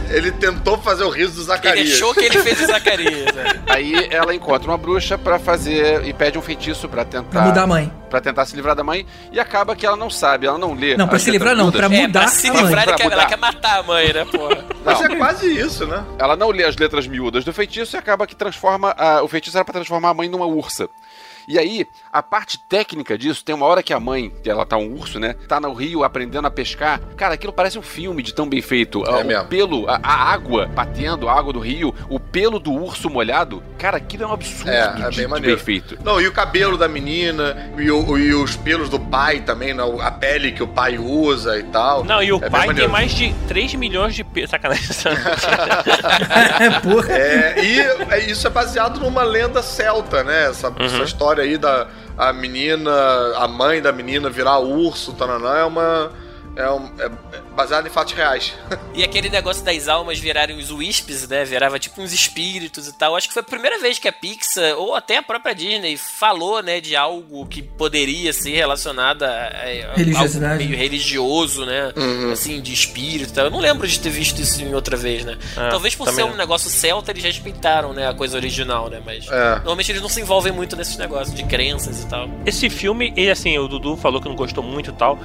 [0.09, 1.93] Ele tentou fazer o riso do Ele Zacarias.
[1.93, 3.33] achou que ele fez o Zacarias.
[3.35, 3.59] né?
[3.67, 7.63] Aí ela encontra uma bruxa pra fazer e pede um feitiço pra tentar Pra mudar
[7.63, 7.91] a mãe.
[8.09, 10.95] pra tentar se livrar da mãe e acaba que ela não sabe, ela não lê.
[10.95, 11.81] Não, pra se livrar não, miúdas.
[11.87, 12.63] pra É, mudar pra se a mãe.
[12.63, 13.27] livrar, ele Pra quer, ela mudar.
[13.27, 14.65] quer matar a mãe, né, porra?
[14.85, 16.03] Mas é quase isso, né?
[16.19, 18.93] Ela não lê as letras miúdas do feitiço e acaba que transforma.
[18.97, 20.89] a- o feitiço era pra transformar a mãe numa ursa.
[21.47, 24.77] E aí, a parte técnica disso, tem uma hora que a mãe, que ela tá
[24.77, 25.35] um urso, né?
[25.47, 26.99] Tá no rio aprendendo a pescar.
[27.17, 29.03] Cara, aquilo parece um filme de tão bem feito.
[29.05, 29.45] É o mesmo.
[29.45, 33.61] pelo, a, a água batendo, a água do rio, o pelo do urso molhado.
[33.77, 35.55] Cara, aquilo é um absurdo É, é de, bem maneiro.
[35.57, 35.97] bem feito.
[36.03, 39.83] Não, e o cabelo da menina, e, o- e os pelos do pai também, né?
[40.01, 42.03] a pele que o pai usa e tal.
[42.03, 44.51] Não, e o É pai tem mais de 3 milhões de pesos.
[44.51, 44.83] Sacanagem.
[46.59, 47.11] É, porra.
[47.13, 50.49] É, e é- isso é baseado numa lenda celta, né?
[50.49, 50.75] Essa, Uhum.
[50.79, 51.87] essa história aí da
[52.17, 52.91] a menina,
[53.37, 56.11] a mãe da menina virar urso, tananã, é uma
[56.55, 57.09] É, um- é-
[57.55, 58.53] baseado em fatos reais.
[58.93, 61.43] E aquele negócio das almas virarem os wisps, né?
[61.45, 63.15] Virava tipo uns espíritos e tal.
[63.15, 66.61] Acho que foi a primeira vez que a Pixar, ou até a própria Disney, falou,
[66.61, 70.53] né, de algo que poderia ser relacionado a, a- Religiosidade.
[70.53, 71.91] algo meio religioso, né?
[72.31, 73.45] Assim, de espírito e tal.
[73.45, 75.37] Eu não lembro de ter visto isso em outra vez, né?
[75.57, 76.37] É, Talvez por ser um não.
[76.37, 79.01] negócio celta, eles respeitaram, né, a coisa original, né?
[79.03, 79.55] Mas É.
[79.55, 82.29] normalmente eles não se envolvem muito nesses negócios de crenças e tal.
[82.45, 85.17] Esse filme, ele assim, o Dudu falou que não gostou muito e tal.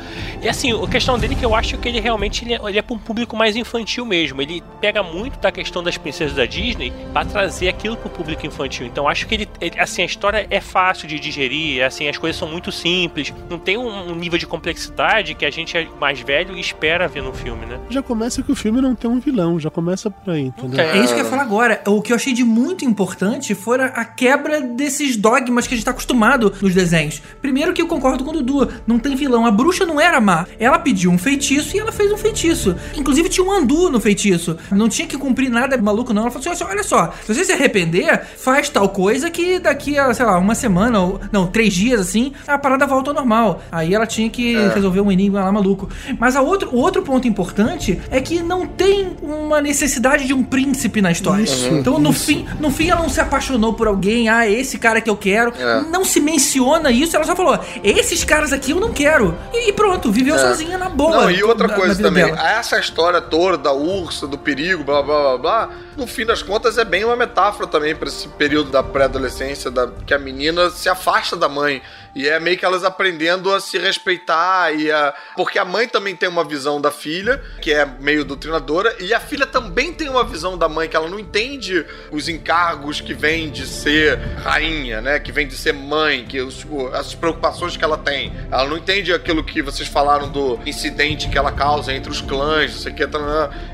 [0.43, 2.82] E assim, a questão dele que eu acho que ele realmente ele é, ele é
[2.82, 4.40] pra um público mais infantil mesmo.
[4.43, 8.86] Ele pega muito da questão das princesas da Disney pra trazer aquilo pro público infantil.
[8.86, 12.39] Então acho que ele, ele- assim, a história é fácil de digerir, assim, as coisas
[12.39, 13.32] são muito simples.
[13.51, 17.09] Não tem um, um nível de complexidade que a gente é mais velho e espera
[17.09, 17.78] ver no filme, né?
[17.90, 20.81] Já começa que o filme não tem um vilão, já começa por aí, entendeu?
[20.81, 21.82] É isso que eu ia falar agora.
[21.86, 25.77] O que eu achei de muito importante foi a a quebra desses dogmas que a
[25.77, 27.20] gente tá acostumado nos desenhos.
[27.40, 29.45] Primeiro que eu concordo com o Dudu, não tem vilão.
[29.47, 30.47] A bruxa não era má.
[30.59, 32.77] Ela pediu um feitiço e ela fez um feitiço.
[32.97, 34.57] Inclusive tinha um andu no feitiço.
[34.71, 36.23] Não tinha que cumprir nada maluco, não.
[36.23, 40.13] Ela falou assim: olha só, se você se arrepender, faz tal coisa que daqui a,
[40.13, 43.63] sei lá, uma semana, ou não, três dias assim, a parada volta ao normal.
[43.71, 45.89] Aí ela tinha que resolver um enigma lá maluco.
[46.19, 50.43] Mas a outro, o outro ponto importante é que não tem uma necessidade de um
[50.43, 51.43] príncipe na história.
[51.43, 52.27] Isso, então, no isso.
[52.27, 54.29] fim, no fim, ela não se apaixonou por alguém.
[54.29, 55.53] Ah, esse cara que eu quero.
[55.59, 55.83] É.
[55.83, 57.17] Não se menciona isso.
[57.17, 59.37] Ela só falou: esses caras aqui eu não quero.
[59.53, 61.23] E, e pronto, viveu sozinha na boa.
[61.23, 62.49] Não, e outra na- coisa na também, dela.
[62.51, 66.77] essa história toda da ursa, do perigo, blá blá blá blá, no fim das contas
[66.77, 70.89] é bem uma metáfora também pra esse período da pré-adolescência, da, que a menina se
[70.89, 71.81] afasta da mãe.
[72.15, 75.15] E é meio que elas aprendendo a se respeitar e a.
[75.37, 79.21] Porque a mãe também tem uma visão da filha, que é meio doutrinadora, e a
[79.21, 83.51] filha também tem uma visão da mãe, que ela não entende os encargos que vêm
[83.51, 85.19] de ser rainha, né?
[85.19, 88.33] Que vem de ser mãe, que os- as preocupações que ela tem.
[88.51, 92.73] Ela não entende aquilo que vocês falaram do incidente que ela causa entre os clãs,
[92.73, 93.07] não sei o que.
[93.07, 93.19] Tá,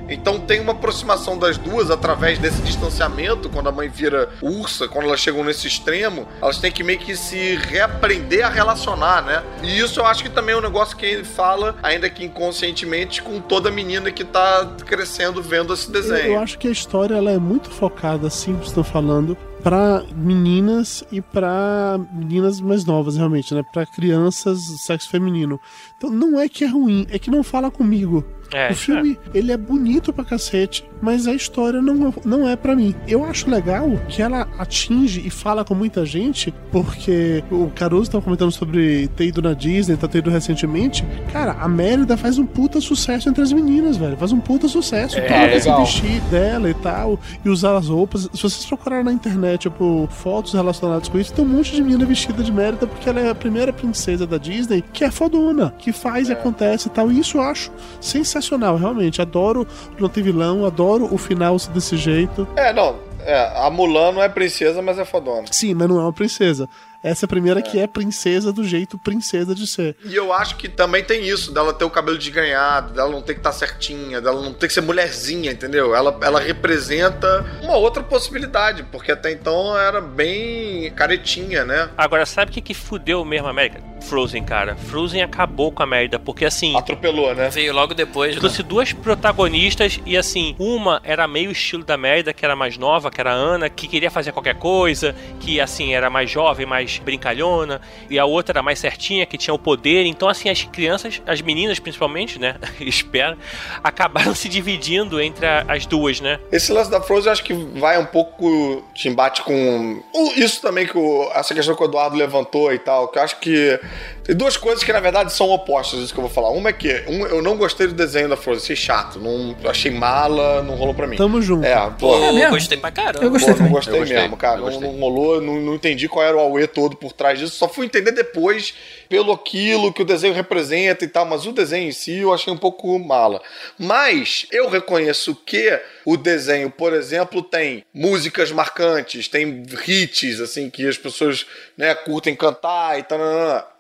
[0.09, 5.07] então tem uma aproximação das duas através desse distanciamento, quando a mãe vira ursa, quando
[5.07, 9.43] elas chegam nesse extremo, elas têm que meio que se reaprender a relacionar, né?
[9.63, 13.23] E isso eu acho que também é um negócio que ele fala, ainda que inconscientemente,
[13.23, 16.33] com toda menina que tá crescendo vendo esse Eu, desenho.
[16.35, 21.23] eu acho que a história ela é muito focada, assim, estou falando, pra meninas e
[21.23, 23.63] pra meninas mais novas, realmente, né?
[23.73, 25.59] Pra crianças do sexo feminino.
[25.97, 28.23] Então não é que é ruim, é que não fala comigo.
[28.55, 32.77] É, o filme, ele é bonito pra cacete, mas a história não, não é pra
[32.77, 32.95] mim.
[33.07, 38.25] Eu acho legal que ela atinge e fala com muita gente, porque o Caruso tava
[38.25, 41.05] comentando sobre ter ido na Disney, tá ter ido recentemente.
[41.33, 44.17] Cara, a Mérida faz um puta sucesso entre as meninas, velho.
[44.17, 45.17] Faz um puta sucesso.
[45.17, 45.85] Todo mundo se legal.
[45.85, 48.29] vestir dela e tal, e usar as roupas.
[48.33, 52.05] Se vocês procurarem na internet, tipo, fotos relacionadas com isso, tem um monte de menina
[52.05, 55.93] vestida de Mérida, porque ela é a primeira princesa da Disney que é fodona, que
[55.93, 57.11] faz e acontece e tal.
[57.11, 57.71] E isso eu acho
[58.01, 58.44] sensacional,
[58.77, 59.21] realmente.
[59.21, 59.67] Adoro
[60.13, 62.47] Tem Vilão, adoro o final desse jeito.
[62.57, 62.97] É, não.
[63.21, 65.47] É, a Mulan não é princesa, mas é fodona.
[65.51, 66.69] Sim, mas não é uma princesa.
[67.05, 69.95] Essa é a primeira que é princesa do jeito princesa de ser.
[70.03, 73.35] E eu acho que também tem isso, dela ter o cabelo desganhado, dela não ter
[73.35, 75.95] que estar certinha, dela não ter que ser mulherzinha, entendeu?
[75.95, 81.91] Ela, ela representa uma outra possibilidade, porque até então era bem caretinha, né?
[81.99, 83.83] Agora, sabe o que, que fudeu mesmo a América?
[84.05, 84.77] Frozen, cara.
[84.77, 86.77] Frozen acabou com a merda, porque assim.
[86.77, 87.49] Atropelou, né?
[87.51, 88.41] Veio logo depois, né?
[88.41, 93.11] Trouxe duas protagonistas e assim, uma era meio estilo da merda, que era mais nova,
[93.11, 96.94] que era a Ana, que queria fazer qualquer coisa, que assim, era mais jovem, mais
[96.99, 97.81] brincalhona,
[98.11, 100.05] e a outra era mais certinha, que tinha o poder.
[100.07, 102.57] Então, assim, as crianças, as meninas principalmente, né?
[102.81, 103.37] Espero,
[103.83, 106.39] acabaram se dividindo entre a- as duas, né?
[106.53, 110.03] Esse lance da Frozen eu acho que vai um pouco de embate com.
[110.37, 113.39] Isso também que o, essa questão que o Eduardo levantou e tal, que eu acho
[113.41, 113.79] que.
[114.25, 116.49] Tem duas coisas que na verdade são opostas, isso que eu vou falar.
[116.51, 119.19] Uma é que um, eu não gostei do desenho da Frozen, achei chato.
[119.21, 121.17] Não, eu achei mala, não rolou pra mim.
[121.17, 121.67] Tamo junto.
[121.67, 122.15] É, pô.
[122.17, 122.51] É mesmo?
[122.53, 123.23] gostei pra caramba.
[123.25, 124.57] Eu gostei Pô, não gostei, Eu gostei, mesmo, cara.
[124.61, 124.89] eu Não, gostei.
[124.91, 127.55] não rolou, não, não entendi qual era o Aue todo por trás disso.
[127.55, 128.73] Só fui entender depois
[129.11, 131.27] pelo aquilo que o desenho representa e tal.
[131.27, 133.43] Mas o desenho em si eu achei um pouco mala.
[133.79, 140.89] Mas eu reconheço que o desenho, por exemplo, tem músicas marcantes, tem hits, assim, que
[140.89, 141.45] as pessoas
[141.77, 143.19] né, curtem cantar e tal.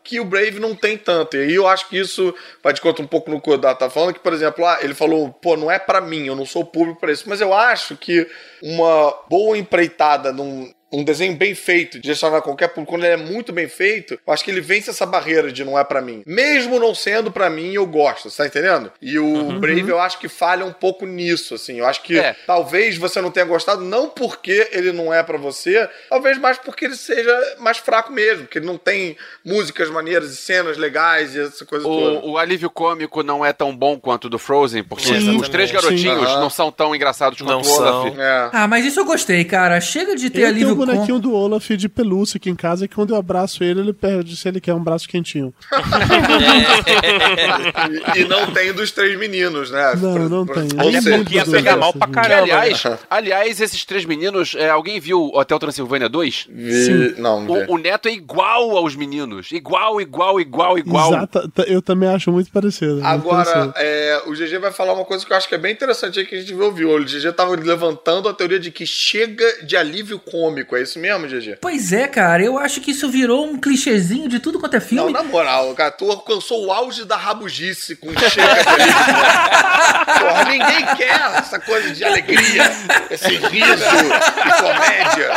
[0.05, 1.37] Que o Brave não tem tanto.
[1.37, 3.89] E aí eu acho que isso vai de conta um pouco no que o tá
[3.89, 6.65] falando, que, por exemplo, ah, ele falou, pô, não é pra mim, eu não sou
[6.65, 7.27] público pra isso.
[7.27, 8.29] Mas eu acho que
[8.63, 13.17] uma boa empreitada num, um desenho bem feito, direcionado a qualquer público, quando ele é
[13.17, 16.23] muito bem feito, eu acho que ele vence essa barreira de não é pra mim.
[16.27, 18.93] Mesmo não sendo pra mim, eu gosto, você tá entendendo?
[19.03, 21.79] E o Brave eu acho que falha um pouco nisso, assim.
[21.79, 22.35] Eu acho que É.
[22.47, 26.85] talvez você não tenha gostado, não porque ele não é pra você, talvez mais porque
[26.85, 31.41] ele seja mais fraco mesmo, porque ele não tem músicas maneiras e cenas legais e
[31.41, 32.21] essa coisa toda.
[32.21, 35.37] O, o alívio cômico não é tão bom quanto o do Frozen, porque Sim.
[35.39, 35.75] os três Sim.
[35.77, 36.41] garotinhos Aham.
[36.41, 38.13] não são tão engraçados Não quanto o Olaf.
[38.15, 38.23] são.
[38.23, 38.51] É.
[38.53, 39.81] Ah, mas isso eu gostei, cara.
[39.81, 42.95] Chega de ter Eu tenho alívio bonequinho do Olaf de pelúcia aqui em casa que
[42.95, 45.53] quando eu abraço ele, ele perde se ele quer um braço quentinho.
[48.15, 49.95] E, e não tem dos três meninos, né?
[50.01, 50.69] Não, não tem.
[50.83, 52.43] Ou seja, porque ia pegar mal pra caramba.
[52.43, 56.49] aliás, aliás, esses três meninos, é, alguém viu o Hotel Transilvânia 2?
[56.51, 57.65] vi- não, não vi.
[57.69, 59.51] O, o neto é igual aos meninos.
[59.53, 61.09] Igual, igual, igual, igual.
[61.13, 62.95] Exata, t- eu também acho muito parecido.
[62.95, 63.75] muito Agora, parecido.
[63.77, 66.27] é, o GG vai falar uma coisa que eu acho que é bem interessante aí
[66.27, 66.91] que a gente ouviu.
[66.95, 70.74] O GG tava levantando a teoria de que chega de alívio cômico.
[70.77, 71.59] É isso mesmo, GG?
[71.61, 72.43] Pois é, cara.
[72.43, 75.13] Eu acho que isso virou um clichêzinho de tudo quanto é Não, filme.
[75.13, 80.21] na moral, cara, tu alcançou o auge da rabugice com chega cômico.
[80.21, 82.65] Porra, ninguém quer essa coisa de alegria,
[83.11, 85.31] esse riso e comédia.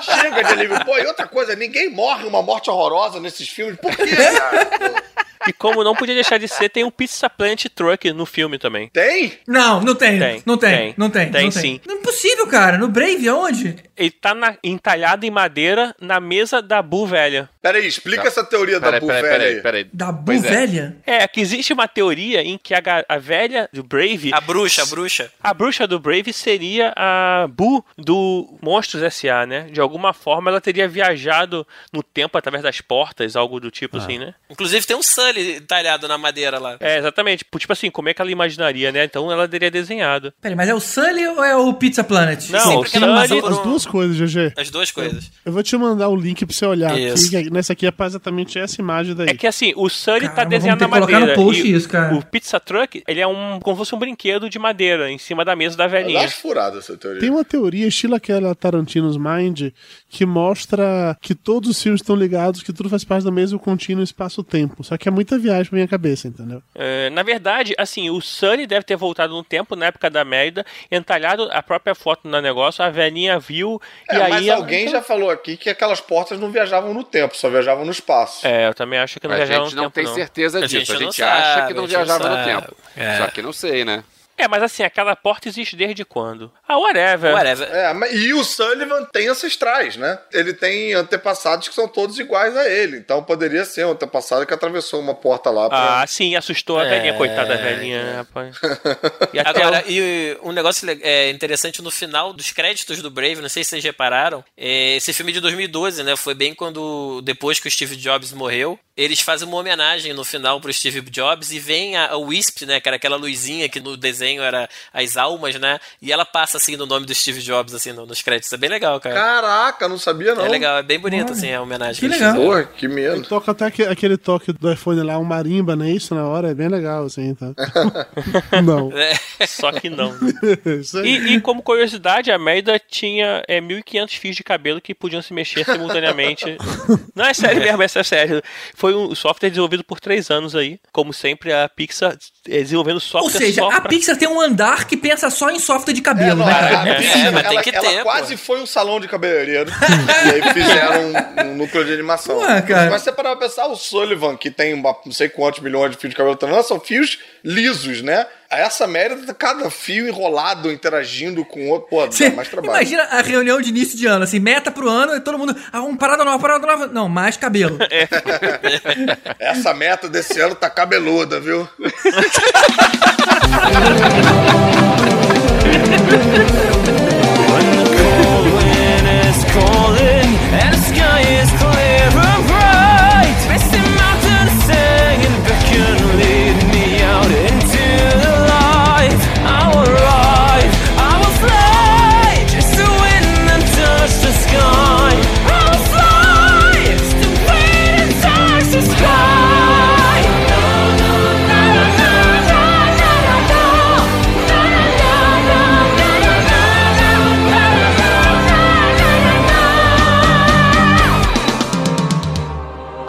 [0.00, 0.84] Chega de alívio.
[0.84, 3.76] Pô, e outra coisa, ninguém morre uma morte horrorosa nesses filmes.
[3.80, 5.02] Por quê, cara?
[5.46, 8.88] E como não podia deixar de ser, tem um Pizza Planet Truck no filme também.
[8.88, 9.38] Tem?
[9.46, 10.18] Não, não tem.
[10.18, 10.94] Tem, não tem, tem.
[10.96, 11.30] não tem.
[11.30, 11.80] Tem não sim.
[11.86, 12.76] Não é possível, cara.
[12.76, 13.76] No Brave, aonde?
[13.98, 17.48] Ele tá na- entalhado em madeira na mesa da Bu velha.
[17.60, 19.60] Peraí, explica essa teoria da Bu peraí, velha peraí, aí.
[19.62, 19.86] peraí.
[19.92, 20.48] Da Bu Pois é.
[20.48, 20.96] velha?
[21.06, 24.30] É, que existe uma teoria em que a, a velha do Brave.
[24.32, 25.30] A bruxa, a bruxa.
[25.42, 29.68] A bruxa do Brave seria a Bu do Monstros S.A., né?
[29.70, 34.18] De alguma forma ela teria viajado no tempo através das portas, algo do tipo assim,
[34.18, 34.34] né?
[34.50, 36.76] Inclusive tem um Sully talhado na madeira lá.
[36.80, 37.38] É, exatamente.
[37.44, 39.04] Tipo tipo assim, como é que ela imaginaria, né?
[39.04, 40.32] Então ela teria desenhado.
[40.40, 42.48] Peraí, mas é o Sully ou é o Pizza Planet?
[42.50, 44.52] Não, Sempre o Sully- As duas coisas, GG.
[44.56, 45.30] As duas coisas.
[45.44, 47.34] Eu vou te mandar o link pra você olhar Isso.
[47.36, 47.50] aqui.
[47.50, 49.28] Nessa aqui é exatamente essa imagem daí.
[49.30, 51.40] É que assim, o Sully tá Caramba, desenhado vamos na que colocar madeira.
[51.40, 52.14] no post e isso, cara.
[52.14, 55.44] O Pizza Truck, ele é um como se fosse um brinquedo de madeira em cima
[55.44, 56.20] da mesa da Eu velhinha.
[56.20, 57.20] acho furada essa teoria.
[57.20, 59.70] Tem uma teoria, estilo aquela Tarantino's Mind,
[60.08, 64.02] que mostra que todos os filmes estão ligados, que tudo faz parte do mesmo contínuo
[64.02, 64.82] espaço-tempo.
[64.84, 66.62] Só que é muita viagem pra minha cabeça, entendeu?
[66.74, 70.64] É, na verdade, assim, o Sully deve ter voltado no tempo, na época da merda,
[70.90, 73.77] entalhado a própria foto no negócio, a velhinha viu,
[74.08, 74.30] É, e aí...
[74.30, 77.84] mas ela- alguém já falou aqui que aquelas portas não viajavam no tempo, só viajavam
[77.84, 78.46] no espaço.
[78.46, 80.14] É, eu também acho que não A viajaram gente no não tempo, tem não.
[80.14, 80.92] certeza A disso.
[80.92, 82.76] gente A gente acha sabe, que não a gente não viajava no tempo.
[82.96, 83.16] É.
[83.18, 84.02] Só que não sei, né?
[84.38, 86.50] É, mas assim, aquela porta existe desde quando?
[86.66, 87.34] Ah, whatever.
[87.34, 87.68] Whatever.
[87.70, 90.18] É, e o Sullivan tem ancestrais, né?
[90.32, 92.98] Ele tem antepassados que são todos iguais a ele.
[92.98, 96.02] Então poderia ser um antepassado que atravessou uma porta lá pra.
[96.02, 98.56] Ah, sim, assustou a É, velhinha, coitada da velhinha, rapaz.
[99.32, 103.40] E até Agora, o- e um negócio é, interessante no final dos créditos do Brave,
[103.42, 106.14] não sei se vocês repararam, é, esse filme de 2012, né?
[106.16, 110.60] Foi bem quando, depois que o Steve Jobs morreu, eles fazem uma homenagem no final
[110.60, 112.80] pro Steve Jobs e vem a, a Wisp, né?
[112.80, 115.78] Que era aquela luzinha que no desenho era as almas, né?
[116.02, 118.52] E ela passa assim no nome do Steve Jobs, assim, no- nos créditos.
[118.52, 119.14] É bem legal, cara.
[119.14, 120.44] Caraca, não sabia não.
[120.44, 122.34] É legal, é bem bonito, assim, a homenagem que legal.
[122.34, 123.22] Porra, que medo.
[123.22, 125.90] Toca até aque- aquele toque do iPhone lá, um marimba, né?
[125.90, 127.52] Isso na hora é bem legal, assim, tá?
[128.62, 128.90] não.
[128.96, 129.14] É.
[129.46, 130.14] Só que não.
[130.80, 131.06] Isso aí.
[131.06, 135.32] E, e como curiosidade, a Merda tinha é, 1.500 fios de cabelo que podiam se
[135.32, 136.56] mexer simultaneamente.
[137.14, 138.42] Não, é sério mesmo, é sério.
[138.74, 140.78] Foi um software desenvolvido por três anos aí.
[140.92, 142.16] Como sempre, a Pixar
[142.48, 143.88] é, desenvolvendo software Ou seja, só a pra...
[143.90, 146.82] Pixar tem um andar que pensa só em software de cabelo, É, não, né, cara?
[146.82, 148.42] a É, Pixar, mas tem ela, que ela ter, quase pô.
[148.44, 149.70] foi um salão de cabeleireiro.
[150.26, 152.38] e aí fizeram um, um núcleo de animação.
[152.38, 152.90] Ué, cara.
[152.90, 155.96] Mas você parar pra pensar, o Sullivan, que tem uma- não sei quantos milhões de
[155.96, 158.26] fios de cabelo também, são fios lisos, né?
[158.50, 162.72] Essa merda, cada fio enrolado, interagindo com o outro, pô, dá mais trabalho.
[162.72, 165.54] imagina a reunião de início de ano, assim, meta pro ano e todo mundo.
[165.70, 166.86] Ah, um parada nova, parada nova.
[166.86, 167.76] Não, mais cabelo.
[169.38, 171.68] Essa meta desse ano tá cabeluda, viu?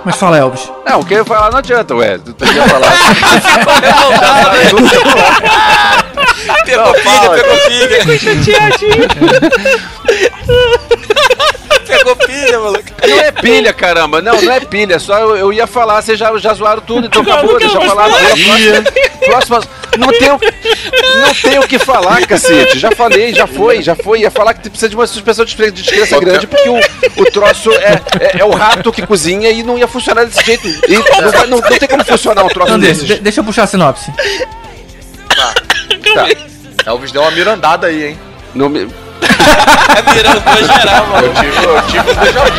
[0.10, 0.72] Mas fala, Elvis.
[0.88, 2.18] Não, o que eu ia falar não adianta, ué.
[2.18, 2.90] Tu ia falar.
[6.66, 7.38] Pegou Não, pilha, fala.
[11.98, 12.60] pegou pilha.
[13.00, 13.34] chateadinho.
[13.42, 14.22] pilha, caramba.
[14.22, 15.00] Não, não é pilha.
[15.00, 17.78] Só eu, eu ia falar, vocês já, já zoaram tudo, então Não, acabou, não deixa
[17.78, 18.10] eu falar.
[18.10, 18.82] Próxima,
[19.26, 19.62] próxima-
[19.98, 20.40] Não tenho,
[21.22, 22.78] não tenho o que falar, cacete.
[22.80, 24.20] Já falei, já foi, já foi.
[24.22, 26.78] Ia falar que precisa de uma suspensão de descre- de descrença grande, porque o,
[27.18, 30.68] o troço é, é, é o rato que cozinha e não ia funcionar desse jeito.
[30.88, 33.06] E não, vai- não- não tem como funcionar um troço André, desses.
[33.08, 34.12] de- deixa eu puxar a sinopse.
[35.36, 36.28] Tá.
[36.86, 38.20] Elvis deu uma mirandada aí, hein?
[38.56, 38.88] Não me-
[39.38, 41.28] Tá mirando pra geral, mano.
[41.28, 42.50] Eu tive, eu tive déjà vu